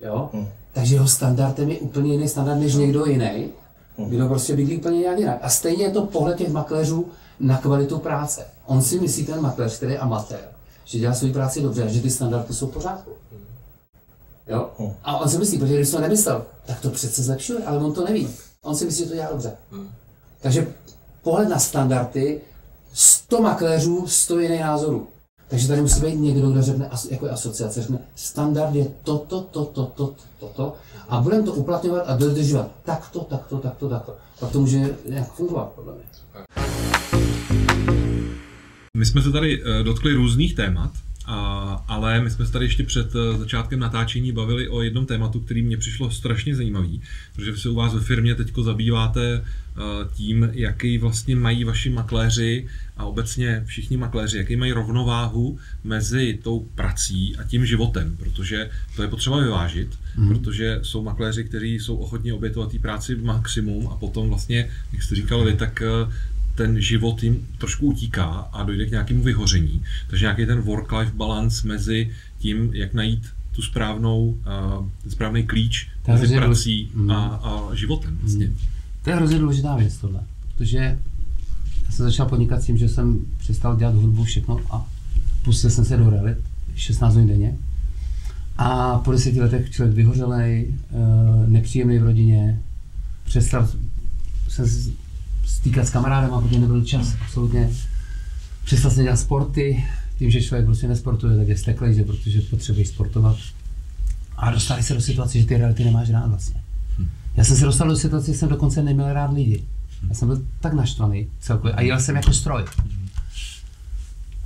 Jo? 0.00 0.30
Hmm. 0.32 0.48
Takže 0.72 0.94
jeho 0.94 1.08
standardem 1.08 1.70
je 1.70 1.78
úplně 1.78 2.12
jiný 2.12 2.28
standard 2.28 2.58
než 2.58 2.74
někdo 2.74 3.06
jiný, 3.06 3.48
kdo 4.08 4.28
prostě 4.28 4.56
bydlí 4.56 4.76
úplně 4.78 4.98
nějak 4.98 5.18
jinak. 5.18 5.38
A 5.42 5.48
stejně 5.48 5.84
je 5.84 5.90
to 5.90 6.06
pohled 6.06 6.38
těch 6.38 6.52
makléřů 6.52 7.06
na 7.40 7.58
kvalitu 7.58 7.98
práce. 7.98 8.46
On 8.66 8.82
si 8.82 9.00
myslí, 9.00 9.26
ten 9.26 9.40
makléř, 9.40 9.76
který 9.76 9.92
je 9.92 9.98
amatér, 9.98 10.48
že 10.84 10.98
dělá 10.98 11.14
svou 11.14 11.32
práci 11.32 11.62
dobře, 11.62 11.84
a 11.84 11.88
že 11.88 12.00
ty 12.00 12.10
standardy 12.10 12.54
jsou 12.54 12.66
v 12.66 12.72
pořádku. 12.72 13.10
Jo? 14.46 14.70
Hmm. 14.78 14.92
A 15.04 15.18
on 15.20 15.28
si 15.28 15.38
myslí, 15.38 15.58
protože 15.58 15.76
když 15.76 15.90
to 15.90 16.00
nemyslel, 16.00 16.44
tak 16.66 16.80
to 16.80 16.90
přece 16.90 17.22
zlepšuje, 17.22 17.64
ale 17.64 17.78
on 17.78 17.92
to 17.92 18.04
neví. 18.04 18.28
On 18.62 18.76
si 18.76 18.84
myslí, 18.84 19.04
že 19.04 19.10
to 19.10 19.16
dělá 19.16 19.28
dobře. 19.30 19.52
Takže 20.40 20.66
pohled 21.22 21.48
na 21.48 21.58
standardy, 21.58 22.40
100 22.92 23.42
makléřů, 23.42 24.06
100 24.06 24.40
jiných 24.40 24.60
názorů. 24.60 25.08
Takže 25.48 25.68
tady 25.68 25.80
musí 25.80 26.00
být 26.00 26.14
někdo, 26.14 26.50
kdo 26.50 26.62
řekne, 26.62 26.90
jako 27.10 27.26
je 27.26 27.32
asociace, 27.32 27.82
řekne, 27.82 27.98
standard 28.14 28.74
je 28.74 28.86
toto, 29.02 29.40
toto, 29.40 29.84
toto, 29.94 30.14
toto, 30.40 30.74
a 31.08 31.20
budeme 31.20 31.42
to 31.42 31.52
uplatňovat 31.52 32.04
a 32.06 32.16
dodržovat 32.16 32.70
takto, 32.84 33.20
takto, 33.20 33.58
takto, 33.58 33.88
takto. 33.88 34.14
Pak 34.40 34.50
to 34.50 34.60
může 34.60 34.96
nějak 35.08 35.32
fungovat, 35.32 35.72
podle 35.74 35.92
mě. 35.94 36.02
My 38.96 39.06
jsme 39.06 39.22
se 39.22 39.32
tady 39.32 39.62
eh, 39.62 39.82
dotkli 39.82 40.14
různých 40.14 40.54
témat, 40.54 40.90
a, 41.26 41.84
ale 41.88 42.20
my 42.20 42.30
jsme 42.30 42.46
se 42.46 42.52
tady 42.52 42.64
ještě 42.64 42.82
před 42.82 43.12
eh, 43.14 43.38
začátkem 43.38 43.80
natáčení 43.80 44.32
bavili 44.32 44.68
o 44.68 44.82
jednom 44.82 45.06
tématu, 45.06 45.40
který 45.40 45.62
mě 45.62 45.76
přišlo 45.76 46.10
strašně 46.10 46.56
zajímavý, 46.56 47.02
protože 47.34 47.52
vy 47.52 47.58
se 47.58 47.68
u 47.68 47.74
vás 47.74 47.94
ve 47.94 48.00
firmě 48.00 48.34
teď 48.34 48.52
zabýváte 48.62 49.44
eh, 49.44 49.80
tím, 50.14 50.50
jaký 50.52 50.98
vlastně 50.98 51.36
mají 51.36 51.64
vaši 51.64 51.90
makléři 51.90 52.66
a 52.96 53.04
obecně 53.04 53.62
všichni 53.66 53.96
makléři, 53.96 54.38
jaký 54.38 54.56
mají 54.56 54.72
rovnováhu 54.72 55.58
mezi 55.84 56.38
tou 56.42 56.60
prací 56.74 57.36
a 57.36 57.44
tím 57.44 57.66
životem, 57.66 58.16
protože 58.16 58.70
to 58.96 59.02
je 59.02 59.08
potřeba 59.08 59.38
vyvážit, 59.40 59.88
mm. 60.16 60.28
protože 60.28 60.78
jsou 60.82 61.02
makléři, 61.02 61.44
kteří 61.44 61.74
jsou 61.74 61.96
ochotně 61.96 62.34
obětovat 62.34 62.72
té 62.72 62.78
práci 62.78 63.14
v 63.14 63.24
maximum 63.24 63.88
a 63.88 63.96
potom 63.96 64.28
vlastně, 64.28 64.70
jak 64.92 65.02
jste 65.02 65.14
říkal 65.14 65.44
vy, 65.44 65.54
tak 65.54 65.82
eh, 65.82 66.12
ten 66.54 66.80
život 66.80 67.22
jim 67.22 67.46
trošku 67.58 67.86
utíká 67.86 68.24
a 68.24 68.62
dojde 68.62 68.86
k 68.86 68.90
nějakému 68.90 69.22
vyhoření. 69.22 69.82
Takže 70.10 70.24
nějaký 70.24 70.46
ten 70.46 70.60
work-life 70.60 71.12
balance 71.16 71.68
mezi 71.68 72.10
tím, 72.38 72.70
jak 72.74 72.94
najít 72.94 73.26
tu 73.52 73.62
správnou, 73.62 74.24
uh, 74.26 74.86
správný 75.08 75.42
klíč 75.42 75.88
To 76.02 76.12
mezi 76.12 76.36
prací 76.36 76.90
důležitý. 76.94 77.12
a, 77.12 77.20
a 77.24 77.74
životem 77.74 78.18
vlastně. 78.22 78.50
To 79.04 79.10
je 79.10 79.16
hrozně 79.16 79.38
důležitá 79.38 79.76
věc 79.76 79.96
tohle, 79.96 80.20
protože 80.56 80.76
já 81.86 81.90
jsem 81.92 82.04
začal 82.06 82.26
podnikat 82.28 82.62
s 82.62 82.66
tím, 82.66 82.76
že 82.78 82.88
jsem 82.88 83.20
přestal 83.38 83.76
dělat 83.76 83.94
hudbu 83.94 84.24
všechno 84.24 84.60
a 84.70 84.88
pustil 85.44 85.70
jsem 85.70 85.84
se 85.84 85.96
do 85.96 86.10
realit 86.10 86.38
16 86.74 87.14
hodin 87.14 87.28
denně. 87.28 87.56
A 88.58 88.98
po 88.98 89.12
deseti 89.12 89.40
letech 89.40 89.70
člověk 89.70 89.96
vyhořelej, 89.96 90.74
eh, 90.90 90.96
nepříjemný 91.46 91.98
v 91.98 92.02
rodině, 92.02 92.60
přestal 93.24 93.68
se 94.48 94.66
s- 94.66 94.90
stýkat 95.56 95.86
s 95.86 95.90
kamarádem, 95.90 96.30
protože 96.42 96.60
nebyl 96.60 96.84
čas, 96.84 97.14
absolutně. 97.22 97.70
Přestal 98.64 98.90
jsem 98.90 99.04
dělat 99.04 99.16
sporty, 99.16 99.84
tím, 100.18 100.30
že 100.30 100.42
člověk 100.42 100.66
prostě 100.66 100.88
nesportuje, 100.88 101.36
tak 101.36 101.48
je 101.48 101.56
steklej, 101.56 101.94
že 101.94 102.04
protože 102.04 102.40
potřebuje 102.40 102.86
sportovat. 102.86 103.36
A 104.36 104.50
dostali 104.50 104.82
se 104.82 104.94
do 104.94 105.00
situace, 105.00 105.38
že 105.38 105.46
ty 105.46 105.56
reality 105.56 105.84
nemáš 105.84 106.10
rád 106.10 106.26
vlastně. 106.26 106.62
Já 107.36 107.44
jsem 107.44 107.56
se 107.56 107.64
dostal 107.64 107.88
do 107.88 107.96
situace, 107.96 108.32
že 108.32 108.38
jsem 108.38 108.48
dokonce 108.48 108.82
neměl 108.82 109.12
rád 109.12 109.32
lidi. 109.32 109.64
Já 110.08 110.14
jsem 110.14 110.28
byl 110.28 110.42
tak 110.60 110.72
naštvaný 110.72 111.28
celkově 111.40 111.74
a 111.74 111.80
jel 111.80 112.00
jsem 112.00 112.16
jako 112.16 112.32
stroj. 112.32 112.64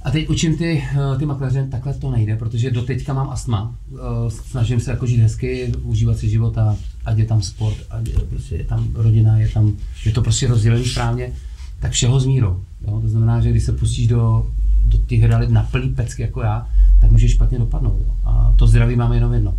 A 0.03 0.11
teď 0.11 0.29
učím 0.29 0.59
ty, 0.59 0.85
eh, 1.15 1.19
ty 1.19 1.27
makléře, 1.27 1.69
takhle 1.71 1.95
to 1.95 2.11
nejde, 2.11 2.37
protože 2.37 2.71
do 2.71 2.83
teďka 2.83 3.13
mám 3.13 3.31
astma. 3.31 3.75
Eh, 3.95 4.31
Snažím 4.31 4.81
se 4.81 4.91
jako 4.91 5.07
žít 5.07 5.21
hezky, 5.21 5.73
užívat 5.83 6.19
si 6.19 6.29
života, 6.29 6.77
ať 7.07 7.19
je 7.19 7.25
tam 7.25 7.43
sport, 7.43 7.77
ať 7.91 8.09
je, 8.09 8.19
prostě 8.19 8.55
je 8.57 8.65
tam 8.65 8.89
rodina, 8.95 9.39
je 9.39 9.49
tam, 9.49 9.73
je 10.05 10.13
to 10.13 10.23
prostě 10.23 10.47
rozdělený 10.47 10.85
správně, 10.85 11.33
tak 11.81 11.93
všeho 11.93 12.21
s 12.21 12.27
mírou. 12.27 12.61
Jo? 12.87 13.01
To 13.01 13.09
znamená, 13.09 13.41
že 13.41 13.51
když 13.51 13.63
se 13.63 13.73
pustíš 13.73 14.07
do, 14.07 14.47
do 14.85 14.99
těch 14.99 15.25
realit 15.25 15.51
na 15.51 15.63
plný 15.63 15.89
pecky 15.89 16.23
jako 16.23 16.43
já, 16.43 16.69
tak 17.01 17.11
může 17.11 17.29
špatně 17.29 17.59
dopadnout. 17.59 18.01
Jo? 18.01 18.15
A 18.25 18.55
to 18.57 18.67
zdraví 18.67 18.97
máme 18.97 19.17
jenom 19.17 19.33
jedno. 19.33 19.55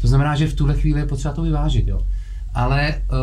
To 0.00 0.08
znamená, 0.08 0.36
že 0.36 0.46
v 0.46 0.54
tuhle 0.54 0.74
chvíli 0.74 1.00
je 1.00 1.06
potřeba 1.06 1.34
to 1.34 1.42
vyvážit. 1.42 1.88
Jo? 1.88 2.06
Ale 2.54 2.94
uh, 3.10 3.18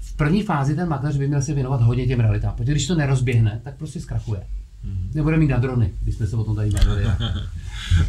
v 0.00 0.16
první 0.16 0.42
fázi 0.42 0.74
ten 0.76 0.88
makléř 0.88 1.16
by 1.16 1.28
měl 1.28 1.42
se 1.42 1.54
věnovat 1.54 1.82
hodně 1.82 2.06
těm 2.06 2.20
realitám, 2.20 2.54
protože 2.56 2.72
když 2.72 2.86
to 2.86 2.94
nerozběhne, 2.94 3.60
tak 3.64 3.76
prostě 3.76 4.00
zkrachuje. 4.00 4.40
Nebude 5.14 5.36
mít 5.36 5.48
na 5.48 5.58
drony, 5.58 5.92
když 6.02 6.14
jsme 6.14 6.26
se 6.26 6.36
o 6.36 6.44
tom 6.44 6.56
tady 6.56 6.70
bavili. 6.70 7.04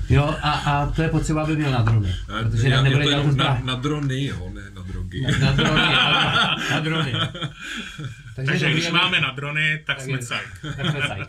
Jo, 0.10 0.36
a, 0.42 0.52
a 0.52 0.92
to 0.92 1.02
je 1.02 1.10
potřeba, 1.10 1.44
aby 1.44 1.56
měl 1.56 1.72
na 1.72 1.82
drony. 1.82 2.16
Protože 2.44 2.70
Já- 2.70 2.82
nebude 2.82 3.04
to 3.04 3.10
tu 3.10 3.10
jenom 3.18 3.38
na, 3.38 3.62
na 3.66 3.76
drony, 3.76 4.26
jo, 4.26 4.50
ne 4.54 4.62
na 4.76 4.82
drogy. 4.82 5.22
Na 5.42 5.52
drony, 5.52 5.82
na, 5.82 6.56
na 6.72 6.80
drony. 6.80 7.14
Takže 8.36 8.52
dobrý, 8.54 8.74
když 8.74 8.86
aby- 8.86 8.94
máme 8.98 9.22
na 9.22 9.32
drony, 9.32 9.84
tak 9.88 9.98
Tak 9.98 10.06
jsme 10.06 10.14
je. 10.14 10.18
cajk. 10.26 10.48
tak 10.76 11.06
jsme. 11.06 11.26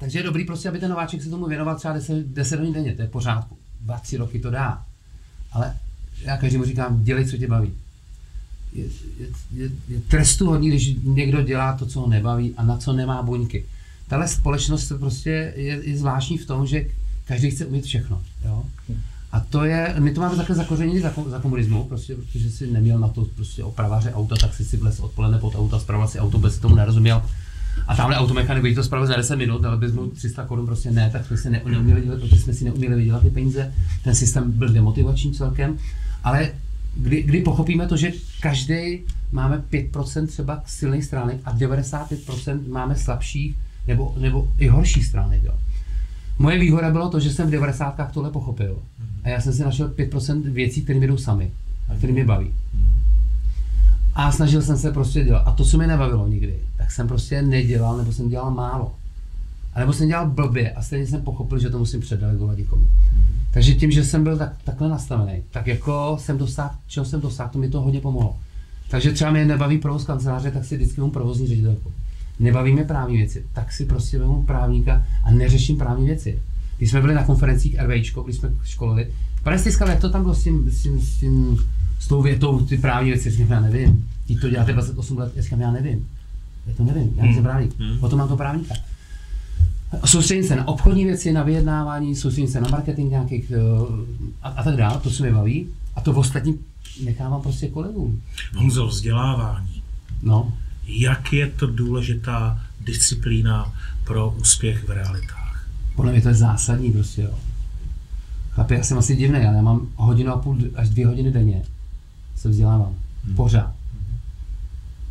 Takže 0.00 0.18
je 0.18 0.22
dobrý 0.22 0.44
prostě, 0.44 0.68
aby 0.68 0.78
ten 0.78 0.90
nováček 0.90 1.22
se 1.22 1.30
tomu 1.30 1.46
věnoval 1.46 1.76
třeba 1.76 1.94
10, 1.94 2.26
10 2.26 2.58
hodin 2.58 2.74
denně, 2.74 2.94
to 2.94 3.02
je 3.02 3.08
v 3.08 3.10
pořádku. 3.10 3.58
Dva, 3.80 3.98
tři 3.98 4.16
roky 4.16 4.38
to 4.40 4.50
dá. 4.50 4.82
Ale 5.52 5.76
já 6.22 6.36
každému 6.36 6.64
říkám, 6.64 7.04
dělej, 7.04 7.24
co 7.30 7.36
tě 7.36 7.46
baví. 7.46 7.74
Je, 8.72 8.84
je, 9.54 9.70
je, 9.88 10.00
trestuhodný, 10.08 10.68
když 10.68 10.94
někdo 11.02 11.42
dělá 11.42 11.76
to, 11.76 11.86
co 11.86 12.00
ho 12.00 12.08
nebaví 12.08 12.54
a 12.56 12.64
na 12.64 12.76
co 12.76 12.92
nemá 12.92 13.22
buňky. 13.22 13.64
Tahle 14.08 14.28
společnost 14.28 14.92
prostě 14.98 15.52
je, 15.56 15.80
je 15.82 15.98
zvláštní 15.98 16.38
v 16.38 16.46
tom, 16.46 16.66
že 16.66 16.86
každý 17.24 17.50
chce 17.50 17.66
umět 17.66 17.84
všechno. 17.84 18.22
Jo? 18.44 18.64
A 19.32 19.40
to 19.40 19.64
je, 19.64 19.94
my 19.98 20.10
to 20.12 20.20
máme 20.20 20.36
takhle 20.36 20.56
zakořenění 20.56 21.00
za, 21.00 21.12
za 21.26 21.38
komunismu, 21.38 21.84
prostě, 21.84 22.14
protože 22.14 22.50
si 22.50 22.66
neměl 22.66 22.98
na 22.98 23.08
to 23.08 23.24
prostě 23.24 23.64
opraváře 23.64 24.12
auta, 24.12 24.36
tak 24.36 24.54
si 24.54 24.64
si 24.64 24.76
vlez 24.76 25.00
odpoledne 25.00 25.38
pod 25.38 25.54
auta, 25.54 25.78
zpravoval 25.78 26.08
si 26.08 26.18
auto, 26.18 26.38
bez 26.38 26.58
tomu 26.58 26.74
nerozuměl. 26.74 27.22
A 27.86 27.96
tamhle 27.96 28.16
automechanik 28.16 28.62
by 28.62 28.74
to 28.74 28.84
spravil 28.84 29.06
za 29.06 29.16
10 29.16 29.36
minut, 29.36 29.64
ale 29.64 29.76
bys 29.76 29.92
mu 29.92 30.10
300 30.10 30.44
korun 30.44 30.66
prostě 30.66 30.90
ne, 30.90 31.10
tak 31.10 31.26
jsme 31.26 31.36
si 31.36 31.50
ne, 31.50 31.62
neuměli 31.64 32.02
dělat, 32.02 32.20
protože 32.20 32.38
jsme 32.38 32.54
si 32.54 32.64
neuměli 32.64 32.96
vydělat 32.96 33.22
ty 33.22 33.30
peníze. 33.30 33.74
Ten 34.04 34.14
systém 34.14 34.52
byl 34.52 34.68
demotivační 34.68 35.32
celkem. 35.32 35.78
Ale 36.24 36.52
kdy, 36.96 37.22
kdy 37.22 37.40
pochopíme 37.40 37.86
to, 37.86 37.96
že 37.96 38.12
každý 38.40 39.00
máme 39.32 39.62
5% 39.72 40.26
třeba 40.26 40.62
silných 40.66 41.04
stránek 41.04 41.40
a 41.44 41.56
95% 41.56 42.68
máme 42.68 42.96
slabších 42.96 43.56
nebo, 43.88 44.14
nebo 44.18 44.48
i 44.58 44.68
horší 44.68 45.02
stránek. 45.02 45.42
Jo. 45.44 45.52
Moje 46.38 46.58
výhoda 46.58 46.90
bylo 46.90 47.10
to, 47.10 47.20
že 47.20 47.30
jsem 47.30 47.48
v 47.48 47.50
90. 47.50 48.12
tohle 48.12 48.30
pochopil. 48.30 48.78
A 49.24 49.28
já 49.28 49.40
jsem 49.40 49.52
si 49.52 49.62
našel 49.62 49.88
5% 49.88 50.52
věcí, 50.52 50.82
které 50.82 50.98
mi 50.98 51.06
jdou 51.06 51.16
sami 51.16 51.50
a 51.88 51.94
které 51.94 52.12
mě 52.12 52.24
baví. 52.24 52.50
A 54.14 54.32
snažil 54.32 54.62
jsem 54.62 54.78
se 54.78 54.92
prostě 54.92 55.24
dělat. 55.24 55.42
A 55.46 55.52
to, 55.52 55.64
co 55.64 55.78
mi 55.78 55.86
nebavilo 55.86 56.28
nikdy, 56.28 56.58
tak 56.76 56.92
jsem 56.92 57.08
prostě 57.08 57.42
nedělal, 57.42 57.96
nebo 57.96 58.12
jsem 58.12 58.28
dělal 58.28 58.50
málo. 58.50 58.94
A 59.74 59.80
nebo 59.80 59.92
jsem 59.92 60.08
dělal 60.08 60.30
blbě 60.30 60.70
a 60.70 60.82
stejně 60.82 61.06
jsem 61.06 61.22
pochopil, 61.22 61.58
že 61.58 61.70
to 61.70 61.78
musím 61.78 62.00
předelegovat 62.00 62.58
někomu. 62.58 62.88
Takže 63.50 63.74
tím, 63.74 63.90
že 63.90 64.04
jsem 64.04 64.24
byl 64.24 64.38
tak, 64.38 64.52
takhle 64.64 64.88
nastavený, 64.88 65.42
tak 65.50 65.66
jako 65.66 66.16
jsem 66.20 66.38
dosáhl, 66.38 66.74
čeho 66.86 67.06
jsem 67.06 67.20
dosáhl, 67.20 67.50
to 67.52 67.58
mi 67.58 67.68
to 67.68 67.80
hodně 67.80 68.00
pomohlo. 68.00 68.36
Takže 68.90 69.12
třeba 69.12 69.30
mě 69.30 69.44
nebaví 69.44 69.78
provoz 69.78 70.04
kanceláře, 70.04 70.50
tak 70.50 70.64
si 70.64 70.76
vždycky 70.76 71.00
mám 71.00 71.10
provozní 71.10 71.46
ředitelku. 71.46 71.92
Nebaví 72.38 72.72
mě 72.72 72.84
právní 72.84 73.16
věci, 73.16 73.44
tak 73.52 73.72
si 73.72 73.84
prostě 73.84 74.18
vezmu 74.18 74.42
právníka 74.42 75.06
a 75.24 75.30
neřeším 75.30 75.78
právní 75.78 76.06
věci. 76.06 76.38
Když 76.78 76.90
jsme 76.90 77.00
byli 77.00 77.14
na 77.14 77.24
konferencích 77.24 77.78
RVIčko, 77.80 78.22
když 78.22 78.36
jsme 78.36 78.50
školili, 78.64 79.10
pane 79.42 79.58
Stiskal, 79.58 79.88
jak 79.88 80.00
to 80.00 80.10
tam 80.10 80.22
bylo 80.22 80.34
s 80.34 80.44
tím, 80.44 80.70
s 80.70 80.82
tím, 80.82 81.00
s 81.00 81.16
tím, 81.16 81.58
s 81.98 82.08
tou 82.08 82.22
větou, 82.22 82.60
ty 82.60 82.78
právní 82.78 83.10
věci, 83.10 83.30
říkám, 83.30 83.50
já 83.50 83.60
nevím. 83.60 84.08
Ty 84.26 84.36
to 84.36 84.50
děláte 84.50 84.72
28 84.72 85.18
let, 85.18 85.32
já 85.36 85.42
říkám, 85.42 85.60
já 85.60 85.70
nevím. 85.70 86.08
Já 86.66 86.74
to 86.74 86.84
nevím, 86.84 87.12
já 87.16 87.24
nejsem 87.24 87.42
právník, 87.42 87.74
o 88.00 88.08
tom 88.08 88.18
mám 88.18 88.28
to 88.28 88.36
právníka. 88.36 88.74
Soustředím 90.04 90.44
se 90.44 90.56
na 90.56 90.68
obchodní 90.68 91.04
věci, 91.04 91.32
na 91.32 91.42
vyjednávání, 91.42 92.16
soustředím 92.16 92.50
se 92.50 92.60
na 92.60 92.68
marketing 92.68 93.10
nějakých 93.10 93.50
eh, 93.50 93.56
a, 94.42 94.48
a 94.48 94.62
tak 94.62 94.76
dále, 94.76 95.00
to 95.00 95.10
se 95.10 95.22
mi 95.22 95.32
baví. 95.32 95.66
A 95.96 96.00
to 96.00 96.12
v 96.12 96.18
ostatním 96.18 96.58
nechávám 97.04 97.42
prostě 97.42 97.68
kolegům. 97.68 98.22
Honzo, 98.56 98.86
vzdělávání. 98.86 99.82
No, 100.22 100.52
Jak 100.86 101.32
je 101.32 101.46
to 101.46 101.66
důležitá 101.66 102.62
disciplína 102.80 103.74
pro 104.04 104.30
úspěch 104.30 104.84
v 104.88 104.90
realitách? 104.90 105.40
podle 105.96 106.12
mě 106.12 106.22
to 106.22 106.28
je 106.28 106.34
zásadní 106.34 106.92
prostě, 106.92 107.22
jo. 107.22 107.34
Chlapi, 108.50 108.74
já 108.74 108.82
jsem 108.82 108.98
asi 108.98 109.16
divný, 109.16 109.38
ale 109.38 109.56
já 109.56 109.62
mám 109.62 109.88
hodinu 109.96 110.32
a 110.32 110.38
půl 110.38 110.58
až 110.74 110.88
dvě 110.88 111.06
hodiny 111.06 111.30
denně 111.30 111.62
se 112.36 112.48
vzdělávám. 112.48 112.94
Pořád. 113.36 113.72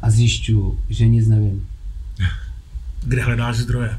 A 0.01 0.09
zjišťuju, 0.09 0.79
že 0.89 1.07
nic 1.07 1.27
nevím. 1.27 1.67
Kde 3.03 3.23
hledáš 3.23 3.57
zdroje? 3.57 3.97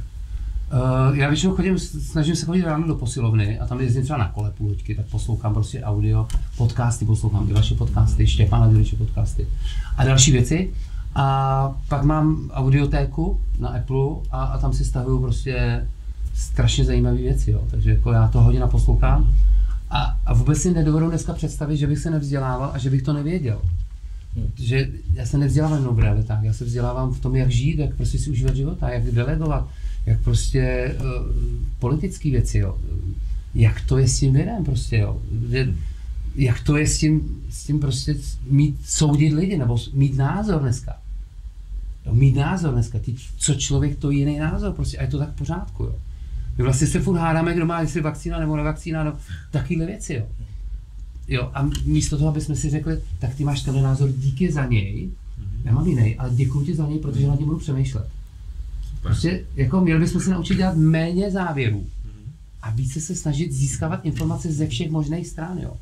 Uh, 0.73 1.18
já 1.18 1.29
většinou 1.29 1.55
chodím, 1.55 1.79
snažím 1.79 2.37
se 2.37 2.47
chodit 2.47 2.62
ráno 2.62 2.87
do 2.87 2.95
posilovny 2.95 3.59
a 3.59 3.66
tam 3.66 3.81
jezdím 3.81 4.03
třeba 4.03 4.18
na 4.18 4.29
kole 4.29 4.51
půl 4.51 4.68
hoďky, 4.68 4.95
tak 4.95 5.07
poslouchám 5.07 5.55
prostě 5.55 5.83
audio, 5.83 6.27
podcasty, 6.57 7.05
poslouchám 7.05 7.51
i 7.51 7.53
vaše 7.53 7.75
podcasty, 7.75 8.27
Štěpána 8.27 8.68
Děliče 8.68 8.97
podcasty 8.97 9.47
a 9.97 10.05
další 10.05 10.33
věci. 10.33 10.71
A 11.14 11.75
pak 11.89 12.03
mám 12.03 12.51
audiotéku 12.53 13.41
na 13.59 13.68
Apple 13.68 14.07
a, 14.31 14.45
a 14.45 14.59
tam 14.59 14.73
si 14.73 14.85
stahuju 14.85 15.21
prostě 15.21 15.87
strašně 16.35 16.85
zajímavé 16.85 17.16
věci, 17.16 17.51
jo. 17.51 17.62
takže 17.71 17.91
jako 17.91 18.12
já 18.12 18.29
to 18.29 18.41
hodně 18.41 18.61
poslouchám 18.61 19.33
a, 19.91 20.16
a 20.27 20.35
vůbec 20.35 20.59
si 20.59 20.71
nedovedu 20.71 21.09
dneska 21.09 21.33
představit, 21.33 21.77
že 21.77 21.87
bych 21.87 21.99
se 21.99 22.11
nevzdělával 22.11 22.71
a 22.75 22.79
že 22.79 22.91
bych 22.91 23.03
to 23.03 23.12
nevěděl. 23.12 23.61
Že 24.55 24.89
já 25.12 25.27
se 25.27 25.39
nevzdělávám 25.39 25.79
jenom 25.79 25.97
v 25.97 25.99
realitách, 25.99 26.43
já 26.43 26.53
se 26.53 26.64
vzdělávám 26.64 27.12
v 27.12 27.21
tom, 27.21 27.37
jak 27.37 27.51
žít, 27.51 27.79
jak 27.79 27.95
prostě 27.95 28.18
si 28.18 28.31
užívat 28.31 28.57
života, 28.57 28.89
jak 28.89 29.05
delegovat, 29.05 29.68
jak 30.07 30.20
prostě 30.20 30.94
uh, 31.01 31.34
politické 31.78 32.30
věci, 32.30 32.59
jo. 32.59 32.78
jak 33.55 33.80
to 33.80 33.98
je 33.98 34.09
s 34.09 34.20
tím 34.20 34.34
lidem 34.34 34.64
prostě, 34.64 34.96
jo. 34.96 35.22
jak 36.34 36.61
to 36.61 36.76
je 36.76 36.86
s 36.86 36.98
tím, 36.98 37.42
s 37.51 37.64
tím 37.64 37.80
prostě 37.80 38.16
mít, 38.51 38.76
soudit 38.84 39.32
lidi, 39.32 39.59
nebo 39.59 39.78
mít 39.92 40.16
názor 40.16 40.61
dneska. 40.61 40.92
Jo, 42.07 42.14
mít 42.14 42.36
názor 42.36 42.72
dneska, 42.72 42.98
ty, 42.98 43.14
co 43.38 43.55
člověk, 43.55 43.98
to 43.98 44.11
jiný 44.11 44.38
názor 44.38 44.72
prostě 44.72 44.98
a 44.98 45.03
je 45.03 45.09
to 45.09 45.18
tak 45.18 45.32
v 45.32 45.38
pořádku, 45.38 45.82
jo. 45.82 45.94
My 46.59 46.64
vlastně 46.64 46.86
se 46.86 47.01
furt 47.01 47.16
hádáme, 47.18 47.55
kdo 47.55 47.66
má, 47.66 47.80
jestli 47.80 48.01
vakcína 48.01 48.38
nebo 48.38 48.57
nevakcína, 48.57 49.05
no, 49.05 49.16
takovéhle 49.51 49.86
věci, 49.86 50.14
jo. 50.14 50.26
Jo, 51.28 51.51
a 51.55 51.68
místo 51.84 52.18
toho, 52.18 52.30
aby 52.30 52.40
jsme 52.40 52.57
si 52.57 52.70
řekli, 52.70 53.01
tak 53.18 53.34
ty 53.34 53.44
máš 53.44 53.62
tenhle 53.62 53.82
názor, 53.82 54.11
díky 54.16 54.53
za 54.53 54.66
něj, 54.66 55.11
já 55.64 55.72
mám 55.72 55.86
jiný, 55.86 56.16
ale 56.16 56.30
děkuji 56.34 56.66
ti 56.66 56.74
za 56.74 56.86
něj, 56.86 56.98
protože 56.98 57.26
na 57.26 57.34
něj 57.34 57.44
budu 57.44 57.59
přemýšlet. 57.59 58.07
Prostě 59.03 59.44
jako 59.57 59.80
měli 59.80 60.01
bychom 60.01 60.20
se 60.20 60.30
naučit 60.30 60.57
dělat 60.57 60.76
méně 60.76 61.30
závěrů 61.30 61.86
a 62.62 62.70
více 62.70 63.01
se 63.01 63.14
snažit 63.14 63.53
získávat 63.53 64.01
informace 64.05 64.53
ze 64.53 64.66
všech 64.66 64.90
možných 64.90 65.26
stran. 65.26 65.59
Jo. 65.59 65.76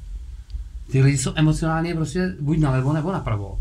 Ty 0.90 1.02
lidi 1.02 1.18
jsou 1.18 1.32
emocionálně 1.34 1.94
prostě 1.94 2.34
buď 2.40 2.58
nalevo 2.58 2.92
nebo 2.92 3.12
napravo. 3.12 3.58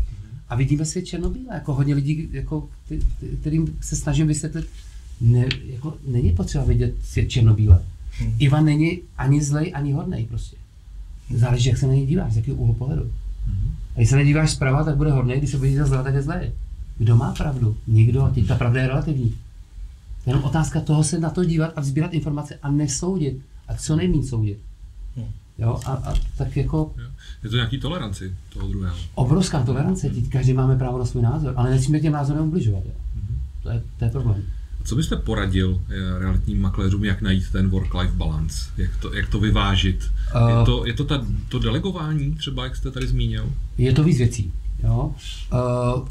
A 0.48 0.56
vidíme 0.56 0.84
svět 0.84 1.04
černobíle, 1.04 1.54
jako 1.54 1.74
hodně 1.74 1.94
lidí, 1.94 2.28
jako, 2.32 2.68
kterým 3.40 3.76
se 3.80 3.96
snažím 3.96 4.26
vysvětlit, 4.26 4.66
ne, 5.20 5.46
jako, 5.64 5.96
není 6.06 6.32
potřeba 6.32 6.64
vidět 6.64 6.94
svět 7.02 7.26
černobíle. 7.26 7.82
Hmm. 8.18 8.34
Ivan 8.38 8.64
není 8.64 9.00
ani 9.18 9.42
zlej, 9.42 9.72
ani 9.74 9.92
hodnej 9.92 10.26
prostě. 10.26 10.56
Záleží, 11.34 11.68
jak 11.68 11.78
se 11.78 11.86
na 11.86 11.92
něj 11.92 12.06
díváš, 12.06 12.32
z 12.32 12.36
jakého 12.36 12.56
úhlu 12.56 12.74
pohledu. 12.74 13.02
Hmm. 13.46 13.70
A 13.94 13.98
když 13.98 14.08
se 14.08 14.16
nedíváš 14.16 14.50
zprava, 14.50 14.84
tak 14.84 14.96
bude 14.96 15.12
hodnej, 15.12 15.38
když 15.38 15.50
se 15.50 15.58
podíváš 15.58 15.88
zleva, 15.88 16.02
tak 16.02 16.14
je 16.14 16.22
zlej. 16.22 16.52
Kdo 16.98 17.16
má 17.16 17.32
pravdu? 17.32 17.76
Nikdo. 17.86 18.22
A 18.22 18.30
teď 18.30 18.46
ta 18.46 18.54
pravda 18.54 18.80
je 18.80 18.88
relativní. 18.88 19.34
Jenom 20.28 20.44
otázka 20.44 20.80
toho 20.80 21.04
se 21.04 21.18
na 21.18 21.30
to 21.30 21.44
dívat 21.44 21.72
a 21.76 21.82
sbírat 21.82 22.14
informace 22.14 22.58
a 22.62 22.70
nesoudit. 22.70 23.38
A 23.68 23.74
co 23.74 23.96
nejméně 23.96 24.22
soudit. 24.22 24.58
Hmm. 25.16 25.26
Jo, 25.58 25.80
a, 25.86 25.92
a 25.92 26.14
tak 26.36 26.56
jako... 26.56 26.94
Je 27.44 27.50
to 27.50 27.56
nějaký 27.56 27.80
toleranci 27.80 28.34
toho 28.52 28.68
druhého. 28.68 28.96
Obrovská 29.14 29.62
tolerance, 29.62 30.10
teď 30.10 30.28
každý 30.28 30.52
máme 30.52 30.76
právo 30.76 30.98
na 30.98 31.04
svůj 31.04 31.22
názor, 31.22 31.54
ale 31.56 31.70
nesmíme 31.70 32.00
těm 32.00 32.12
názorem 32.12 32.44
ubližovat. 32.44 32.84
Jo. 32.84 32.90
Mm-hmm. 32.92 33.36
To, 33.62 33.70
je, 33.70 33.82
to 33.98 34.04
je 34.04 34.10
problém. 34.10 34.42
Co 34.84 34.96
byste 34.96 35.16
poradil 35.16 35.80
eh, 35.88 36.18
realitním 36.18 36.60
makléřům, 36.60 37.04
jak 37.04 37.22
najít 37.22 37.50
ten 37.52 37.70
work-life 37.70 38.14
balance? 38.14 38.70
Jak 38.76 38.96
to, 38.96 39.14
jak 39.14 39.28
to 39.28 39.40
vyvážit? 39.40 40.10
Uh, 40.34 40.48
je 40.48 40.64
to, 40.64 40.86
je 40.86 40.92
to 40.92 41.04
ta, 41.04 41.26
to 41.48 41.58
delegování 41.58 42.34
třeba, 42.34 42.64
jak 42.64 42.76
jste 42.76 42.90
tady 42.90 43.06
zmínil? 43.06 43.52
Je 43.78 43.92
to 43.92 44.04
víc 44.04 44.18
věcí. 44.18 44.52
Jo? 44.82 45.14
Uh, 45.52 46.08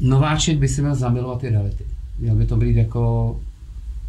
nováček 0.00 0.58
by 0.58 0.68
si 0.68 0.80
měl 0.80 0.94
zamilovat 0.94 1.40
ty 1.40 1.48
reality. 1.48 1.84
Měl 2.20 2.34
by 2.34 2.46
to 2.46 2.56
být 2.56 2.76
jako, 2.76 3.36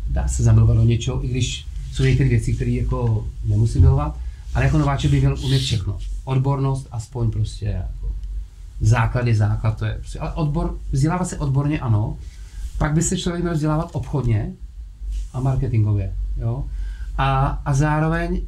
dá 0.09 0.27
se 0.27 0.43
zamilovat 0.43 0.77
do 0.77 0.83
něčeho, 0.83 1.25
i 1.25 1.27
když 1.27 1.65
jsou 1.91 2.03
některé 2.03 2.29
věci, 2.29 2.53
které 2.53 2.71
jako 2.71 3.27
nemusí 3.45 3.79
milovat, 3.79 4.19
ale 4.53 4.65
jako 4.65 4.77
nováček 4.77 5.11
by 5.11 5.19
měl 5.19 5.35
umět 5.43 5.59
všechno. 5.59 5.97
Odbornost, 6.23 6.87
aspoň 6.91 7.31
prostě 7.31 7.65
jako 7.65 8.11
základ 8.81 9.27
je 9.27 9.35
základ, 9.35 9.77
to 9.77 9.85
je 9.85 9.93
prostě, 9.93 10.19
ale 10.19 10.33
odbor, 10.33 10.77
vzdělávat 10.91 11.25
se 11.25 11.37
odborně 11.37 11.79
ano, 11.79 12.17
pak 12.77 12.93
by 12.93 13.01
se 13.01 13.17
člověk 13.17 13.43
měl 13.43 13.53
vzdělávat 13.53 13.89
obchodně 13.93 14.53
a 15.33 15.39
marketingově, 15.39 16.13
jo. 16.37 16.65
A, 17.17 17.45
a 17.65 17.73
zároveň, 17.73 18.41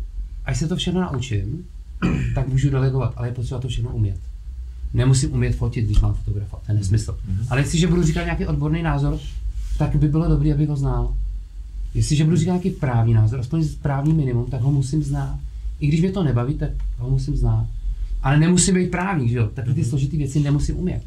až 0.46 0.58
se 0.58 0.68
to 0.68 0.76
všechno 0.76 1.02
naučím, 1.02 1.66
tak 2.36 2.48
můžu 2.48 2.70
delegovat, 2.70 3.14
ale 3.16 3.28
je 3.28 3.34
potřeba 3.34 3.60
to 3.60 3.68
všechno 3.68 3.90
umět. 3.90 4.20
Nemusím 4.94 5.34
umět 5.34 5.56
fotit, 5.56 5.86
když 5.86 6.00
mám 6.00 6.14
fotografovat, 6.14 6.66
to 6.66 6.72
je 6.72 6.78
nesmysl. 6.78 7.12
Mm-hmm. 7.12 7.46
Ale 7.50 7.62
jestliže 7.62 7.88
budu 7.88 8.04
říkat 8.04 8.24
nějaký 8.24 8.46
odborný 8.46 8.84
názor, 8.84 9.20
tak 9.78 9.96
by 9.96 10.08
bylo 10.08 10.28
dobré, 10.28 10.54
abych 10.54 10.70
ho 10.70 10.76
znal. 10.76 11.14
Jestliže 11.94 12.24
budu 12.24 12.38
říkat 12.38 12.52
nějaký 12.52 12.70
právní 12.70 13.14
názor, 13.14 13.40
aspoň 13.40 13.68
právní 13.82 14.14
minimum, 14.14 14.46
tak 14.46 14.62
ho 14.62 14.72
musím 14.72 15.04
znát. 15.04 15.40
I 15.80 15.88
když 15.88 16.02
mě 16.02 16.12
to 16.12 16.24
nebaví, 16.24 16.54
tak 16.54 16.70
ho 16.98 17.10
musím 17.10 17.38
znát. 17.38 17.68
Ale 18.24 18.40
nemusím 18.40 18.76
být 18.76 18.92
právník, 18.92 19.30
že 19.30 19.38
jo? 19.38 19.50
Tak 19.54 19.66
ty 19.66 19.72
mhm. 19.72 19.86
složité 19.86 20.18
věci 20.18 20.40
nemusím 20.40 20.78
umět. 20.78 21.04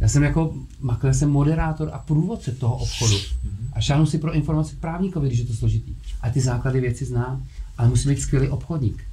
Já 0.00 0.08
jsem 0.08 0.22
jako 0.22 0.54
makléř, 0.80 1.16
jsem 1.16 1.30
moderátor 1.30 1.90
a 1.92 1.98
průvodce 1.98 2.52
toho 2.52 2.76
obchodu. 2.76 3.16
Mhm. 3.44 3.68
A 3.72 3.80
šáhnu 3.80 4.06
si 4.06 4.18
pro 4.18 4.34
informace 4.34 4.76
právníkovi, 4.80 5.28
když 5.28 5.38
je 5.38 5.44
to 5.44 5.54
složitý. 5.54 5.92
A 6.22 6.30
ty 6.30 6.40
základy 6.40 6.80
věci 6.80 7.04
znám, 7.04 7.44
ale 7.78 7.88
musím 7.88 8.10
být 8.10 8.20
skvělý 8.20 8.48
obchodník. 8.48 9.04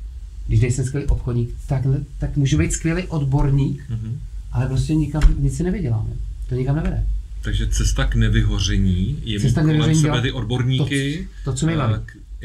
Když 0.47 0.61
nejsem 0.61 0.85
skvělý 0.85 1.07
obchodník, 1.07 1.49
tak, 1.67 1.83
tak 2.19 2.37
můžu 2.37 2.57
být 2.57 2.73
skvělý 2.73 3.03
odborník, 3.03 3.83
mm-hmm. 3.89 4.13
ale 4.51 4.67
prostě 4.67 4.95
nikam, 4.95 5.21
nic 5.39 5.57
si 5.57 5.63
nevyděláme. 5.63 6.09
To 6.49 6.55
nikam 6.55 6.75
nevede. 6.75 7.05
Takže 7.41 7.67
cesta 7.67 8.05
k 8.05 8.15
nevyhoření 8.15 9.19
je 9.23 9.39
cesta 9.39 9.61
mít 9.61 9.77
kolem 9.77 9.95
sebe 9.95 10.21
ty 10.21 10.31
odborníky. 10.31 11.27
To, 11.43 11.51
to 11.51 11.57
co 11.57 11.65
mi 11.65 11.77
baví. 11.77 11.95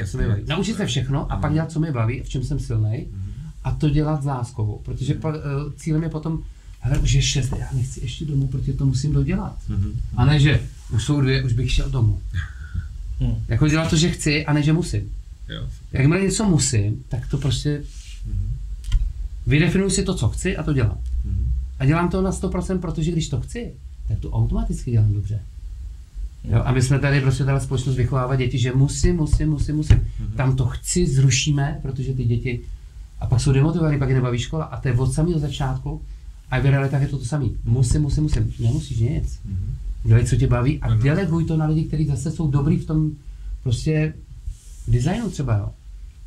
Co 0.06 0.18
mě 0.18 0.28
baví. 0.28 0.42
Naučit 0.46 0.76
se 0.76 0.86
všechno 0.86 1.32
a 1.32 1.36
pak 1.36 1.52
dělat, 1.52 1.72
co 1.72 1.80
mi 1.80 1.92
baví, 1.92 2.22
v 2.22 2.28
čem 2.28 2.44
jsem 2.44 2.58
silný, 2.58 3.06
a 3.64 3.70
to 3.70 3.90
dělat 3.90 4.22
s 4.22 4.26
láskou. 4.26 4.80
Protože 4.84 5.14
mm-hmm. 5.14 5.20
pa, 5.20 5.28
uh, 5.28 5.72
cílem 5.76 6.02
je 6.02 6.08
potom, 6.08 6.42
hele, 6.80 6.98
už 6.98 7.12
je 7.12 7.22
šest, 7.22 7.52
já 7.58 7.68
nechci 7.72 8.00
ještě 8.00 8.24
domů, 8.24 8.48
protože 8.48 8.72
to 8.72 8.86
musím 8.86 9.12
dodělat. 9.12 9.56
Mm-hmm. 9.70 9.92
A 10.16 10.24
ne, 10.24 10.40
že 10.40 10.60
už 10.92 11.04
jsou 11.04 11.20
dvě, 11.20 11.44
už 11.44 11.52
bych 11.52 11.72
šel 11.72 11.90
domů. 11.90 12.20
Mm. 13.20 13.44
Jako 13.48 13.68
dělat 13.68 13.90
to, 13.90 13.96
že 13.96 14.10
chci, 14.10 14.46
a 14.46 14.52
ne, 14.52 14.62
že 14.62 14.72
musím. 14.72 15.12
Jo. 15.48 15.68
Jakmile 15.92 16.20
něco 16.20 16.44
musím, 16.44 17.04
tak 17.08 17.28
to 17.28 17.38
prostě 17.38 17.82
mm-hmm. 18.28 18.48
vydefinuji 19.46 19.90
si 19.90 20.02
to, 20.02 20.14
co 20.14 20.28
chci 20.28 20.56
a 20.56 20.62
to 20.62 20.72
dělám. 20.72 20.98
Mm-hmm. 20.98 21.46
A 21.78 21.86
dělám 21.86 22.08
to 22.08 22.22
na 22.22 22.30
100%, 22.30 22.78
protože 22.78 23.12
když 23.12 23.28
to 23.28 23.40
chci, 23.40 23.72
tak 24.08 24.18
to 24.18 24.30
automaticky 24.30 24.90
dělám 24.90 25.12
dobře. 25.12 25.40
Jo, 26.44 26.62
a 26.64 26.72
my 26.72 26.82
jsme 26.82 26.98
tady 26.98 27.20
prostě 27.20 27.44
tady 27.44 27.60
společnost 27.60 27.96
vychovávat 27.96 28.38
děti, 28.38 28.58
že 28.58 28.72
musím, 28.72 29.16
musím, 29.16 29.48
musím, 29.48 29.76
musím. 29.76 29.96
Mm-hmm. 29.96 30.36
Tam 30.36 30.56
to 30.56 30.66
chci, 30.66 31.06
zrušíme, 31.06 31.78
protože 31.82 32.12
ty 32.12 32.24
děti 32.24 32.60
a 33.20 33.26
pak 33.26 33.40
jsou 33.40 33.52
demotivované, 33.52 33.98
pak 33.98 34.08
je 34.08 34.14
nebaví 34.14 34.38
škola 34.38 34.64
a 34.64 34.80
to 34.80 34.88
je 34.88 34.94
od 34.94 35.12
samého 35.12 35.38
začátku 35.38 36.02
a 36.50 36.60
v 36.60 36.66
realitách 36.66 37.02
je 37.02 37.08
to 37.08 37.18
to 37.18 37.24
samé. 37.24 37.46
Musím, 37.64 38.02
musím, 38.02 38.22
musím. 38.22 38.52
Nemusíš 38.60 38.98
nic. 38.98 39.40
Mm-hmm. 39.48 39.74
Dělej, 40.04 40.26
co 40.26 40.36
tě 40.36 40.46
baví 40.46 40.80
a 40.80 40.94
deleguj 40.94 41.44
to 41.44 41.56
na 41.56 41.66
lidi, 41.66 41.84
kteří 41.84 42.06
zase 42.06 42.30
jsou 42.30 42.50
dobrý 42.50 42.76
v 42.76 42.86
tom 42.86 43.10
prostě 43.62 44.14
designu 44.88 45.30
třeba, 45.30 45.56
jo. 45.56 45.70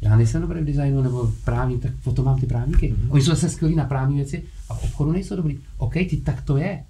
Já 0.02 0.18
nejsem 0.18 0.42
dobrý 0.42 0.62
v 0.62 0.66
designu 0.66 1.02
nebo 1.02 1.24
v 1.24 1.46
právní, 1.46 1.80
tak 1.80 1.92
potom 2.04 2.26
mám 2.26 2.40
ty 2.40 2.46
právníky. 2.46 2.94
Mm-hmm. 2.94 3.12
Oni 3.12 3.24
jsou 3.24 3.32
zase 3.32 3.50
skvělí 3.50 3.76
na 3.76 3.86
právní 3.86 4.16
věci 4.16 4.44
a 4.70 4.74
v 4.74 4.84
obchodu 4.84 5.12
nejsou 5.12 5.36
dobrý. 5.36 5.58
OK, 5.78 5.94
ty, 5.94 6.22
tak 6.24 6.42
to 6.42 6.58
je. 6.58 6.84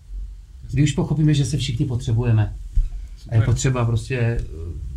Když 0.72 0.90
už 0.90 0.96
pochopíme, 0.96 1.34
že 1.34 1.46
se 1.46 1.58
všichni 1.58 1.86
potřebujeme 1.86 2.54
a 3.30 3.36
je 3.36 3.42
potřeba 3.42 3.86
prostě 3.86 4.18
eh, 4.18 4.40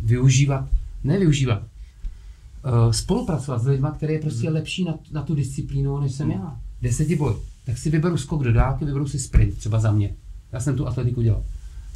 využívat, 0.03 0.69
nevyužívat, 1.03 1.63
uh, 1.63 2.91
spolupracovat 2.91 3.61
s 3.61 3.67
lidmi, 3.67 3.87
který 3.95 4.13
je 4.13 4.19
prostě 4.19 4.49
mm. 4.49 4.55
lepší 4.55 4.83
na, 4.83 4.95
na 5.11 5.21
tu 5.21 5.35
disciplínu, 5.35 5.99
než 5.99 6.11
jsem 6.11 6.27
mm. 6.27 6.33
já. 6.33 6.59
Desetiboj. 6.81 7.35
Tak 7.65 7.77
si 7.77 7.89
vyberu 7.89 8.17
skok 8.17 8.43
do 8.43 8.53
dálky, 8.53 8.85
vyberu 8.85 9.07
si 9.07 9.19
sprint, 9.19 9.57
třeba 9.57 9.79
za 9.79 9.91
mě. 9.91 10.15
Já 10.51 10.59
jsem 10.59 10.77
tu 10.77 10.87
atletiku 10.87 11.21
dělal. 11.21 11.43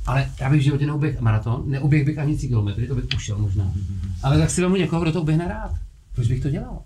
Ale 0.05 0.31
já 0.39 0.49
bych 0.49 0.61
v 0.61 0.63
životě 0.63 0.85
neuběh 0.85 1.19
maraton, 1.19 1.63
neuběh 1.71 2.05
bych 2.05 2.17
ani 2.17 2.37
3 2.37 2.47
kilometry, 2.47 2.87
to 2.87 2.95
bych 2.95 3.05
ušel 3.15 3.37
možná. 3.37 3.63
Mm-hmm. 3.63 4.11
Ale 4.23 4.37
tak 4.37 4.49
si 4.49 4.61
vemu 4.61 4.75
někoho, 4.75 5.01
kdo 5.01 5.11
to 5.11 5.21
uběhne 5.21 5.47
rád. 5.47 5.75
Proč 6.15 6.27
bych 6.27 6.41
to 6.41 6.49
dělal? 6.49 6.81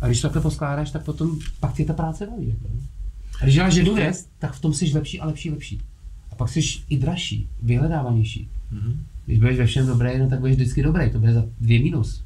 A 0.00 0.06
když 0.06 0.20
to 0.20 0.28
takhle 0.28 0.42
poskládáš, 0.42 0.90
tak 0.90 1.04
potom 1.04 1.38
pak 1.60 1.74
tě 1.74 1.84
ta 1.84 1.92
práce 1.92 2.26
baví. 2.26 2.48
Jako. 2.48 2.68
A 3.40 3.44
když 3.44 3.54
děláš 3.54 3.74
jednu 3.74 3.94
věc, 3.94 4.28
tak 4.38 4.52
v 4.52 4.60
tom 4.60 4.74
jsi 4.74 4.90
lepší 4.94 5.20
a 5.20 5.26
lepší, 5.26 5.50
lepší. 5.50 5.80
A 6.30 6.34
pak 6.34 6.48
jsi 6.48 6.60
i 6.88 6.98
dražší, 6.98 7.48
vyhledávanější. 7.62 8.48
Mm-hmm. 8.72 8.94
Když 9.26 9.38
budeš 9.38 9.58
ve 9.58 9.66
všem 9.66 9.86
dobrý, 9.86 10.18
no 10.18 10.28
tak 10.28 10.40
budeš 10.40 10.56
vždycky 10.56 10.82
dobrý, 10.82 11.10
to 11.10 11.18
bude 11.18 11.32
za 11.32 11.44
dvě 11.60 11.80
minus. 11.80 12.24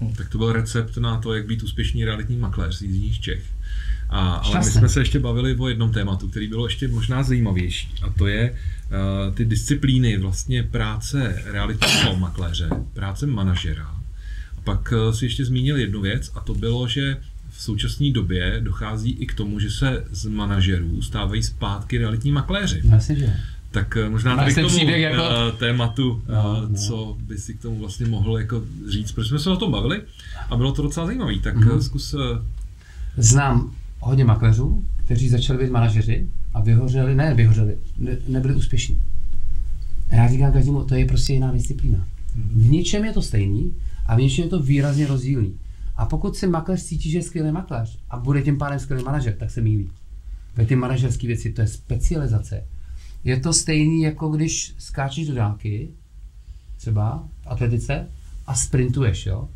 No, 0.00 0.12
tak 0.16 0.28
to 0.28 0.38
byl 0.38 0.52
recept 0.52 0.96
na 0.96 1.20
to, 1.20 1.34
jak 1.34 1.46
být 1.46 1.62
úspěšný 1.62 2.04
realitní 2.04 2.36
makléř 2.36 2.78
z 2.78 2.82
Jižních 2.82 3.20
Čech. 3.20 3.42
A, 4.08 4.34
ale 4.34 4.58
my 4.58 4.64
jsme 4.64 4.88
se 4.88 5.00
ještě 5.00 5.18
bavili 5.18 5.56
o 5.56 5.68
jednom 5.68 5.92
tématu, 5.92 6.28
který 6.28 6.48
bylo 6.48 6.66
ještě 6.66 6.88
možná 6.88 7.22
zajímavější, 7.22 7.88
a 8.02 8.10
to 8.10 8.26
je 8.26 8.50
uh, 8.50 9.34
ty 9.34 9.44
disciplíny 9.44 10.18
vlastně 10.18 10.62
práce 10.62 11.42
realitního 11.44 12.16
makléře, 12.16 12.68
práce 12.92 13.26
manažera. 13.26 13.86
A 14.56 14.60
pak 14.64 14.92
uh, 14.92 15.14
si 15.14 15.24
ještě 15.24 15.44
zmínil 15.44 15.76
jednu 15.76 16.00
věc, 16.00 16.30
a 16.34 16.40
to 16.40 16.54
bylo, 16.54 16.88
že 16.88 17.16
v 17.56 17.62
současné 17.62 18.10
době 18.10 18.60
dochází 18.60 19.10
i 19.10 19.26
k 19.26 19.34
tomu, 19.34 19.60
že 19.60 19.70
se 19.70 20.04
z 20.10 20.26
manažerů 20.26 21.02
stávají 21.02 21.42
zpátky 21.42 21.98
realitní 21.98 22.32
makléři. 22.32 22.82
Myslím, 22.84 23.16
že. 23.16 23.36
Tak 23.70 23.96
eh, 23.96 24.08
možná 24.08 24.36
tady 24.36 24.52
k 24.52 24.54
tomu 24.54 24.68
příběh 24.68 25.00
jako... 25.00 25.22
uh, 25.22 25.58
tématu, 25.58 26.22
no, 26.28 26.66
no. 26.68 26.78
co 26.78 27.16
by 27.20 27.38
si 27.38 27.54
k 27.54 27.62
tomu 27.62 27.78
vlastně 27.78 28.06
mohl 28.06 28.38
jako 28.38 28.62
říct, 28.88 29.12
protože 29.12 29.28
jsme 29.28 29.38
se 29.38 29.50
o 29.50 29.56
tom 29.56 29.72
bavili 29.72 30.02
a 30.50 30.56
bylo 30.56 30.72
to 30.72 30.82
docela 30.82 31.06
zajímavé, 31.06 31.38
tak 31.38 31.56
mm-hmm. 31.56 31.78
zkus... 31.78 32.14
Znám 33.16 33.72
hodně 34.00 34.24
makléřů, 34.24 34.84
kteří 35.04 35.28
začali 35.28 35.64
být 35.64 35.70
manažeři 35.70 36.26
a 36.54 36.60
vyhořeli, 36.60 37.14
ne 37.14 37.34
vyhořeli, 37.34 37.78
ne, 37.98 38.16
nebyli 38.28 38.54
úspěšní. 38.54 39.02
Já 40.10 40.28
říkám 40.28 40.52
každému, 40.52 40.84
to 40.84 40.94
je 40.94 41.06
prostě 41.06 41.32
jiná 41.32 41.52
disciplína. 41.52 41.98
Mm-hmm. 41.98 42.48
V 42.54 42.70
něčem 42.70 43.04
je 43.04 43.12
to 43.12 43.22
stejný 43.22 43.72
a 44.06 44.16
v 44.16 44.20
něčem 44.20 44.44
je 44.44 44.50
to 44.50 44.62
výrazně 44.62 45.06
rozdílný. 45.06 45.52
A 45.96 46.06
pokud 46.06 46.36
si 46.36 46.46
makléř 46.46 46.82
cítí, 46.82 47.10
že 47.10 47.18
je 47.18 47.22
skvělý 47.22 47.52
makléř 47.52 47.98
a 48.10 48.18
bude 48.18 48.42
tím 48.42 48.58
pádem 48.58 48.78
skvělý 48.78 49.04
manažer, 49.04 49.34
tak 49.34 49.50
se 49.50 49.60
mílí. 49.60 49.90
Ve 50.56 50.66
ty 50.66 50.76
manažerské 50.76 51.26
věci 51.26 51.52
to 51.52 51.60
je 51.60 51.66
specializace. 51.66 52.64
Je 53.24 53.40
to 53.40 53.52
stejný, 53.52 54.02
jako 54.02 54.28
když 54.28 54.74
skáčeš 54.78 55.26
do 55.26 55.34
dálky, 55.34 55.88
třeba 56.76 57.28
v 57.42 57.46
atletice, 57.46 58.08
a 58.46 58.54
sprintuješ, 58.54 59.26
jo. 59.26 59.48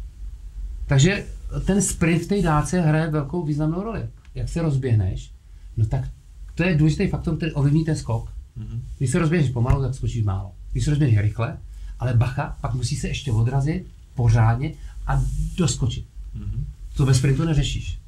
Takže 0.87 1.27
ten 1.67 1.83
sprint 1.83 2.23
v 2.23 2.27
té 2.27 2.43
dálce 2.43 2.81
hraje 2.81 3.11
velkou 3.11 3.43
významnou 3.43 3.83
roli. 3.83 4.09
Jak 4.35 4.49
se 4.49 4.63
rozběhneš, 4.63 5.33
no 5.77 5.87
tak 5.87 6.05
to 6.55 6.63
je 6.63 6.77
důležitý 6.77 7.07
faktor, 7.07 7.37
který 7.37 7.53
ovlivní 7.53 7.85
ten 7.85 7.97
skok. 7.97 8.33
Mm-hmm. 8.59 8.81
Když 8.99 9.11
se 9.11 9.19
rozběhneš 9.19 9.51
pomalu, 9.51 9.83
tak 9.83 9.95
skočíš 9.95 10.25
málo. 10.25 10.53
Když 10.73 10.85
se 10.85 10.91
rozběhneš 10.91 11.19
rychle, 11.19 11.59
ale 11.99 12.15
bacha, 12.15 12.57
pak 12.61 12.75
musí 12.75 12.97
se 12.97 13.09
ještě 13.09 13.33
odrazit 13.33 13.87
pořádně 14.15 14.73
a 15.07 15.23
doskočit. 15.57 16.10
Mm-hmm. 16.37 16.65
To 16.97 17.07
ve 17.07 17.15
sprintu 17.15 17.45
neřešíš. 17.45 18.01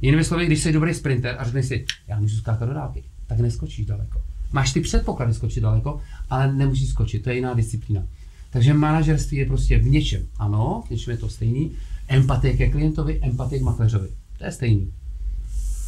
Jinými 0.00 0.24
slovy, 0.24 0.46
když 0.46 0.62
jsi 0.62 0.72
dobrý 0.72 0.94
sprinter 0.94 1.36
a 1.38 1.44
řekneš 1.44 1.66
si, 1.66 1.84
já 2.08 2.20
můžu 2.20 2.36
skákat 2.36 2.68
do 2.68 2.74
dálky, 2.74 3.04
tak 3.26 3.38
neskočíš 3.38 3.86
daleko. 3.86 4.22
Máš 4.52 4.72
ty 4.72 4.80
předpoklady 4.80 5.34
skočit 5.34 5.62
daleko, 5.62 6.00
ale 6.30 6.52
nemusíš 6.52 6.88
skočit, 6.88 7.22
to 7.22 7.30
je 7.30 7.36
jiná 7.36 7.54
disciplína. 7.54 8.06
Takže 8.50 8.74
manažerství 8.74 9.36
je 9.36 9.46
prostě 9.46 9.78
v 9.78 9.86
něčem, 9.86 10.22
ano, 10.38 10.82
v 10.86 10.90
něčem 10.90 11.10
je 11.10 11.16
to 11.16 11.28
stejný, 11.28 11.70
empatie 12.08 12.56
ke 12.56 12.70
klientovi, 12.70 13.20
empatie 13.22 13.60
k 13.60 13.62
makléřovi, 13.62 14.08
to 14.38 14.44
je 14.44 14.52
stejný. 14.52 14.92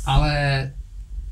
Ale 0.04 0.72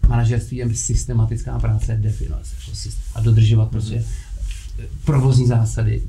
manažerství 0.08 0.56
je 0.56 0.74
systematická 0.74 1.58
práce, 1.58 1.98
definovat 2.00 2.46
se 2.46 2.88
a 3.14 3.20
dodržovat 3.20 3.70
prostě 3.70 3.94
mm-hmm. 3.94 4.86
provozní 5.04 5.46
zásady, 5.46 6.02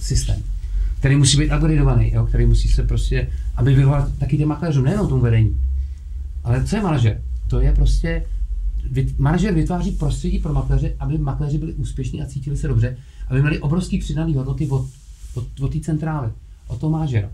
systém 0.00 0.42
který 1.06 1.16
musí 1.16 1.38
být 1.38 1.52
upgradeovaný, 1.52 2.12
jo, 2.14 2.26
který 2.26 2.46
musí 2.46 2.68
se 2.68 2.82
prostě, 2.82 3.28
aby 3.56 3.74
vyhoval 3.74 4.10
taky 4.18 4.38
těm 4.38 4.48
makléřům, 4.48 4.84
nejenom 4.84 5.08
tomu 5.08 5.22
vedení. 5.22 5.60
Ale 6.44 6.64
co 6.64 6.76
je 6.76 6.82
manažer? 6.82 7.22
To 7.46 7.60
je 7.60 7.72
prostě, 7.72 8.26
manažer 9.18 9.54
vytváří 9.54 9.90
prostředí 9.90 10.38
pro 10.38 10.52
makléře, 10.52 10.94
aby 10.98 11.18
makléři 11.18 11.58
byli 11.58 11.74
úspěšní 11.74 12.22
a 12.22 12.26
cítili 12.26 12.56
se 12.56 12.68
dobře, 12.68 12.96
aby 13.28 13.40
měli 13.40 13.58
obrovský 13.58 13.98
přidaný 13.98 14.34
hodnoty 14.34 14.68
od, 14.68 14.86
od, 15.34 15.60
od 15.60 15.72
té 15.72 15.80
centrály, 15.80 16.30
od 16.66 16.80
toho 16.80 16.90
manažera. 16.90 17.30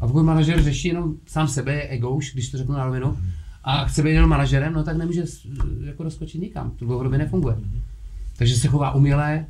A 0.00 0.06
pokud 0.06 0.22
manažer 0.22 0.62
řeší 0.62 0.88
jenom 0.88 1.14
sám 1.26 1.48
sebe, 1.48 1.74
je 1.74 1.88
egouš, 1.88 2.32
když 2.32 2.50
to 2.50 2.58
řeknu 2.58 2.74
na 2.74 2.84
rovinu, 2.84 3.18
a 3.64 3.84
chce 3.84 4.02
být 4.02 4.10
jenom 4.10 4.30
manažerem, 4.30 4.72
no 4.72 4.84
tak 4.84 4.96
nemůže 4.96 5.24
jako 5.84 6.02
doskočit 6.02 6.40
nikam. 6.40 6.70
To 6.70 6.84
dlouhodobě 6.84 7.18
nefunguje. 7.18 7.56
Takže 8.36 8.56
se 8.56 8.68
chová 8.68 8.94
umělé, 8.94 9.46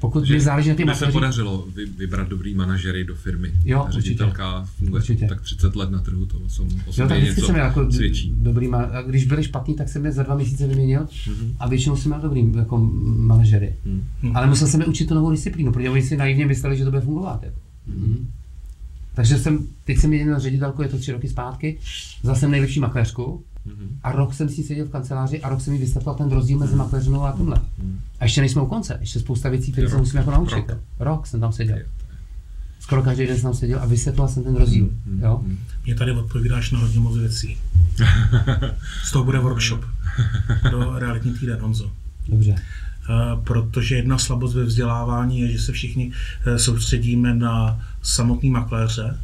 pokud 0.00 0.24
že, 0.24 0.40
záleží 0.40 0.68
na 0.68 0.74
těch 0.74 0.94
se 0.94 1.06
podařilo 1.06 1.66
vy, 1.74 1.86
vybrat 1.86 2.28
dobrý 2.28 2.54
manažery 2.54 3.04
do 3.04 3.14
firmy. 3.14 3.52
Jo, 3.64 3.86
Ředitelka 3.90 4.60
určitě. 4.60 4.78
funguje 4.78 5.00
určitě. 5.00 5.26
tak 5.26 5.40
30 5.40 5.76
let 5.76 5.90
na 5.90 5.98
trhu, 5.98 6.26
to 6.26 6.48
jsem 6.48 6.68
jo, 6.96 7.08
tak 7.08 7.22
něco 7.22 7.46
jsem 7.46 7.56
jako 7.56 7.92
svědčí. 7.92 8.34
Dobrý, 8.36 8.68
a 8.68 9.02
když 9.02 9.24
byli 9.24 9.44
špatný, 9.44 9.74
tak 9.74 9.88
jsem 9.88 10.04
je 10.04 10.12
za 10.12 10.22
dva 10.22 10.34
měsíce 10.34 10.66
vyměnil 10.66 11.00
mm-hmm. 11.00 11.54
a 11.58 11.68
většinou 11.68 11.96
jsem 11.96 12.10
měl 12.10 12.20
dobrý 12.20 12.52
jako 12.56 12.90
manažery. 13.02 13.74
Mm-hmm. 13.86 14.32
Ale 14.34 14.46
musel 14.46 14.68
jsem 14.68 14.80
je 14.80 14.86
učit 14.86 15.08
tu 15.08 15.14
novou 15.14 15.30
disciplínu, 15.30 15.72
protože 15.72 15.90
oni 15.90 16.02
si 16.02 16.16
naivně 16.16 16.46
mysleli, 16.46 16.76
že 16.76 16.84
to 16.84 16.90
bude 16.90 17.02
fungovat. 17.02 17.42
Jako. 17.42 17.58
Mm-hmm. 17.90 18.26
Takže 19.18 19.38
jsem, 19.38 19.66
teď 19.84 19.98
jsem 19.98 20.10
měl 20.10 20.40
ředitelku, 20.40 20.82
je 20.82 20.88
to 20.88 20.98
tři 20.98 21.12
roky 21.12 21.28
zpátky, 21.28 21.78
zase 22.22 22.48
nejlepší 22.48 22.80
makléřku, 22.80 23.44
Mm-hmm. 23.68 23.88
A 24.02 24.12
rok 24.12 24.34
jsem 24.34 24.48
si 24.48 24.62
seděl 24.62 24.86
v 24.86 24.90
kanceláři 24.90 25.42
a 25.42 25.48
rok 25.48 25.60
jsem 25.60 25.72
mi 25.72 25.78
vysvětlil 25.78 26.14
ten 26.14 26.30
rozdíl 26.30 26.58
mezi 26.58 26.76
makléřinou 26.76 27.22
a 27.22 27.32
tomhle. 27.32 27.56
Mm-hmm. 27.56 27.96
A 28.20 28.24
ještě 28.24 28.40
nejsme 28.40 28.62
u 28.62 28.66
konce, 28.66 28.98
ještě 29.00 29.20
spousta 29.20 29.48
věcí, 29.48 29.72
které 29.72 29.88
se 29.88 29.96
musím 29.96 30.18
jako 30.18 30.30
naučit. 30.30 30.68
Rok. 30.68 30.78
rok 30.98 31.26
jsem 31.26 31.40
tam 31.40 31.52
seděl. 31.52 31.78
Skoro 32.80 33.02
každý 33.02 33.26
den 33.26 33.36
jsem 33.36 33.42
tam 33.42 33.54
seděl 33.54 33.80
a 33.82 33.86
vysvětlil 33.86 34.28
jsem 34.28 34.44
ten 34.44 34.56
rozdíl. 34.56 34.84
Mm-hmm. 34.84 35.22
Jo? 35.22 35.42
Mě 35.84 35.94
tady 35.94 36.12
odpovídáš 36.12 36.70
na 36.70 36.78
hodně 36.78 37.00
moc 37.00 37.16
věcí. 37.16 37.58
Z 39.04 39.12
toho 39.12 39.24
bude 39.24 39.38
workshop 39.38 39.84
do 40.70 40.98
realitní 40.98 41.34
týden, 41.34 41.60
Honzo. 41.60 41.90
Dobře. 42.28 42.54
Uh, 42.54 43.44
protože 43.44 43.96
jedna 43.96 44.18
slabost 44.18 44.54
ve 44.54 44.64
vzdělávání 44.64 45.40
je, 45.40 45.52
že 45.52 45.58
se 45.58 45.72
všichni 45.72 46.06
uh, 46.06 46.56
soustředíme 46.56 47.34
na 47.34 47.80
samotný 48.02 48.50
makléře. 48.50 49.18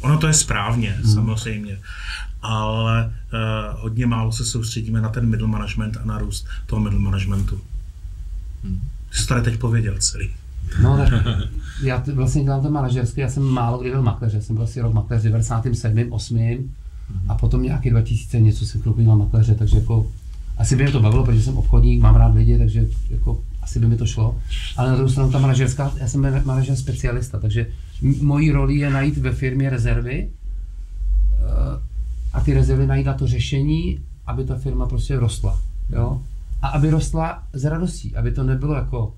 Ono 0.00 0.18
to 0.18 0.26
je 0.26 0.34
správně, 0.34 0.90
hmm. 0.90 1.14
samozřejmě 1.14 1.78
ale 2.42 3.04
uh, 3.04 3.80
hodně 3.80 4.06
málo 4.06 4.32
se 4.32 4.44
soustředíme 4.44 5.00
na 5.00 5.08
ten 5.08 5.26
middle 5.26 5.48
management 5.48 5.96
a 5.96 6.04
na 6.04 6.18
růst 6.18 6.46
toho 6.66 6.82
middle 6.82 7.00
managementu. 7.00 7.60
Hmm. 8.64 8.80
Jsi 9.10 9.22
to 9.22 9.28
tady 9.28 9.42
teď 9.42 9.60
pověděl 9.60 9.94
celý. 9.98 10.30
No, 10.82 10.96
tak 10.96 11.12
já 11.82 12.04
vlastně 12.14 12.44
dělám 12.44 12.62
to 12.62 12.70
manažerské, 12.70 13.20
já 13.20 13.28
jsem 13.28 13.42
málo 13.42 13.78
kdy 13.78 13.90
byl 13.90 14.02
makléř, 14.02 14.34
já 14.34 14.40
jsem 14.40 14.56
byl 14.56 14.64
asi 14.64 14.80
rok 14.80 14.92
makléř 14.92 15.22
97. 15.22 16.12
8. 16.12 16.38
Hmm. 16.38 16.70
a 17.28 17.34
potom 17.34 17.62
nějaký 17.62 17.90
2000 17.90 18.40
něco 18.40 18.66
jsem 18.66 18.80
chvilku 18.80 19.02
dělal 19.02 19.18
makléře, 19.18 19.54
takže 19.54 19.78
jako 19.78 20.06
asi 20.58 20.76
by 20.76 20.82
mě 20.82 20.92
to 20.92 21.00
bavilo, 21.00 21.24
protože 21.24 21.42
jsem 21.42 21.58
obchodník, 21.58 22.02
mám 22.02 22.16
rád 22.16 22.34
lidi, 22.34 22.58
takže 22.58 22.86
jako 23.10 23.40
asi 23.62 23.80
by 23.80 23.86
mi 23.86 23.96
to 23.96 24.06
šlo. 24.06 24.38
Ale 24.76 24.90
na 24.90 24.94
druhou 24.94 25.10
stranu 25.10 25.32
ta 25.32 25.38
manažerská, 25.38 25.92
já 25.96 26.08
jsem 26.08 26.44
manažer 26.44 26.76
specialista, 26.76 27.38
takže 27.38 27.66
mojí 28.02 28.50
roli 28.50 28.76
je 28.76 28.90
najít 28.90 29.16
ve 29.16 29.32
firmě 29.32 29.70
rezervy, 29.70 30.28
eh, 30.28 31.90
a 32.32 32.40
ty 32.40 32.54
rezervy 32.54 32.86
najít 32.86 33.06
na 33.06 33.14
to 33.14 33.26
řešení, 33.26 34.00
aby 34.26 34.44
ta 34.44 34.56
firma 34.56 34.86
prostě 34.86 35.18
rostla. 35.18 35.62
Jo? 35.90 36.22
A 36.62 36.68
aby 36.68 36.90
rostla 36.90 37.42
z 37.52 37.64
radostí, 37.64 38.16
aby 38.16 38.32
to 38.32 38.44
nebylo 38.44 38.74
jako 38.74 39.06
uh, 39.06 39.14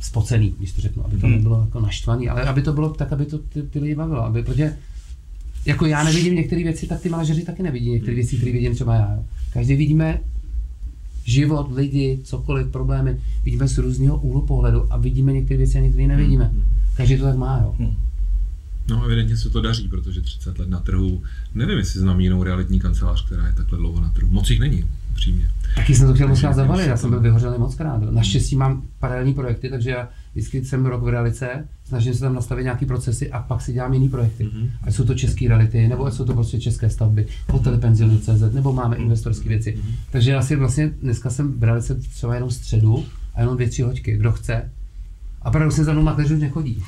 spocený, 0.00 0.54
když 0.58 0.72
to 0.72 0.80
řeknu, 0.80 1.06
aby 1.06 1.16
to 1.16 1.26
hmm. 1.26 1.36
nebylo 1.36 1.60
jako 1.60 1.80
naštvaný, 1.80 2.28
ale 2.28 2.42
aby 2.42 2.62
to 2.62 2.72
bylo 2.72 2.90
tak, 2.90 3.12
aby 3.12 3.26
to 3.26 3.38
ty, 3.38 3.62
ty 3.62 3.78
lidi 3.78 3.94
bavilo, 3.94 4.24
aby, 4.24 4.42
protože 4.42 4.76
jako 5.64 5.86
já 5.86 6.04
nevidím 6.04 6.34
některé 6.34 6.62
věci, 6.62 6.86
tak 6.86 7.00
ty 7.00 7.08
manažeři 7.08 7.44
taky 7.44 7.62
nevidí 7.62 7.90
některé 7.90 8.14
věci, 8.14 8.36
které 8.36 8.52
vidím 8.52 8.74
třeba 8.74 8.94
já. 8.94 9.14
Jo. 9.14 9.24
Každý 9.52 9.74
vidíme 9.74 10.20
život, 11.24 11.72
lidi, 11.74 12.20
cokoliv, 12.24 12.66
problémy, 12.66 13.20
vidíme 13.44 13.68
z 13.68 13.78
různého 13.78 14.18
úhlu 14.18 14.46
pohledu 14.46 14.92
a 14.92 14.96
vidíme 14.96 15.32
některé 15.32 15.58
věci 15.58 15.78
a 15.78 15.80
některé 15.80 16.06
nevidíme. 16.06 16.44
Hmm. 16.44 16.62
Každý 16.96 17.16
to 17.16 17.24
tak 17.24 17.36
má, 17.36 17.60
jo. 17.62 17.74
Hmm. 17.78 17.96
No 18.90 19.04
evidentně 19.04 19.36
se 19.36 19.50
to 19.50 19.60
daří, 19.60 19.88
protože 19.88 20.20
30 20.20 20.58
let 20.58 20.68
na 20.68 20.80
trhu, 20.80 21.22
nevím, 21.54 21.78
jestli 21.78 22.00
znám 22.00 22.20
jinou 22.20 22.42
realitní 22.42 22.80
kancelář, 22.80 23.26
která 23.26 23.46
je 23.46 23.52
takhle 23.52 23.78
dlouho 23.78 24.00
na 24.00 24.08
trhu. 24.10 24.30
Moc 24.30 24.50
jich 24.50 24.60
není, 24.60 24.84
přímě. 25.14 25.48
Taky 25.74 25.94
jsem 25.94 26.06
to 26.06 26.14
chtěl 26.14 26.28
moc 26.28 26.40
zavalit, 26.40 26.86
já 26.86 26.96
jsem 26.96 27.10
byl 27.10 27.20
vyhořelý 27.20 27.58
moc 27.58 27.74
krát. 27.74 28.02
Naštěstí 28.10 28.56
mám 28.56 28.82
paralelní 29.00 29.34
projekty, 29.34 29.70
takže 29.70 29.90
já 29.90 30.08
vždycky 30.32 30.64
jsem 30.64 30.86
rok 30.86 31.02
v 31.02 31.08
realice, 31.08 31.68
snažím 31.84 32.14
se 32.14 32.20
tam 32.20 32.34
nastavit 32.34 32.62
nějaké 32.62 32.86
procesy 32.86 33.30
a 33.30 33.42
pak 33.42 33.60
si 33.60 33.72
dělám 33.72 33.94
jiný 33.94 34.08
projekty. 34.08 34.44
Mm-hmm. 34.44 34.70
Ať 34.82 34.94
jsou 34.94 35.04
to 35.04 35.14
české 35.14 35.48
reality, 35.48 35.88
nebo 35.88 36.06
ať 36.06 36.14
jsou 36.14 36.24
to 36.24 36.34
prostě 36.34 36.60
české 36.60 36.90
stavby, 36.90 37.26
hotely, 37.50 37.78
penziony, 37.78 38.18
CZ, 38.18 38.52
nebo 38.52 38.72
máme 38.72 38.96
investorské 38.96 39.48
věci. 39.48 39.76
Mm-hmm. 39.78 39.94
Takže 40.10 40.30
já 40.30 40.42
si 40.42 40.56
vlastně 40.56 40.88
dneska 41.02 41.30
jsem 41.30 41.52
v 41.52 41.62
realice 41.62 41.94
třeba 41.94 42.34
jenom 42.34 42.50
středu 42.50 43.04
a 43.34 43.40
jenom 43.40 43.54
dvě, 43.54 43.68
tři 43.68 43.82
hoďky. 43.82 44.16
Kdo 44.16 44.32
chce, 44.32 44.70
a 45.46 45.50
paradoxně 45.50 45.84
za 45.84 45.92
mnou 45.92 46.02
mateřů 46.02 46.36
nechodí. 46.36 46.84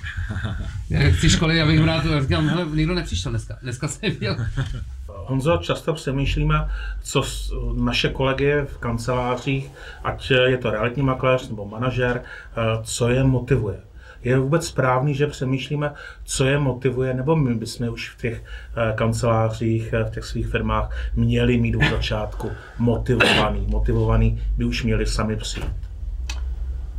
Chci 1.10 1.30
školy, 1.30 1.56
já 1.56 1.66
bych 1.66 1.84
rád 1.84 2.04
říkal, 2.20 2.42
hele, 2.42 2.66
nikdo 2.74 2.94
nepřišel 2.94 3.32
dneska. 3.32 3.58
Dneska 3.62 3.88
jsem 3.88 4.12
měl. 4.20 4.36
Honzo, 5.06 5.56
často 5.56 5.94
přemýšlíme, 5.94 6.68
co 7.02 7.22
naše 7.76 8.08
kolegy 8.08 8.54
v 8.66 8.78
kancelářích, 8.78 9.70
ať 10.04 10.30
je 10.30 10.56
to 10.56 10.70
realitní 10.70 11.02
makléř 11.02 11.48
nebo 11.48 11.64
manažer, 11.64 12.22
eh, 12.22 12.62
co 12.82 13.08
je 13.08 13.24
motivuje. 13.24 13.80
Je 14.22 14.38
vůbec 14.38 14.66
správný, 14.66 15.14
že 15.14 15.26
přemýšlíme, 15.26 15.92
co 16.24 16.44
je 16.44 16.58
motivuje, 16.58 17.14
nebo 17.14 17.36
my 17.36 17.54
bychom 17.54 17.88
už 17.88 18.10
v 18.10 18.20
těch 18.20 18.44
eh, 18.44 18.92
kancelářích, 18.96 19.92
eh, 19.92 20.04
v 20.04 20.10
těch 20.10 20.24
svých 20.24 20.46
firmách 20.46 20.96
měli 21.14 21.60
mít 21.60 21.76
od 21.76 21.90
začátku 21.90 22.50
motivovaný. 22.78 23.66
Motivovaný 23.68 24.42
by 24.56 24.64
už 24.64 24.84
měli 24.84 25.06
sami 25.06 25.36
přijít. 25.36 25.72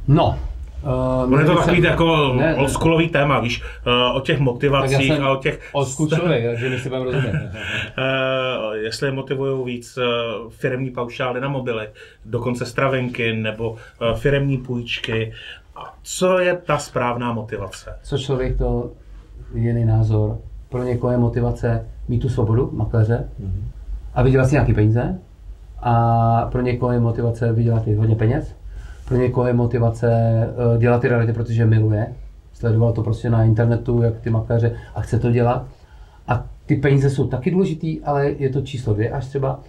No, 0.07 0.39
Uh, 0.84 1.39
je 1.39 1.45
to 1.45 1.55
takový 1.55 1.84
jako 1.84 2.34
ne, 2.34 2.55
oldschoolový 2.55 3.09
téma, 3.09 3.39
víš, 3.39 3.63
uh, 3.88 4.17
o 4.17 4.21
těch 4.21 4.39
motivacích 4.39 5.11
a 5.11 5.32
o 5.32 5.36
těch... 5.36 5.69
Old 5.71 5.88
takže 6.45 6.69
my 6.69 6.80
si 6.80 6.89
budeme 6.89 7.05
rozumět. 7.05 7.34
uh, 7.34 8.73
jestli 8.73 9.11
motivují 9.11 9.75
víc 9.75 9.97
uh, 9.97 10.03
firmní 10.49 10.91
paušály 10.91 11.41
na 11.41 11.49
mobily, 11.49 11.89
dokonce 12.25 12.65
stravenky 12.65 13.34
nebo 13.34 13.69
uh, 13.71 13.77
firmní 14.15 14.57
půjčky. 14.57 15.34
Co 16.03 16.39
je 16.39 16.57
ta 16.57 16.77
správná 16.77 17.34
motivace? 17.34 17.99
Co 18.03 18.17
člověk 18.17 18.57
to 18.57 18.91
jiný 19.53 19.86
názor. 19.86 20.38
Pro 20.69 20.84
někoho 20.84 21.11
je 21.11 21.17
motivace 21.17 21.88
mít 22.07 22.19
tu 22.19 22.30
svobodu, 22.30 22.69
makléře, 22.73 23.30
mm-hmm. 23.41 23.63
a 24.13 24.23
vydělat 24.23 24.45
si 24.45 24.55
nějaké 24.55 24.73
peníze. 24.73 25.19
a 25.82 26.49
pro 26.51 26.61
někoho 26.61 26.91
je 26.91 26.99
motivace 26.99 27.53
vydělat 27.53 27.88
hodně 27.88 28.15
peněz, 28.15 28.55
pro 29.10 29.18
někoho 29.18 29.47
je 29.47 29.53
motivace 29.53 30.12
eh, 30.12 30.78
dělat 30.78 31.01
ty 31.01 31.07
reality, 31.07 31.34
protože 31.34 31.66
miluje, 31.66 32.14
sledoval 32.53 32.93
to 32.93 33.03
prostě 33.03 33.30
na 33.30 33.43
internetu, 33.43 34.01
jak 34.01 34.20
ty 34.20 34.30
makléře 34.30 34.76
a 34.95 35.01
chce 35.01 35.20
to 35.20 35.32
dělat. 35.32 35.66
A 36.28 36.45
ty 36.66 36.76
peníze 36.76 37.10
jsou 37.10 37.28
taky 37.28 37.51
důležitý, 37.51 38.01
ale 38.01 38.30
je 38.30 38.49
to 38.49 38.62
číslo 38.62 38.93
dvě 38.93 39.12
až 39.12 39.28
třeba 39.28 39.60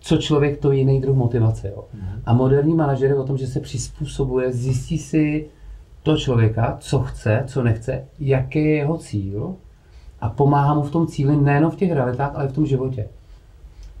co 0.00 0.16
člověk, 0.16 0.58
to 0.58 0.72
je 0.72 0.78
jiný 0.78 1.00
druh 1.00 1.16
motivace. 1.16 1.68
Jo. 1.68 1.84
A 2.26 2.34
moderní 2.34 2.74
manažer 2.74 3.10
je 3.10 3.16
o 3.16 3.24
tom, 3.24 3.36
že 3.36 3.46
se 3.46 3.60
přizpůsobuje, 3.60 4.52
zjistí 4.52 4.98
si 4.98 5.46
to 6.02 6.16
člověka, 6.16 6.76
co 6.80 6.98
chce, 7.00 7.42
co 7.46 7.62
nechce, 7.62 8.04
jaký 8.18 8.58
je 8.58 8.74
jeho 8.74 8.98
cíl 8.98 9.54
a 10.20 10.28
pomáhá 10.28 10.74
mu 10.74 10.82
v 10.82 10.90
tom 10.90 11.06
cíli 11.06 11.36
nejen 11.36 11.70
v 11.70 11.76
těch 11.76 11.92
realitách, 11.92 12.30
ale 12.34 12.44
i 12.44 12.48
v 12.48 12.52
tom 12.52 12.66
životě. 12.66 13.08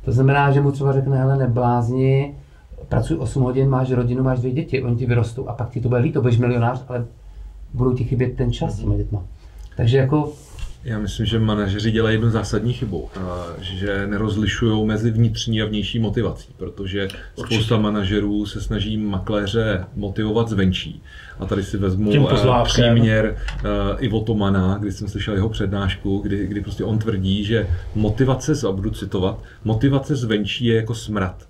To 0.04 0.12
znamená, 0.12 0.50
že 0.50 0.60
mu 0.60 0.72
třeba 0.72 0.92
řekne, 0.92 1.18
hele, 1.18 1.36
neblázni, 1.36 2.34
pracuj 2.88 3.16
8 3.16 3.42
hodin, 3.42 3.68
máš 3.68 3.90
rodinu, 3.90 4.22
máš 4.22 4.38
dvě 4.38 4.52
děti, 4.52 4.82
oni 4.82 4.96
ti 4.96 5.06
vyrostou 5.06 5.48
a 5.48 5.52
pak 5.52 5.70
ti 5.70 5.80
to 5.80 5.88
bude 5.88 6.00
líto, 6.00 6.20
budeš 6.20 6.38
milionář, 6.38 6.84
ale 6.88 7.06
budou 7.74 7.94
ti 7.94 8.04
chybět 8.04 8.36
ten 8.36 8.52
čas 8.52 8.76
s 8.76 8.80
těma 8.80 8.96
dětma. 8.96 9.24
Takže 9.76 9.98
jako 9.98 10.32
já 10.84 10.98
myslím, 10.98 11.26
že 11.26 11.38
manažeři 11.38 11.90
dělají 11.90 12.14
jednu 12.14 12.30
zásadní 12.30 12.72
chybu, 12.72 13.08
že 13.60 14.06
nerozlišují 14.06 14.86
mezi 14.86 15.10
vnitřní 15.10 15.62
a 15.62 15.66
vnější 15.66 15.98
motivací, 15.98 16.48
protože 16.56 17.08
Určitě. 17.36 17.54
spousta 17.54 17.78
manažerů 17.78 18.46
se 18.46 18.60
snaží 18.60 18.96
makléře 18.96 19.84
motivovat 19.96 20.48
zvenčí. 20.48 21.02
A 21.38 21.46
tady 21.46 21.62
si 21.64 21.76
vezmu 21.76 22.12
eh, 22.30 22.64
příměr 22.64 23.36
uh, 23.54 24.04
Ivo 24.04 24.20
Tomana, 24.20 24.78
kdy 24.78 24.92
jsem 24.92 25.08
slyšel 25.08 25.34
jeho 25.34 25.48
přednášku, 25.48 26.18
kdy, 26.18 26.46
kdy 26.46 26.60
prostě 26.60 26.84
on 26.84 26.98
tvrdí, 26.98 27.44
že 27.44 27.68
motivace, 27.94 28.52
a 28.68 28.72
budu 28.72 28.90
citovat, 28.90 29.42
motivace 29.64 30.16
zvenčí 30.16 30.64
je 30.66 30.76
jako 30.76 30.94
smrad. 30.94 31.47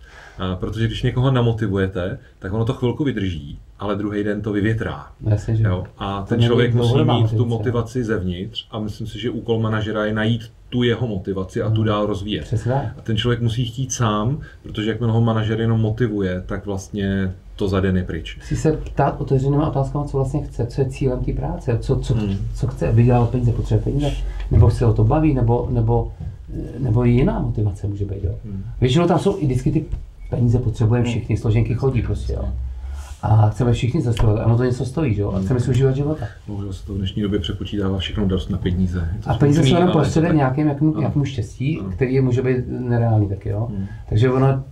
Protože 0.60 0.86
když 0.86 1.02
někoho 1.02 1.30
namotivujete, 1.30 2.18
tak 2.38 2.52
ono 2.52 2.64
to 2.64 2.74
chvilku 2.74 3.04
vydrží, 3.04 3.58
ale 3.78 3.96
druhý 3.96 4.24
den 4.24 4.42
to 4.42 4.52
vyvětrá. 4.52 5.06
Jasně, 5.20 5.56
že 5.56 5.64
jo? 5.64 5.84
A 5.98 6.22
ten 6.28 6.42
člověk 6.42 6.74
musí 6.74 7.04
mít 7.04 7.36
tu 7.36 7.44
motivaci 7.44 8.04
zevnitř 8.04 8.66
a 8.70 8.78
myslím 8.78 9.06
si, 9.06 9.18
že 9.18 9.30
úkol 9.30 9.60
manažera 9.60 10.04
je 10.04 10.14
najít 10.14 10.42
tu 10.68 10.82
jeho 10.82 11.06
motivaci 11.06 11.62
a 11.62 11.70
tu 11.70 11.80
hmm. 11.80 11.84
dál 11.84 12.06
rozvíjet. 12.06 12.44
Přesně. 12.44 12.72
A 12.72 13.00
ten 13.02 13.16
člověk 13.16 13.40
musí 13.40 13.64
chtít 13.64 13.92
sám, 13.92 14.40
protože 14.62 14.90
jakmile 14.90 15.12
ho 15.12 15.20
manažer 15.20 15.60
jenom 15.60 15.80
motivuje, 15.80 16.42
tak 16.46 16.66
vlastně 16.66 17.34
to 17.56 17.68
za 17.68 17.80
den 17.80 17.96
je 17.96 18.04
pryč. 18.04 18.36
Musí 18.36 18.56
se 18.56 18.72
ptát 18.72 19.20
otevřenýma 19.20 19.68
otázkama, 19.68 20.04
co 20.04 20.16
vlastně 20.16 20.42
chce, 20.42 20.66
co 20.66 20.80
je 20.80 20.88
cílem 20.88 21.24
té 21.24 21.32
práce, 21.32 21.78
co, 21.80 21.96
co, 21.96 22.14
hmm. 22.14 22.36
co 22.54 22.66
chce, 22.66 22.92
vydělat 22.92 23.30
peníze, 23.30 23.52
potřebuje 23.52 23.84
peníze, 23.84 24.10
nebo 24.50 24.70
se 24.70 24.86
o 24.86 24.92
to 24.92 25.04
baví, 25.04 25.34
nebo, 25.34 25.68
nebo, 25.70 26.12
nebo 26.78 27.04
jiná 27.04 27.38
motivace 27.38 27.86
může 27.86 28.04
být. 28.04 28.24
Jo. 28.24 28.34
Hmm. 28.44 28.64
Většinou 28.80 29.06
tam 29.06 29.18
jsou 29.18 29.38
i 29.38 29.44
vždycky 29.44 29.72
ty 29.72 29.84
peníze 30.30 30.58
potřebujeme 30.58 31.04
hmm. 31.04 31.14
všichni, 31.14 31.36
složenky 31.36 31.74
chodí 31.74 32.02
prostě, 32.02 32.32
jo. 32.32 32.48
A 33.22 33.48
chceme 33.48 33.72
všichni 33.72 34.02
cestovat, 34.02 34.38
a 34.38 34.46
ono 34.46 34.56
to 34.56 34.64
něco 34.64 34.84
stojí, 34.84 35.18
jo? 35.18 35.32
A 35.32 35.40
chceme 35.40 35.60
si 35.60 35.70
užívat 35.70 35.96
života. 35.96 36.26
Bohužel 36.46 36.72
se 36.72 36.86
to 36.86 36.94
v 36.94 36.96
dnešní 36.96 37.22
době 37.22 37.38
přepočítává 37.38 37.98
všechno 37.98 38.26
dost 38.26 38.50
na 38.50 38.58
peníze. 38.58 39.08
A 39.26 39.34
peníze 39.34 39.62
jsou 39.64 39.74
jenom 39.74 39.90
prostředek 39.90 40.32
nějakým 40.32 40.68
jakým, 40.68 40.94
jakým 41.00 41.24
štěstí, 41.24 41.80
no. 41.82 41.90
který 41.90 42.14
je 42.14 42.22
může 42.22 42.42
být 42.42 42.56
nereálný 42.68 43.28
taky, 43.28 43.48
jo? 43.48 43.68
Hmm. 43.70 43.86
Takže 44.08 44.30
ono, 44.30 44.64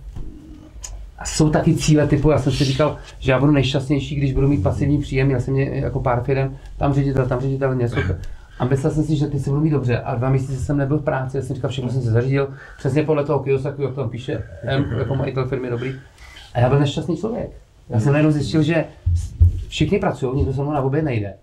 a 1.17 1.25
jsou 1.25 1.49
taky 1.49 1.75
cíle 1.75 2.07
typu, 2.07 2.29
já 2.29 2.39
jsem 2.39 2.51
si 2.51 2.63
říkal, 2.63 2.97
že 3.19 3.31
já 3.31 3.39
budu 3.39 3.51
nejšťastnější, 3.51 4.15
když 4.15 4.33
budu 4.33 4.47
mít 4.47 4.63
pasivní 4.63 5.01
příjem, 5.01 5.31
já 5.31 5.39
jsem 5.39 5.53
mě 5.53 5.63
jako 5.63 5.99
pár 5.99 6.23
firm, 6.23 6.55
tam 6.77 6.93
ředitel, 6.93 7.25
tam 7.25 7.39
ředitel, 7.39 7.75
něco. 7.75 7.97
A 8.59 8.65
myslel 8.65 8.91
jsem 8.91 9.03
si, 9.03 9.15
že 9.15 9.27
ty 9.27 9.39
se 9.39 9.51
mít 9.51 9.69
dobře. 9.69 9.99
A 9.99 10.15
dva 10.15 10.29
měsíce 10.29 10.55
jsem 10.55 10.77
nebyl 10.77 10.97
v 10.97 11.03
práci, 11.03 11.37
já 11.37 11.43
jsem 11.43 11.55
říkal, 11.55 11.71
všechno 11.71 11.89
jsem 11.89 12.01
se 12.01 12.11
zařídil, 12.11 12.49
přesně 12.77 13.03
podle 13.03 13.25
toho 13.25 13.39
Kiyosaku, 13.39 13.81
jak 13.81 13.95
tam 13.95 14.09
píše, 14.09 14.43
M, 14.63 14.85
jako 14.97 15.15
majitel 15.15 15.47
firmy 15.47 15.69
dobrý. 15.69 15.93
A 16.53 16.59
já 16.59 16.69
byl 16.69 16.79
nešťastný 16.79 17.17
člověk. 17.17 17.49
Já 17.89 17.99
jsem 17.99 18.13
najednou 18.13 18.31
zjistil, 18.31 18.63
že 18.63 18.85
všichni 19.67 19.99
pracují, 19.99 20.35
nikdo 20.35 20.53
se 20.53 20.61
mnou 20.61 20.71
na 20.71 20.81
obě 20.81 21.01
nejde. 21.01 21.33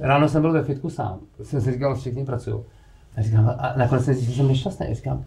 Ráno 0.00 0.28
jsem 0.28 0.42
byl 0.42 0.52
ve 0.52 0.62
fitku 0.62 0.90
sám, 0.90 1.18
jsem 1.42 1.60
si 1.60 1.72
říkal, 1.72 1.94
všichni 1.94 2.24
pracují. 2.24 2.56
A 3.16 3.22
říkám, 3.22 3.54
a 3.58 3.74
nakonec 3.76 4.04
jsem 4.04 4.14
zjistil, 4.14 4.34
že 4.34 4.40
jsem 4.40 4.48
nešťastný. 4.48 4.86
A 4.86 4.94
říkám, 4.94 5.24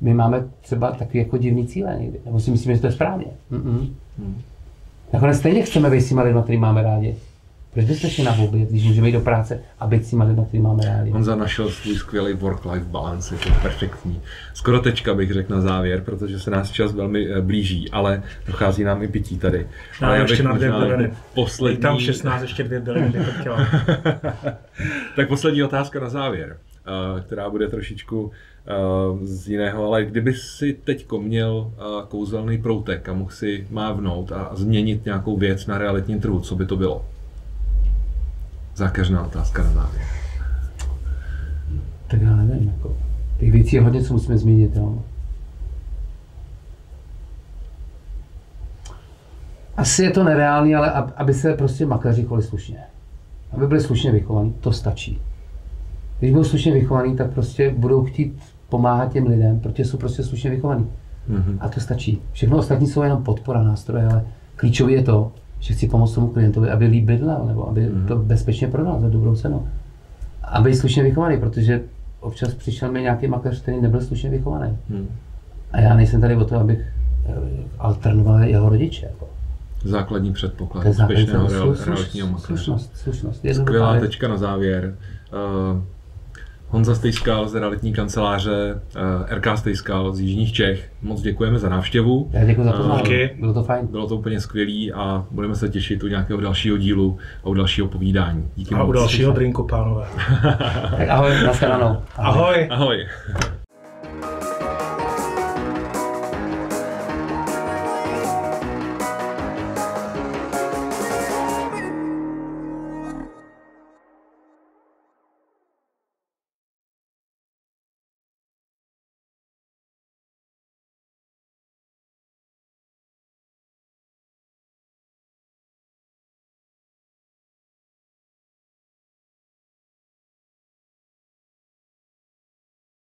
my 0.00 0.14
máme 0.14 0.44
třeba 0.60 0.90
takový 0.90 1.18
jako 1.18 1.36
divný 1.38 1.66
cíle 1.66 1.96
někdy, 2.00 2.18
nebo 2.24 2.40
si 2.40 2.50
myslíme, 2.50 2.74
že 2.74 2.80
to 2.80 2.86
je 2.86 2.92
správně. 2.92 3.26
Mm-mm. 3.52 3.88
Nakonec 5.12 5.38
stejně 5.38 5.62
chceme 5.62 5.90
být 5.90 6.00
s 6.00 6.08
těma 6.08 6.22
lidmi, 6.22 6.42
který 6.42 6.58
máme 6.58 6.82
rádi. 6.82 7.16
Proč 7.78 7.88
byste 7.88 8.10
šli 8.10 8.24
na 8.24 8.30
hobby, 8.30 8.66
když 8.70 8.84
můžeme 8.84 9.08
jít 9.08 9.12
do 9.12 9.20
práce 9.20 9.60
a 9.80 9.86
být 9.86 10.06
s 10.06 10.10
těma 10.10 10.24
lidmi, 10.24 10.42
který 10.48 10.62
máme 10.62 10.84
rádi? 10.84 11.12
On 11.12 11.38
našel 11.38 11.70
svůj 11.70 11.94
skvělý 11.94 12.34
work-life 12.34 12.86
balance, 12.86 13.34
je 13.34 13.38
to 13.38 13.50
perfektní. 13.62 14.20
Skoro 14.54 14.80
tečka 14.80 15.14
bych 15.14 15.32
řekl 15.32 15.54
na 15.54 15.60
závěr, 15.60 16.00
protože 16.00 16.38
se 16.38 16.50
nás 16.50 16.70
čas 16.70 16.92
velmi 16.92 17.28
eh, 17.28 17.40
blíží, 17.40 17.90
ale 17.90 18.22
dochází 18.46 18.84
nám 18.84 19.02
i 19.02 19.08
pití 19.08 19.38
tady. 19.38 19.66
No, 20.02 20.08
ale 20.08 20.18
ještě 20.18 20.42
na 20.42 20.52
dvě 20.52 20.72
byliny. 20.72 21.12
Poslední... 21.34 21.78
tam 21.78 21.98
16, 21.98 22.42
ještě 22.42 22.62
dvě 22.62 22.80
byliny 22.80 23.12
tak 25.16 25.28
poslední 25.28 25.62
otázka 25.62 26.00
na 26.00 26.08
závěr, 26.08 26.56
eh, 26.86 27.20
která 27.20 27.50
bude 27.50 27.68
trošičku 27.68 28.30
eh, 28.66 28.72
z 29.26 29.48
jiného, 29.48 29.86
ale 29.86 30.04
kdyby 30.04 30.34
si 30.34 30.72
teďko 30.84 31.20
měl 31.20 31.72
kouzelný 32.08 32.58
proutek 32.58 33.08
a 33.08 33.12
mohl 33.12 33.30
si 33.30 33.66
mávnout 33.70 34.32
a 34.32 34.50
změnit 34.54 35.04
nějakou 35.04 35.36
věc 35.36 35.66
na 35.66 35.78
realitním 35.78 36.20
trhu, 36.20 36.40
co 36.40 36.56
by 36.56 36.66
to 36.66 36.76
bylo? 36.76 37.04
Zákeřná 38.78 39.26
otázka 39.26 39.62
na 39.62 39.70
závěr. 39.70 40.02
Tak 42.08 42.22
já 42.22 42.36
nevím, 42.36 42.68
jako, 42.68 42.96
těch 43.38 43.52
věcí 43.52 43.76
je 43.76 43.82
hodně, 43.82 44.02
co 44.02 44.12
musíme 44.12 44.38
změnit. 44.38 44.76
Jo. 44.76 45.02
Asi 49.76 50.02
je 50.02 50.10
to 50.10 50.24
nereálné, 50.24 50.74
ale 50.74 50.92
aby 50.92 51.34
se 51.34 51.54
prostě 51.54 51.86
makléři 51.86 52.24
chovali 52.24 52.42
slušně. 52.42 52.78
Aby 53.52 53.66
byli 53.66 53.80
slušně 53.80 54.12
vychovaní, 54.12 54.54
to 54.60 54.72
stačí. 54.72 55.20
Když 56.18 56.30
budou 56.30 56.44
slušně 56.44 56.72
vychovaní, 56.72 57.16
tak 57.16 57.30
prostě 57.30 57.70
budou 57.70 58.04
chtít 58.04 58.38
pomáhat 58.68 59.12
těm 59.12 59.26
lidem, 59.26 59.60
protože 59.60 59.84
jsou 59.84 59.96
prostě 59.96 60.22
slušně 60.22 60.50
vychovaní. 60.50 60.86
Mm-hmm. 61.30 61.56
A 61.60 61.68
to 61.68 61.80
stačí. 61.80 62.22
Všechno 62.32 62.58
ostatní 62.58 62.86
jsou 62.86 63.02
jenom 63.02 63.24
podpora, 63.24 63.62
nástroje, 63.62 64.06
ale 64.06 64.24
klíčové 64.56 64.92
je 64.92 65.02
to, 65.02 65.32
že 65.60 65.74
chci 65.74 65.88
pomoct 65.88 66.14
tomu 66.14 66.28
klientovi, 66.28 66.70
aby 66.70 66.86
líp 66.86 67.04
bydlel, 67.04 67.44
nebo 67.46 67.68
aby 67.68 67.80
mm-hmm. 67.80 68.06
to 68.06 68.16
bezpečně 68.16 68.68
prodal 68.68 69.00
za 69.00 69.08
dobrou 69.08 69.36
cenu. 69.36 69.68
A 70.42 70.60
být 70.60 70.76
slušně 70.76 71.02
vychovaný, 71.02 71.38
protože 71.40 71.80
občas 72.20 72.54
přišel 72.54 72.92
mi 72.92 73.02
nějaký 73.02 73.26
makléř, 73.26 73.62
který 73.62 73.80
nebyl 73.80 74.00
slušně 74.00 74.30
vychovaný. 74.30 74.76
Mm. 74.88 75.08
A 75.72 75.80
já 75.80 75.94
nejsem 75.94 76.20
tady 76.20 76.36
o 76.36 76.44
to, 76.44 76.56
abych 76.60 76.80
eh, 77.26 77.32
alternoval 77.78 78.42
jeho 78.42 78.68
rodiče. 78.68 79.06
Jako. 79.06 79.28
Základní 79.84 80.32
předpoklad 80.32 80.86
úspěšného 80.86 81.48
realitního 81.86 82.28
makléře. 82.28 82.46
Slušnost, 82.46 82.96
slušnost. 82.96 83.46
Skvělá 83.52 84.00
tečka 84.00 84.28
na 84.28 84.36
závěr. 84.36 84.94
Uh, 85.74 85.82
Honza 86.70 86.94
Stejskal 86.94 87.48
z 87.48 87.54
realitní 87.54 87.92
kanceláře 87.92 88.80
uh, 88.96 89.36
RK 89.36 89.58
Stejskal 89.58 90.12
z 90.12 90.20
Jižních 90.20 90.52
Čech. 90.52 90.90
Moc 91.02 91.20
děkujeme 91.20 91.58
za 91.58 91.68
návštěvu. 91.68 92.30
Já 92.32 92.44
děkuji 92.44 92.64
za 92.64 92.72
to. 92.72 92.82
Uh, 92.82 93.00
bylo 93.40 93.54
to 93.54 93.62
fajn. 93.62 93.86
Bylo 93.86 94.06
to 94.06 94.16
úplně 94.16 94.40
skvělé 94.40 94.92
a 94.94 95.24
budeme 95.30 95.54
se 95.54 95.68
těšit 95.68 96.02
u 96.02 96.08
nějakého 96.08 96.40
dalšího 96.40 96.76
dílu 96.76 97.18
a 97.44 97.46
u 97.46 97.54
dalšího 97.54 97.88
povídání. 97.88 98.48
Díky 98.56 98.74
a 98.74 98.78
moc. 98.78 98.88
u 98.88 98.92
dalšího 98.92 99.32
drinku, 99.32 99.66
pánové. 99.66 100.06
tak 100.96 101.08
ahoj, 101.08 101.30
nashledanou. 101.46 101.96
Ahoj. 102.16 102.66
Ahoj. 102.70 103.06
ahoj. 103.30 103.58